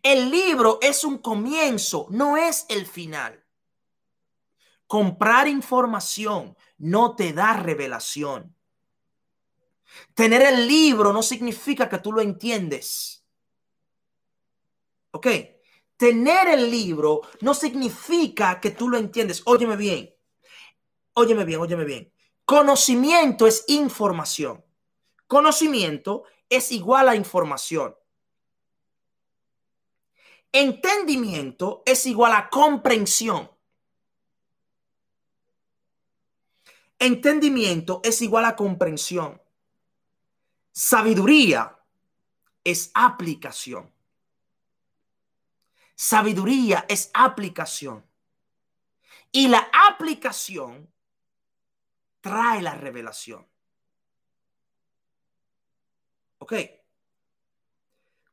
El 0.03 0.29
libro 0.29 0.79
es 0.81 1.05
un 1.05 1.19
comienzo, 1.19 2.07
no 2.09 2.35
es 2.35 2.65
el 2.67 2.85
final. 2.85 3.41
Comprar 4.85 5.47
información 5.47 6.57
no 6.77 7.15
te 7.15 7.31
da 7.31 7.53
revelación. 7.53 8.53
Tener 10.13 10.41
el 10.41 10.67
libro 10.67 11.13
no 11.13 11.23
significa 11.23 11.87
que 11.87 11.99
tú 11.99 12.11
lo 12.11 12.19
entiendes. 12.19 13.25
¿Ok? 15.11 15.54
Tener 15.97 16.49
el 16.49 16.69
libro 16.69 17.21
no 17.41 17.53
significa 17.53 18.59
que 18.59 18.71
tú 18.71 18.89
lo 18.89 18.97
entiendes. 18.97 19.41
Óyeme 19.45 19.77
bien. 19.77 20.13
Óyeme 21.13 21.45
bien, 21.45 21.59
óyeme 21.61 21.85
bien. 21.85 22.11
Conocimiento 22.43 23.47
es 23.47 23.63
información. 23.67 24.63
Conocimiento 25.27 26.23
es 26.49 26.71
igual 26.71 27.09
a 27.09 27.15
información. 27.15 27.95
Entendimiento 30.51 31.83
es 31.85 32.05
igual 32.05 32.33
a 32.33 32.49
comprensión. 32.49 33.49
Entendimiento 36.99 38.01
es 38.03 38.21
igual 38.21 38.45
a 38.45 38.55
comprensión. 38.55 39.41
Sabiduría 40.71 41.77
es 42.63 42.91
aplicación. 42.93 43.94
Sabiduría 45.95 46.85
es 46.89 47.09
aplicación. 47.13 48.05
Y 49.31 49.47
la 49.47 49.69
aplicación 49.89 50.91
trae 52.21 52.61
la 52.61 52.75
revelación. 52.75 53.47
¿Ok? 56.39 56.53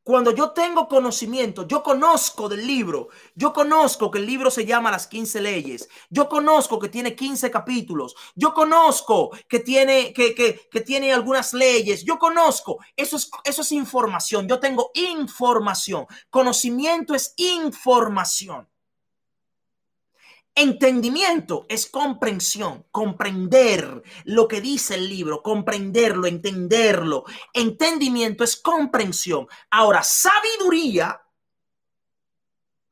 Cuando 0.05 0.33
yo 0.33 0.51
tengo 0.51 0.89
conocimiento, 0.89 1.65
yo 1.69 1.85
conozco 1.85 2.49
del 2.49 2.67
libro, 2.67 3.11
yo 3.37 3.53
conozco 3.53 4.11
que 4.11 4.19
el 4.19 4.27
libro 4.27 4.51
se 4.51 4.67
llama 4.67 4.91
Las 4.91 5.07
15 5.07 5.41
leyes, 5.41 5.89
yo 6.11 6.29
conozco 6.29 6.81
que 6.81 6.89
tiene 6.89 7.15
15 7.15 7.53
capítulos, 7.53 8.17
yo 8.35 8.53
conozco 8.53 9.31
que 9.49 9.61
tiene, 9.61 10.13
que, 10.13 10.35
que, 10.35 10.81
tiene 10.81 11.13
algunas 11.13 11.55
leyes, 11.55 12.03
yo 12.05 12.19
conozco, 12.19 12.79
eso 12.97 13.17
es, 13.17 13.31
eso 13.45 13.63
es 13.63 13.71
información, 13.71 14.49
yo 14.49 14.59
tengo 14.59 14.91
información, 14.95 16.07
conocimiento 16.31 17.15
es 17.15 17.33
información. 17.37 18.72
Entendimiento 20.55 21.65
es 21.71 21.87
comprensión, 21.87 22.85
comprender 22.91 24.03
lo 24.25 24.47
que 24.47 24.61
dice 24.61 24.97
el 24.97 25.09
libro, 25.09 25.43
comprenderlo, 25.43 26.27
entenderlo. 26.27 27.25
Entendimiento 27.55 28.45
es 28.45 28.57
comprensión. 28.57 29.47
Ahora, 29.71 30.03
sabiduría, 30.03 31.23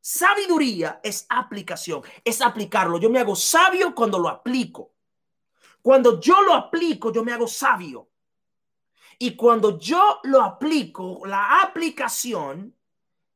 sabiduría 0.01 1.01
es 1.03 1.27
aplicación, 1.29 2.03
es 2.25 2.41
aplicarlo. 2.41 2.99
Yo 2.99 3.11
me 3.11 3.19
hago 3.19 3.37
sabio 3.37 3.95
cuando 3.95 4.19
lo 4.19 4.31
aplico. 4.31 4.95
Cuando 5.83 6.19
yo 6.19 6.41
lo 6.41 6.55
aplico, 6.55 7.13
yo 7.13 7.23
me 7.23 7.33
hago 7.33 7.47
sabio. 7.47 8.09
Y 9.19 9.37
cuando 9.37 9.79
yo 9.79 10.21
lo 10.23 10.41
aplico, 10.41 11.27
la 11.27 11.61
aplicación 11.61 12.75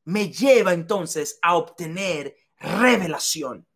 me 0.04 0.30
lleva 0.30 0.72
entonces 0.72 1.38
a 1.42 1.56
obtener 1.56 2.34
revelación 2.56 3.66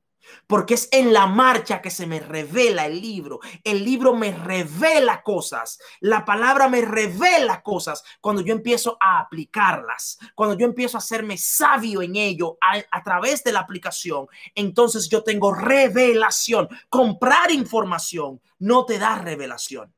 porque 0.46 0.74
es 0.74 0.88
en 0.92 1.12
la 1.12 1.26
marcha 1.26 1.80
que 1.82 1.90
se 1.90 2.06
me 2.06 2.20
revela 2.20 2.86
el 2.86 3.00
libro. 3.00 3.40
El 3.64 3.84
libro 3.84 4.14
me 4.14 4.32
revela 4.32 5.22
cosas. 5.22 5.78
La 6.00 6.24
palabra 6.24 6.68
me 6.68 6.80
revela 6.80 7.62
cosas 7.62 8.02
cuando 8.20 8.42
yo 8.42 8.52
empiezo 8.52 8.96
a 9.00 9.20
aplicarlas, 9.20 10.18
cuando 10.34 10.56
yo 10.56 10.66
empiezo 10.66 10.96
a 10.96 11.00
hacerme 11.00 11.36
sabio 11.36 12.02
en 12.02 12.16
ello 12.16 12.58
a, 12.60 13.02
través 13.02 13.44
de 13.44 13.52
la 13.52 13.60
aplicación. 13.60 14.26
Entonces 14.54 15.08
yo 15.08 15.22
tengo 15.22 15.52
revelación. 15.52 16.68
Comprar 16.88 17.50
información 17.50 18.40
no 18.58 18.84
te 18.84 18.98
da 18.98 19.16
revelación. 19.16 19.94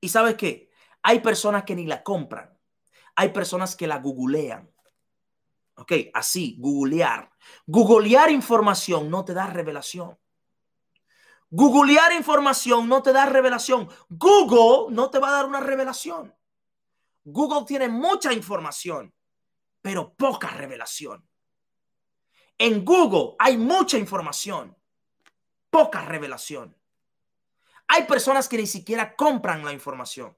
¿Y 0.00 0.08
sabes 0.08 0.36
qué? 0.36 0.70
Hay 1.02 1.20
personas 1.20 1.64
que 1.64 1.74
ni 1.74 1.86
la 1.86 2.02
compran. 2.02 2.56
Hay 3.16 3.30
personas 3.30 3.74
que 3.74 3.86
la 3.86 3.98
googlean 3.98 4.70
Ok, 5.76 5.92
así, 6.14 6.56
googlear. 6.58 7.30
Googlear 7.66 8.30
información 8.30 9.10
no 9.10 9.24
te 9.24 9.34
da 9.34 9.46
revelación. 9.46 10.18
Googlear 11.50 12.12
información 12.12 12.88
no 12.88 13.02
te 13.02 13.12
da 13.12 13.26
revelación. 13.26 13.88
Google 14.08 14.94
no 14.94 15.10
te 15.10 15.18
va 15.18 15.28
a 15.28 15.32
dar 15.32 15.46
una 15.46 15.60
revelación. 15.60 16.34
Google 17.24 17.64
tiene 17.66 17.88
mucha 17.88 18.32
información, 18.32 19.14
pero 19.82 20.14
poca 20.14 20.48
revelación. 20.48 21.28
En 22.58 22.84
Google 22.84 23.36
hay 23.38 23.56
mucha 23.58 23.98
información, 23.98 24.76
poca 25.70 26.02
revelación. 26.02 26.76
Hay 27.88 28.04
personas 28.04 28.48
que 28.48 28.56
ni 28.56 28.66
siquiera 28.66 29.14
compran 29.14 29.64
la 29.64 29.72
información, 29.72 30.36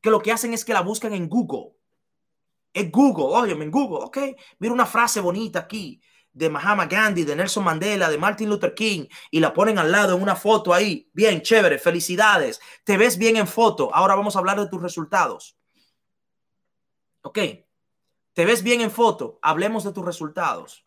que 0.00 0.10
lo 0.10 0.20
que 0.20 0.32
hacen 0.32 0.54
es 0.54 0.64
que 0.64 0.72
la 0.72 0.80
buscan 0.80 1.12
en 1.12 1.28
Google 1.28 1.77
es 2.72 2.90
Google, 2.90 3.26
óyeme, 3.36 3.64
en 3.64 3.70
Google, 3.70 4.04
ok. 4.04 4.18
Mira 4.58 4.74
una 4.74 4.86
frase 4.86 5.20
bonita 5.20 5.60
aquí 5.60 6.00
de 6.38 6.48
Mahatma 6.48 6.86
Gandhi, 6.86 7.24
de 7.24 7.34
Nelson 7.34 7.64
Mandela, 7.64 8.08
de 8.08 8.16
Martin 8.16 8.48
Luther 8.48 8.74
King 8.74 9.06
y 9.30 9.40
la 9.40 9.52
ponen 9.52 9.78
al 9.78 9.90
lado 9.90 10.16
en 10.16 10.22
una 10.22 10.36
foto 10.36 10.72
ahí. 10.72 11.10
Bien, 11.12 11.42
chévere, 11.42 11.78
felicidades. 11.78 12.60
Te 12.84 12.96
ves 12.96 13.18
bien 13.18 13.36
en 13.36 13.48
foto. 13.48 13.92
Ahora 13.92 14.14
vamos 14.14 14.36
a 14.36 14.38
hablar 14.38 14.58
de 14.60 14.68
tus 14.68 14.80
resultados. 14.80 15.58
Ok. 17.22 17.38
Te 18.34 18.44
ves 18.44 18.62
bien 18.62 18.80
en 18.80 18.90
foto. 18.90 19.40
Hablemos 19.42 19.82
de 19.82 19.92
tus 19.92 20.04
resultados. 20.04 20.86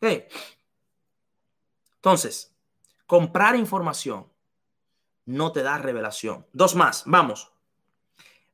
Ok. 0.00 0.24
Entonces, 1.96 2.54
comprar 3.06 3.56
información 3.56 4.30
no 5.24 5.52
te 5.52 5.62
da 5.62 5.78
revelación. 5.78 6.46
Dos 6.52 6.74
más, 6.74 7.02
vamos. 7.06 7.52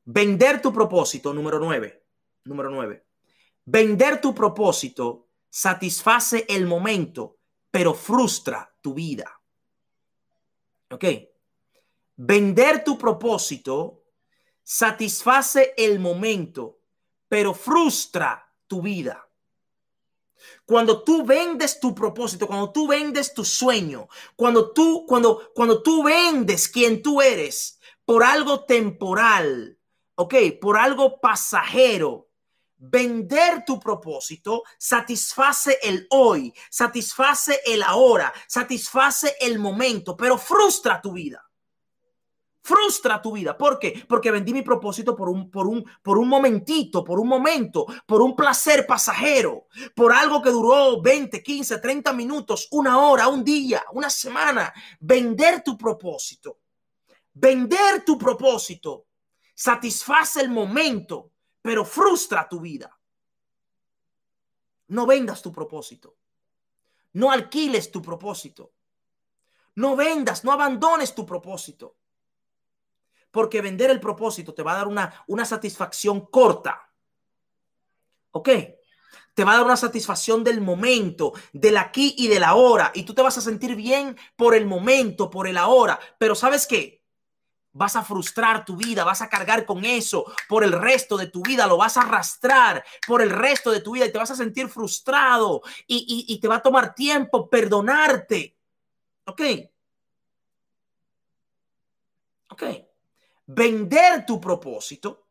Vender 0.05 0.61
tu 0.61 0.71
propósito, 0.71 1.33
número 1.33 1.59
nueve. 1.59 2.05
Número 2.43 2.69
nueve. 2.69 3.05
Vender 3.65 4.21
tu 4.21 4.35
propósito 4.35 5.29
satisface 5.49 6.45
el 6.47 6.67
momento, 6.67 7.37
pero 7.71 7.93
frustra 7.93 8.71
tu 8.81 8.93
vida. 8.93 9.41
¿Ok? 10.91 11.05
Vender 12.17 12.83
tu 12.83 12.97
propósito 12.97 14.03
satisface 14.61 15.73
el 15.75 15.99
momento, 15.99 16.79
pero 17.27 17.53
frustra 17.53 18.53
tu 18.67 18.81
vida. 18.81 19.27
Cuando 20.65 21.03
tú 21.03 21.25
vendes 21.25 21.79
tu 21.79 21.95
propósito, 21.95 22.47
cuando 22.47 22.71
tú 22.71 22.87
vendes 22.87 23.33
tu 23.33 23.43
sueño, 23.43 24.07
cuando 24.35 24.71
tú, 24.71 25.05
cuando, 25.07 25.51
cuando 25.53 25.81
tú 25.81 26.03
vendes 26.03 26.67
quien 26.67 27.01
tú 27.01 27.21
eres 27.21 27.79
por 28.05 28.23
algo 28.23 28.65
temporal, 28.65 29.79
ok, 30.15 30.35
por 30.59 30.77
algo 30.77 31.19
pasajero. 31.19 32.29
Vender 32.77 33.63
tu 33.65 33.79
propósito 33.79 34.63
satisface 34.77 35.79
el 35.81 36.07
hoy, 36.09 36.53
satisface 36.69 37.61
el 37.65 37.81
ahora, 37.81 38.33
satisface 38.47 39.33
el 39.39 39.59
momento, 39.59 40.17
pero 40.17 40.37
frustra 40.37 41.01
tu 41.01 41.13
vida. 41.13 41.41
Frustra 42.61 43.21
tu 43.21 43.31
vida. 43.31 43.57
¿Por 43.57 43.79
qué? 43.79 44.03
Porque 44.09 44.29
vendí 44.29 44.51
mi 44.51 44.61
propósito 44.61 45.15
por 45.15 45.29
un, 45.29 45.49
por 45.49 45.67
un, 45.67 45.85
por 46.01 46.17
un 46.17 46.27
momentito, 46.27 47.03
por 47.03 47.19
un 47.19 47.27
momento, 47.27 47.85
por 48.05 48.21
un 48.21 48.35
placer 48.35 48.85
pasajero, 48.85 49.67
por 49.95 50.11
algo 50.11 50.41
que 50.41 50.49
duró 50.49 51.01
20, 51.01 51.41
15, 51.41 51.77
30 51.77 52.11
minutos, 52.11 52.67
una 52.71 52.99
hora, 52.99 53.27
un 53.29 53.43
día, 53.43 53.83
una 53.93 54.09
semana. 54.09 54.73
Vender 54.99 55.63
tu 55.63 55.77
propósito. 55.77 56.59
Vender 57.33 58.03
tu 58.03 58.17
propósito 58.17 59.05
satisface 59.55 60.41
el 60.41 60.49
momento, 60.49 61.31
pero 61.61 61.83
frustra 61.83 62.47
tu 62.47 62.59
vida. 62.59 62.99
No 64.87 65.07
vendas 65.07 65.41
tu 65.41 65.51
propósito. 65.51 66.17
No 67.13 67.31
alquiles 67.31 67.91
tu 67.91 68.01
propósito. 68.01 68.73
No 69.75 69.95
vendas, 69.95 70.43
no 70.43 70.51
abandones 70.51 71.15
tu 71.15 71.25
propósito. 71.25 71.97
Porque 73.31 73.61
vender 73.61 73.89
el 73.89 73.99
propósito 73.99 74.53
te 74.53 74.63
va 74.63 74.73
a 74.73 74.77
dar 74.77 74.87
una, 74.87 75.23
una 75.27 75.45
satisfacción 75.45 76.27
corta. 76.27 76.91
¿Ok? 78.31 78.49
Te 79.33 79.43
va 79.43 79.53
a 79.53 79.55
dar 79.57 79.65
una 79.65 79.77
satisfacción 79.77 80.43
del 80.43 80.61
momento, 80.61 81.33
del 81.51 81.77
aquí 81.77 82.15
y 82.17 82.27
del 82.27 82.43
ahora. 82.43 82.91
Y 82.93 83.03
tú 83.03 83.13
te 83.13 83.21
vas 83.21 83.37
a 83.37 83.41
sentir 83.41 83.75
bien 83.75 84.17
por 84.35 84.53
el 84.55 84.65
momento, 84.65 85.29
por 85.29 85.47
el 85.47 85.57
ahora. 85.57 85.99
Pero 86.17 86.35
¿sabes 86.35 86.67
qué? 86.67 87.04
Vas 87.75 87.97
a 87.97 88.03
frustrar 88.03 88.63
tu 88.63 88.77
vida, 88.77 89.03
vas 89.03 89.21
a 89.21 89.29
cargar 89.29 89.65
con 89.65 89.83
eso 89.83 90.25
por 90.47 90.63
el 90.63 90.71
resto 90.71 91.17
de 91.17 91.27
tu 91.27 91.43
vida, 91.43 91.67
lo 91.67 91.75
vas 91.75 91.97
a 91.97 92.01
arrastrar 92.01 92.83
por 93.05 93.21
el 93.21 93.29
resto 93.29 93.69
de 93.69 93.81
tu 93.81 93.91
vida 93.91 94.05
y 94.05 94.11
te 94.11 94.17
vas 94.17 94.31
a 94.31 94.35
sentir 94.35 94.69
frustrado 94.69 95.61
y, 95.85 96.39
te 96.39 96.47
va 96.47 96.55
a 96.55 96.61
tomar 96.61 96.95
tiempo 96.95 97.49
perdonarte. 97.49 98.57
¿Ok? 99.25 99.41
¿Ok? 102.49 102.63
Vender 103.47 104.25
tu 104.25 104.39
propósito, 104.39 105.27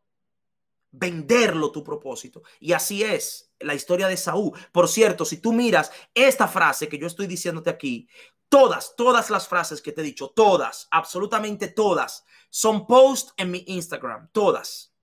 venderlo 0.91 1.71
tu 1.71 1.83
propósito. 1.83 2.43
Y 2.59 2.73
así 2.73 3.01
es 3.01 3.51
la 3.59 3.73
historia 3.73 4.07
de 4.07 4.17
Saúl. 4.17 4.51
Por 4.71 4.87
cierto, 4.87 5.25
si 5.25 5.37
tú 5.37 5.51
miras 5.51 5.91
esta 6.13 6.47
frase 6.47 6.87
que 6.87 6.99
yo 6.99 7.07
estoy 7.07 7.25
diciéndote 7.25 7.71
aquí, 7.71 8.07
todas, 8.49 8.95
todas 8.95 9.29
las 9.29 9.47
frases 9.47 9.81
que 9.81 9.91
te 9.91 10.01
he 10.01 10.03
dicho, 10.03 10.29
todas, 10.29 10.87
absolutamente 10.91 11.67
todas, 11.67 12.25
son 12.49 12.87
post 12.87 13.31
en 13.37 13.51
mi 13.51 13.63
Instagram, 13.67 14.29
todas. 14.31 14.93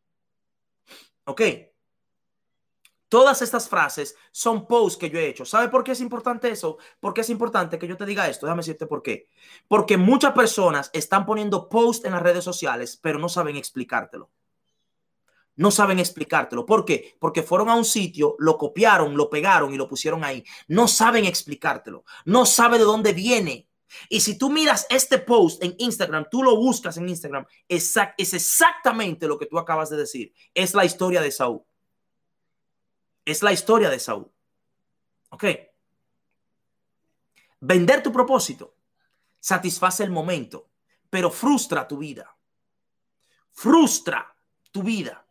¿Ok? 1.24 1.42
Todas 3.12 3.42
estas 3.42 3.68
frases 3.68 4.16
son 4.30 4.66
posts 4.66 4.98
que 4.98 5.10
yo 5.10 5.18
he 5.18 5.28
hecho. 5.28 5.44
¿Sabe 5.44 5.68
por 5.68 5.84
qué 5.84 5.92
es 5.92 6.00
importante 6.00 6.48
eso? 6.48 6.78
Porque 6.98 7.20
es 7.20 7.28
importante 7.28 7.78
que 7.78 7.86
yo 7.86 7.98
te 7.98 8.06
diga 8.06 8.26
esto. 8.26 8.46
Déjame 8.46 8.60
decirte 8.60 8.86
por 8.86 9.02
qué. 9.02 9.28
Porque 9.68 9.98
muchas 9.98 10.32
personas 10.32 10.88
están 10.94 11.26
poniendo 11.26 11.68
posts 11.68 12.06
en 12.06 12.12
las 12.12 12.22
redes 12.22 12.42
sociales, 12.42 12.98
pero 13.02 13.18
no 13.18 13.28
saben 13.28 13.56
explicártelo. 13.56 14.30
No 15.56 15.70
saben 15.70 15.98
explicártelo. 15.98 16.64
¿Por 16.64 16.84
qué? 16.84 17.14
Porque 17.18 17.42
fueron 17.42 17.68
a 17.68 17.74
un 17.74 17.84
sitio, 17.84 18.36
lo 18.38 18.56
copiaron, 18.56 19.16
lo 19.16 19.28
pegaron 19.28 19.72
y 19.72 19.76
lo 19.76 19.88
pusieron 19.88 20.24
ahí. 20.24 20.44
No 20.68 20.88
saben 20.88 21.24
explicártelo. 21.24 22.04
No 22.24 22.46
sabe 22.46 22.78
de 22.78 22.84
dónde 22.84 23.12
viene. 23.12 23.68
Y 24.08 24.20
si 24.20 24.38
tú 24.38 24.50
miras 24.50 24.86
este 24.88 25.18
post 25.18 25.62
en 25.62 25.74
Instagram, 25.78 26.26
tú 26.30 26.42
lo 26.42 26.56
buscas 26.56 26.96
en 26.96 27.08
Instagram, 27.08 27.46
es 27.68 27.94
exactamente 28.16 29.26
lo 29.26 29.38
que 29.38 29.46
tú 29.46 29.58
acabas 29.58 29.90
de 29.90 29.98
decir. 29.98 30.32
Es 30.54 30.72
la 30.72 30.84
historia 30.84 31.20
de 31.20 31.30
Saúl. 31.30 31.62
Es 33.24 33.42
la 33.42 33.52
historia 33.52 33.90
de 33.90 34.00
Saúl. 34.00 34.32
¿Ok? 35.28 35.44
Vender 37.60 38.02
tu 38.02 38.10
propósito 38.10 38.74
satisface 39.38 40.04
el 40.04 40.10
momento, 40.10 40.70
pero 41.10 41.30
frustra 41.30 41.86
tu 41.86 41.98
vida. 41.98 42.34
Frustra 43.50 44.34
tu 44.70 44.82
vida. 44.82 45.21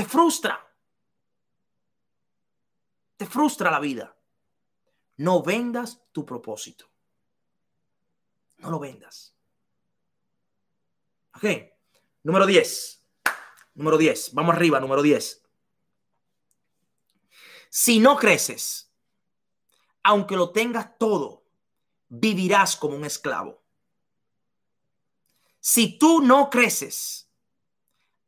Te 0.00 0.06
frustra. 0.06 0.58
Te 3.18 3.26
frustra 3.26 3.70
la 3.70 3.78
vida. 3.78 4.16
No 5.18 5.42
vendas 5.42 6.00
tu 6.10 6.24
propósito. 6.24 6.86
No 8.56 8.70
lo 8.70 8.78
vendas. 8.78 9.36
Ok. 11.34 11.44
Número 12.22 12.46
10. 12.46 13.04
Número 13.74 13.98
10. 13.98 14.32
Vamos 14.32 14.54
arriba, 14.54 14.80
número 14.80 15.02
10. 15.02 15.44
Si 17.68 18.00
no 18.00 18.16
creces, 18.16 18.90
aunque 20.02 20.34
lo 20.34 20.50
tengas 20.50 20.96
todo, 20.96 21.44
vivirás 22.08 22.74
como 22.74 22.96
un 22.96 23.04
esclavo. 23.04 23.62
Si 25.60 25.98
tú 25.98 26.22
no 26.22 26.48
creces, 26.48 27.30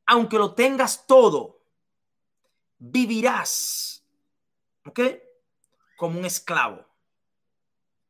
aunque 0.05 0.37
lo 0.37 0.55
tengas 0.55 1.07
todo, 1.07 1.62
vivirás, 2.83 4.05
¿ok? 4.85 5.01
Como 5.97 6.19
un 6.19 6.25
esclavo. 6.25 6.85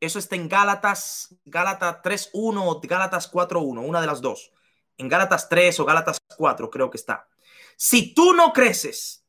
Eso 0.00 0.18
está 0.18 0.34
en 0.34 0.48
Gálatas, 0.48 1.36
Gálatas 1.44 2.02
3.1 2.02 2.62
o 2.64 2.80
Gálatas 2.80 3.30
4.1, 3.30 3.86
una 3.86 4.00
de 4.00 4.06
las 4.06 4.20
dos. 4.20 4.50
En 4.96 5.08
Gálatas 5.08 5.48
3 5.48 5.78
o 5.80 5.84
Gálatas 5.84 6.18
4 6.36 6.70
creo 6.70 6.90
que 6.90 6.96
está. 6.96 7.28
Si 7.76 8.14
tú 8.14 8.32
no 8.32 8.52
creces, 8.52 9.24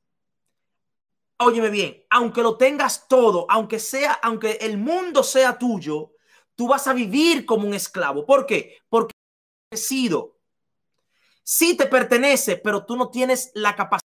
óyeme 1.37 1.69
bien, 1.69 2.05
aunque 2.09 2.41
lo 2.41 2.57
tengas 2.57 3.07
todo, 3.07 3.45
aunque 3.49 3.79
sea, 3.79 4.13
aunque 4.13 4.53
el 4.61 4.77
mundo 4.77 5.23
sea 5.23 5.57
tuyo, 5.57 6.13
tú 6.55 6.67
vas 6.67 6.87
a 6.87 6.93
vivir 6.93 7.45
como 7.45 7.67
un 7.67 7.73
esclavo. 7.73 8.25
¿Por 8.25 8.45
qué? 8.45 8.77
Porque 8.87 9.13
sido. 9.73 10.39
Sí 11.43 11.75
te 11.75 11.85
pertenece, 11.85 12.55
pero 12.55 12.85
tú 12.85 12.95
no 12.95 13.09
tienes 13.09 13.51
la 13.53 13.75
capacidad 13.75 14.07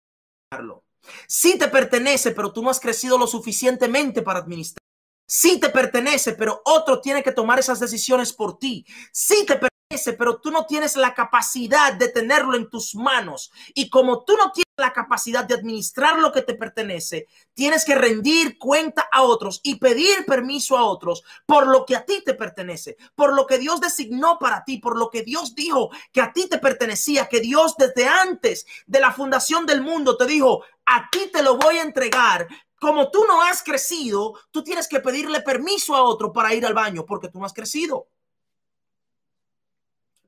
de 0.51 0.57
administrarlo. 0.57 0.90
Sí 1.27 1.59
te 1.59 1.69
pertenece, 1.69 2.33
pero 2.33 2.53
tú 2.53 2.63
no 2.63 2.71
has 2.71 2.81
crecido 2.81 3.19
lo 3.19 3.27
suficientemente 3.27 4.23
para 4.23 4.41
administrarlo. 4.41 4.81
Sí 5.27 5.61
te 5.61 5.69
pertenece, 5.69 6.33
pero 6.33 6.61
otro 6.65 7.01
tiene 7.01 7.23
que 7.23 7.33
tomar 7.33 7.59
esas 7.59 7.79
decisiones 7.79 8.33
por 8.33 8.59
ti. 8.59 8.85
Sí 9.13 9.47
te 9.47 9.55
pertenece, 9.55 10.13
pero 10.19 10.41
tú 10.41 10.51
no 10.51 10.67
tienes 10.67 10.97
la 10.97 11.15
capacidad 11.15 11.93
de 11.93 12.09
tenerlo 12.09 12.57
en 12.57 12.69
tus 12.69 12.95
manos. 12.97 13.53
Y 13.75 13.89
como 13.91 14.25
tú 14.25 14.37
no 14.37 14.51
tienes 14.51 14.67
la 14.77 14.93
capacidad 14.93 15.45
de 15.45 15.55
administrar 15.55 16.19
lo 16.19 16.33
que 16.33 16.43
te 16.43 16.55
pertenece, 16.55 17.29
tienes 17.55 17.85
que 17.85 17.95
rendir 17.95 18.59
cuenta 18.59 19.09
a 19.13 19.23
otros 19.23 19.61
y 19.63 19.77
pedir 19.77 20.25
permiso 20.27 20.77
a 20.77 20.85
otros 20.85 21.23
por 21.47 21.69
lo 21.69 21.85
que 21.87 21.95
a 21.95 22.05
ti 22.05 22.23
te 22.25 22.35
pertenece, 22.35 22.97
por 23.15 23.33
lo 23.33 23.47
que 23.47 23.59
Dios 23.59 23.81
designó 23.81 24.39
para 24.41 24.65
ti, 24.65 24.79
por 24.79 24.99
lo 24.99 25.11
que 25.11 25.23
Dios 25.23 25.55
dijo 25.55 25.91
que 26.13 26.23
a 26.23 26.33
ti 26.33 26.49
te 26.49 26.59
pertenecía, 26.59 27.29
que 27.29 27.41
Dios 27.41 27.77
desde 27.77 28.09
antes 28.09 28.67
de 28.87 29.01
la 29.01 29.13
fundación 29.13 29.67
del 29.67 29.83
mundo 29.83 30.17
te 30.17 30.27
dijo, 30.27 30.65
a 30.91 31.09
ti 31.09 31.31
te 31.33 31.43
lo 31.43 31.57
voy 31.57 31.79
a 31.79 31.83
entregar. 31.83 32.49
Como 32.81 33.11
tú 33.11 33.25
no 33.25 33.43
has 33.43 33.63
crecido, 33.63 34.39
tú 34.51 34.65
tienes 34.65 34.89
que 34.89 34.99
pedirle 34.99 35.41
permiso 35.41 35.95
a 35.95 36.03
otro 36.03 36.33
para 36.33 36.53
ir 36.53 36.67
al 36.67 36.75
baño 36.75 37.07
porque 37.07 37.29
tú 37.29 37.39
no 37.39 37.47
has 37.47 37.53
crecido. 37.53 38.09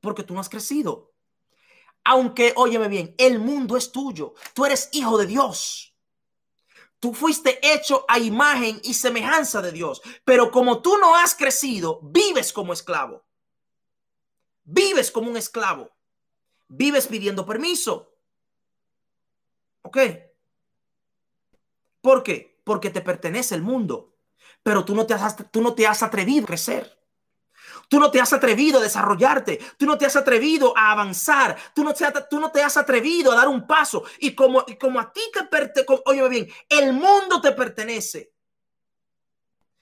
Porque 0.00 0.22
tú 0.22 0.34
no 0.34 0.40
has 0.40 0.48
crecido. 0.48 1.12
Aunque, 2.04 2.52
óyeme 2.56 2.88
bien, 2.88 3.14
el 3.18 3.40
mundo 3.40 3.76
es 3.76 3.90
tuyo. 3.90 4.34
Tú 4.54 4.64
eres 4.64 4.88
hijo 4.92 5.18
de 5.18 5.26
Dios. 5.26 5.96
Tú 7.00 7.12
fuiste 7.12 7.58
hecho 7.62 8.04
a 8.06 8.20
imagen 8.20 8.80
y 8.84 8.94
semejanza 8.94 9.62
de 9.62 9.72
Dios. 9.72 10.00
Pero 10.24 10.52
como 10.52 10.80
tú 10.80 10.96
no 10.98 11.16
has 11.16 11.34
crecido, 11.34 11.98
vives 12.02 12.52
como 12.52 12.72
esclavo. 12.72 13.24
Vives 14.62 15.10
como 15.10 15.28
un 15.28 15.36
esclavo. 15.36 15.90
Vives 16.68 17.08
pidiendo 17.08 17.44
permiso. 17.44 18.14
¿Ok? 19.82 19.98
¿Por 22.02 22.22
qué? 22.22 22.60
Porque 22.64 22.90
te 22.90 23.00
pertenece 23.00 23.54
el 23.54 23.62
mundo. 23.62 24.14
Pero 24.62 24.84
tú 24.84 24.94
no 24.94 25.06
te 25.06 25.14
has, 25.14 25.36
tú 25.50 25.62
no 25.62 25.74
te 25.74 25.86
has 25.86 26.02
atrevido 26.02 26.44
a 26.44 26.48
crecer. 26.48 26.98
Tú 27.88 27.98
no 27.98 28.10
te 28.10 28.20
has 28.20 28.32
atrevido 28.32 28.78
a 28.78 28.82
desarrollarte. 28.82 29.58
Tú 29.78 29.86
no 29.86 29.96
te 29.96 30.06
has 30.06 30.16
atrevido 30.16 30.76
a 30.76 30.92
avanzar. 30.92 31.56
Tú 31.74 31.84
no 31.84 31.94
te, 31.94 32.04
tú 32.28 32.40
no 32.40 32.50
te 32.50 32.62
has 32.62 32.76
atrevido 32.76 33.32
a 33.32 33.36
dar 33.36 33.48
un 33.48 33.66
paso. 33.66 34.04
Y 34.18 34.34
como, 34.34 34.64
y 34.66 34.76
como 34.76 35.00
a 35.00 35.12
ti 35.12 35.20
te 35.32 35.44
pertenece, 35.44 35.86
oye 36.06 36.28
bien, 36.28 36.48
el 36.68 36.92
mundo 36.92 37.40
te 37.40 37.52
pertenece. 37.52 38.32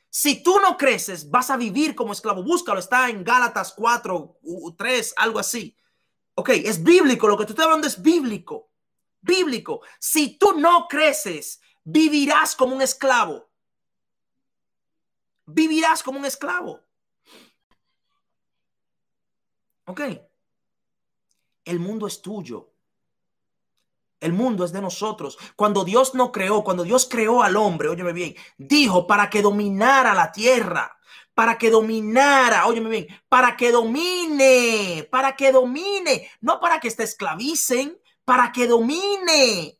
Si 0.09 0.43
tú 0.43 0.59
no 0.59 0.77
creces, 0.77 1.31
vas 1.31 1.51
a 1.51 1.57
vivir 1.57 1.95
como 1.95 2.13
esclavo. 2.13 2.43
Búscalo, 2.43 2.81
está 2.81 3.09
en 3.09 3.23
Gálatas 3.23 3.73
4, 3.77 4.41
3, 4.77 5.15
algo 5.17 5.39
así. 5.39 5.77
Ok, 6.35 6.49
es 6.51 6.83
bíblico, 6.83 7.29
lo 7.29 7.39
que 7.39 7.45
tú 7.45 7.53
estás 7.53 7.67
hablando 7.67 7.87
es 7.87 8.03
bíblico. 8.03 8.73
Bíblico. 9.21 9.83
Si 10.01 10.37
tú 10.37 10.55
no 10.59 10.89
creces, 10.89 11.61
vivirás 11.93 12.55
como 12.55 12.75
un 12.75 12.83
esclavo. 12.83 13.49
Vivirás 15.47 16.03
como 16.03 16.19
un 16.19 16.25
esclavo. 16.25 16.81
Ok. 19.87 20.01
El 21.65 21.81
mundo 21.81 22.07
es 22.07 22.23
tuyo. 22.23 22.73
El 24.21 24.33
mundo 24.33 24.65
es 24.65 24.73
de 24.73 24.81
nosotros. 24.81 25.39
Cuando 25.57 25.85
Dios 25.85 26.15
no 26.15 26.31
creó, 26.31 26.63
cuando 26.63 26.85
Dios 26.85 27.09
creó 27.11 27.43
al 27.43 27.57
hombre, 27.57 27.89
óyeme 27.89 28.13
bien, 28.13 28.37
dijo 28.59 29.07
para 29.07 29.31
que 29.31 29.41
dominara 29.43 30.15
la 30.15 30.31
tierra, 30.31 30.99
para 31.35 31.57
que 31.57 31.71
dominara, 31.71 32.67
óyeme 32.67 32.91
bien, 32.91 33.07
para 33.29 33.57
que 33.57 33.73
domine, 33.73 35.09
para 35.11 35.35
que 35.35 35.51
domine, 35.51 36.31
no 36.43 36.61
para 36.61 36.79
que 36.79 36.91
te 36.91 37.05
esclavicen, 37.05 37.99
para 38.25 38.53
que 38.53 38.67
domine. 38.67 39.80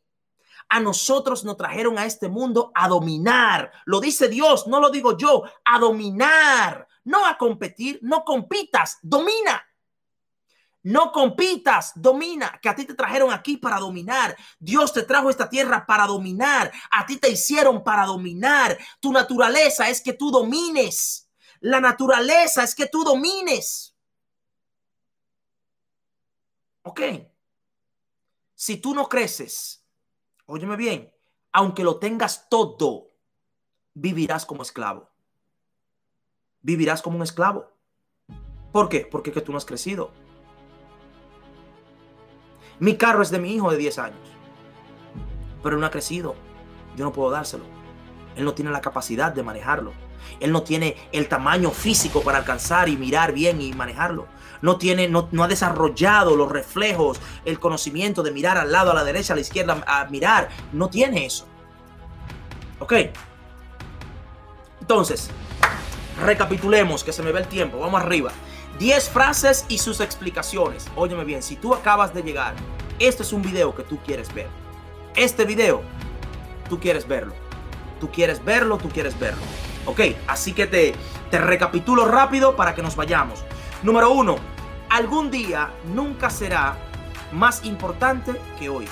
A 0.73 0.79
nosotros 0.79 1.43
nos 1.43 1.57
trajeron 1.57 1.99
a 1.99 2.05
este 2.05 2.29
mundo 2.29 2.71
a 2.73 2.87
dominar. 2.87 3.73
Lo 3.83 3.99
dice 3.99 4.29
Dios, 4.29 4.67
no 4.67 4.79
lo 4.79 4.89
digo 4.89 5.17
yo, 5.17 5.43
a 5.65 5.77
dominar, 5.77 6.87
no 7.03 7.25
a 7.25 7.37
competir, 7.37 7.99
no 8.01 8.23
compitas, 8.23 8.97
domina. 9.01 9.61
No 10.83 11.11
compitas, 11.11 11.91
domina, 11.93 12.57
que 12.61 12.69
a 12.69 12.75
ti 12.75 12.85
te 12.85 12.93
trajeron 12.93 13.33
aquí 13.33 13.57
para 13.57 13.79
dominar. 13.79 14.37
Dios 14.59 14.93
te 14.93 15.03
trajo 15.03 15.29
esta 15.29 15.49
tierra 15.49 15.85
para 15.85 16.07
dominar. 16.07 16.71
A 16.89 17.05
ti 17.05 17.17
te 17.17 17.29
hicieron 17.29 17.83
para 17.83 18.05
dominar. 18.05 18.77
Tu 19.01 19.11
naturaleza 19.11 19.89
es 19.89 19.99
que 19.99 20.13
tú 20.13 20.31
domines. 20.31 21.29
La 21.59 21.81
naturaleza 21.81 22.63
es 22.63 22.73
que 22.73 22.85
tú 22.85 23.03
domines. 23.03 23.93
Ok. 26.83 27.01
Si 28.55 28.77
tú 28.77 28.95
no 28.95 29.09
creces, 29.09 29.80
óyeme 30.51 30.75
bien, 30.75 31.09
aunque 31.53 31.83
lo 31.83 31.97
tengas 31.97 32.49
todo, 32.49 33.07
vivirás 33.93 34.45
como 34.45 34.63
esclavo. 34.63 35.09
Vivirás 36.61 37.01
como 37.01 37.15
un 37.15 37.23
esclavo. 37.23 37.71
¿Por 38.73 38.89
qué? 38.89 39.07
Porque 39.09 39.31
que 39.31 39.39
tú 39.39 39.53
no 39.53 39.57
has 39.57 39.65
crecido. 39.65 40.11
Mi 42.79 42.97
carro 42.97 43.21
es 43.21 43.31
de 43.31 43.39
mi 43.39 43.53
hijo 43.53 43.71
de 43.71 43.77
10 43.77 43.99
años, 43.99 44.29
pero 45.63 45.75
él 45.75 45.79
no 45.79 45.87
ha 45.87 45.91
crecido. 45.91 46.35
Yo 46.97 47.05
no 47.05 47.13
puedo 47.13 47.31
dárselo. 47.31 47.63
Él 48.35 48.43
no 48.43 48.53
tiene 48.53 48.71
la 48.71 48.81
capacidad 48.81 49.31
de 49.31 49.43
manejarlo. 49.43 49.93
Él 50.39 50.51
no 50.51 50.63
tiene 50.63 50.95
el 51.11 51.27
tamaño 51.27 51.71
físico 51.71 52.21
para 52.21 52.39
alcanzar 52.39 52.89
y 52.89 52.97
mirar 52.97 53.33
bien 53.33 53.61
y 53.61 53.73
manejarlo. 53.73 54.27
No 54.61 54.77
tiene, 54.77 55.07
no, 55.07 55.27
ha 55.41 55.47
desarrollado 55.47 56.35
los 56.35 56.51
reflejos, 56.51 57.19
el 57.45 57.59
conocimiento 57.59 58.21
de 58.23 58.31
mirar 58.31 58.57
al 58.57 58.71
lado, 58.71 58.91
a 58.91 58.93
la 58.93 59.03
derecha, 59.03 59.33
a 59.33 59.35
la 59.35 59.41
izquierda, 59.41 59.83
a 59.87 60.05
mirar. 60.05 60.49
No 60.71 60.89
tiene 60.89 61.25
eso. 61.25 61.47
¿Ok? 62.79 62.93
Entonces, 64.81 65.29
recapitulemos 66.23 67.03
que 67.03 67.13
se 67.13 67.23
me 67.23 67.31
ve 67.31 67.39
el 67.39 67.47
tiempo. 67.47 67.79
Vamos 67.79 68.01
arriba. 68.01 68.31
10 68.79 69.09
frases 69.09 69.65
y 69.67 69.77
sus 69.77 69.99
explicaciones. 69.99 70.87
Óyeme 70.95 71.23
bien, 71.23 71.43
si 71.43 71.55
tú 71.55 71.73
acabas 71.73 72.13
de 72.13 72.23
llegar, 72.23 72.55
este 72.99 73.23
es 73.23 73.33
un 73.33 73.41
video 73.41 73.75
que 73.75 73.83
tú 73.83 73.97
quieres 74.05 74.33
ver. 74.33 74.47
Este 75.15 75.45
video 75.45 75.81
tú 76.69 76.79
quieres 76.79 77.07
verlo. 77.07 77.33
Tú 77.99 78.09
quieres 78.11 78.43
verlo, 78.43 78.77
tú 78.77 78.89
quieres 78.89 79.17
verlo. 79.19 79.41
Ok, 79.85 80.01
así 80.27 80.53
que 80.53 80.67
te, 80.67 80.93
te 81.29 81.37
recapitulo 81.37 82.05
rápido 82.05 82.55
para 82.55 82.75
que 82.75 82.81
nos 82.81 82.95
vayamos. 82.95 83.43
Número 83.83 84.11
uno, 84.11 84.35
algún 84.89 85.31
día 85.31 85.71
nunca 85.93 86.29
será 86.29 86.77
más 87.31 87.65
importante 87.65 88.33
que 88.59 88.69
hoy. 88.69 88.87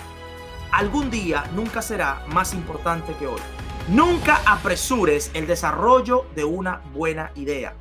Algún 0.71 1.09
día 1.09 1.43
nunca 1.55 1.81
será 1.81 2.23
más 2.27 2.53
importante 2.53 3.13
que 3.15 3.27
hoy. 3.27 3.41
Nunca 3.87 4.41
apresures 4.45 5.31
el 5.33 5.47
desarrollo 5.47 6.27
de 6.35 6.43
una 6.43 6.81
buena 6.93 7.31
idea. 7.35 7.73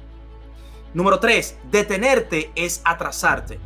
Número 0.94 1.20
3. 1.20 1.59
Detenerte 1.70 2.50
es 2.54 2.80
atrasarte. 2.84 3.61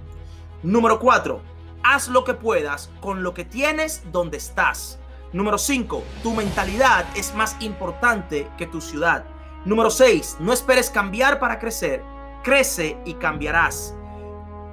Número 0.63 0.99
4. 0.99 1.41
Haz 1.85 2.09
lo 2.09 2.25
que 2.25 2.35
puedas 2.35 2.91
con 3.01 3.23
lo 3.23 3.33
que 3.33 3.45
tienes 3.45 4.03
donde 4.11 4.39
estás. 4.39 4.99
Número 5.33 5.57
5. 5.57 6.03
Tu 6.23 6.35
mentalidad 6.35 7.07
es 7.17 7.35
más 7.35 7.57
importante 7.61 8.49
que 8.59 8.67
tu 8.67 8.81
ciudad. 8.81 9.25
Número 9.65 9.91
6. 9.91 10.39
No 10.41 10.53
esperes 10.53 10.91
cambiar 10.91 11.39
para 11.39 11.59
crecer. 11.59 12.05
Crece 12.43 12.99
y 13.05 13.15
cambiarás. 13.15 13.95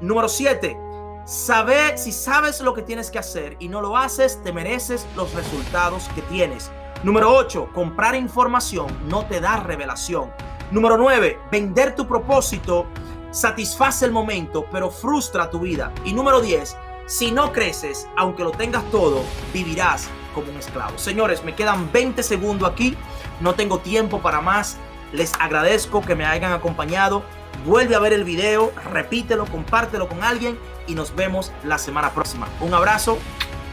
Número 0.02 0.28
7. 0.28 0.78
Sabe, 1.26 1.98
si 1.98 2.12
sabes 2.12 2.60
lo 2.62 2.74
que 2.74 2.82
tienes 2.82 3.12
que 3.12 3.20
hacer 3.20 3.56
y 3.60 3.68
no 3.68 3.82
lo 3.82 3.96
haces, 3.96 4.42
te 4.44 4.52
mereces 4.52 5.06
los 5.16 5.32
resultados 5.36 6.10
que 6.16 6.24
tienes. 6.24 6.72
Número 7.04 7.32
8. 7.32 7.70
Comprar 7.74 8.16
información 8.16 8.88
no 9.08 9.26
te 9.26 9.40
da 9.40 9.58
revelación. 9.58 10.32
Número 10.72 10.98
9. 10.98 11.40
Vender 11.52 11.96
tu 11.96 12.08
propósito 12.08 12.88
satisface 13.32 14.06
el 14.06 14.12
momento, 14.12 14.66
pero 14.72 14.90
frustra 14.90 15.52
tu 15.52 15.60
vida. 15.60 15.94
Y 16.04 16.14
número 16.14 16.42
10. 16.42 16.76
Si 17.06 17.32
no 17.32 17.52
creces, 17.52 18.08
aunque 18.18 18.44
lo 18.44 18.52
tengas 18.52 18.84
todo, 18.92 19.24
vivirás 19.54 20.08
como 20.34 20.52
un 20.52 20.58
esclavo. 20.58 20.98
Señores, 20.98 21.44
me 21.44 21.56
quedan 21.56 21.92
20 21.92 22.22
segundos 22.22 22.70
aquí. 22.70 22.96
No 23.40 23.56
tengo 23.56 23.80
tiempo 23.80 24.22
para 24.22 24.42
más. 24.42 24.78
Les 25.12 25.34
agradezco 25.40 26.02
que 26.02 26.16
me 26.16 26.26
hayan 26.26 26.52
acompañado. 26.52 27.24
Vuelve 27.66 27.96
a 27.96 28.00
ver 28.00 28.14
el 28.14 28.24
video, 28.24 28.72
repítelo, 28.92 29.46
compártelo 29.46 30.08
con 30.08 30.24
alguien 30.24 30.58
y 30.88 30.96
nos 30.96 31.16
vemos 31.16 31.52
la 31.64 31.78
semana 31.78 32.12
próxima. 32.12 32.48
Un 32.62 32.74
abrazo, 32.74 33.18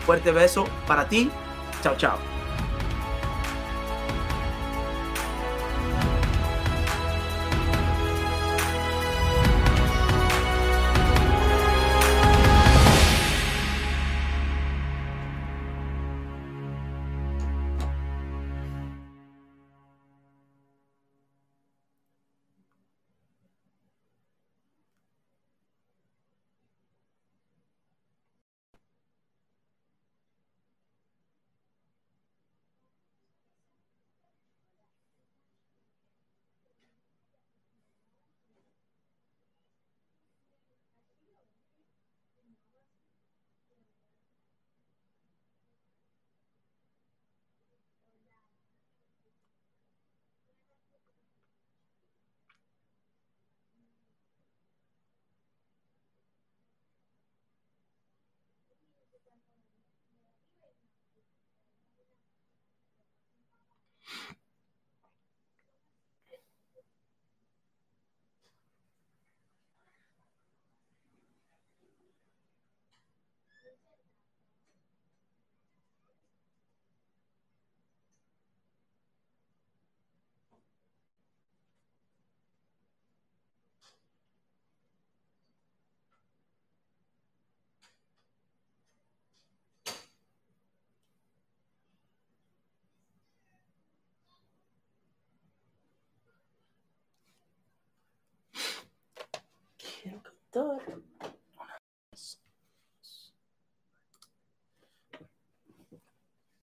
fuerte 0.04 0.32
beso 0.32 0.66
para 0.86 1.08
ti. 1.08 1.30
Chao, 1.82 1.96
chao. 1.96 2.35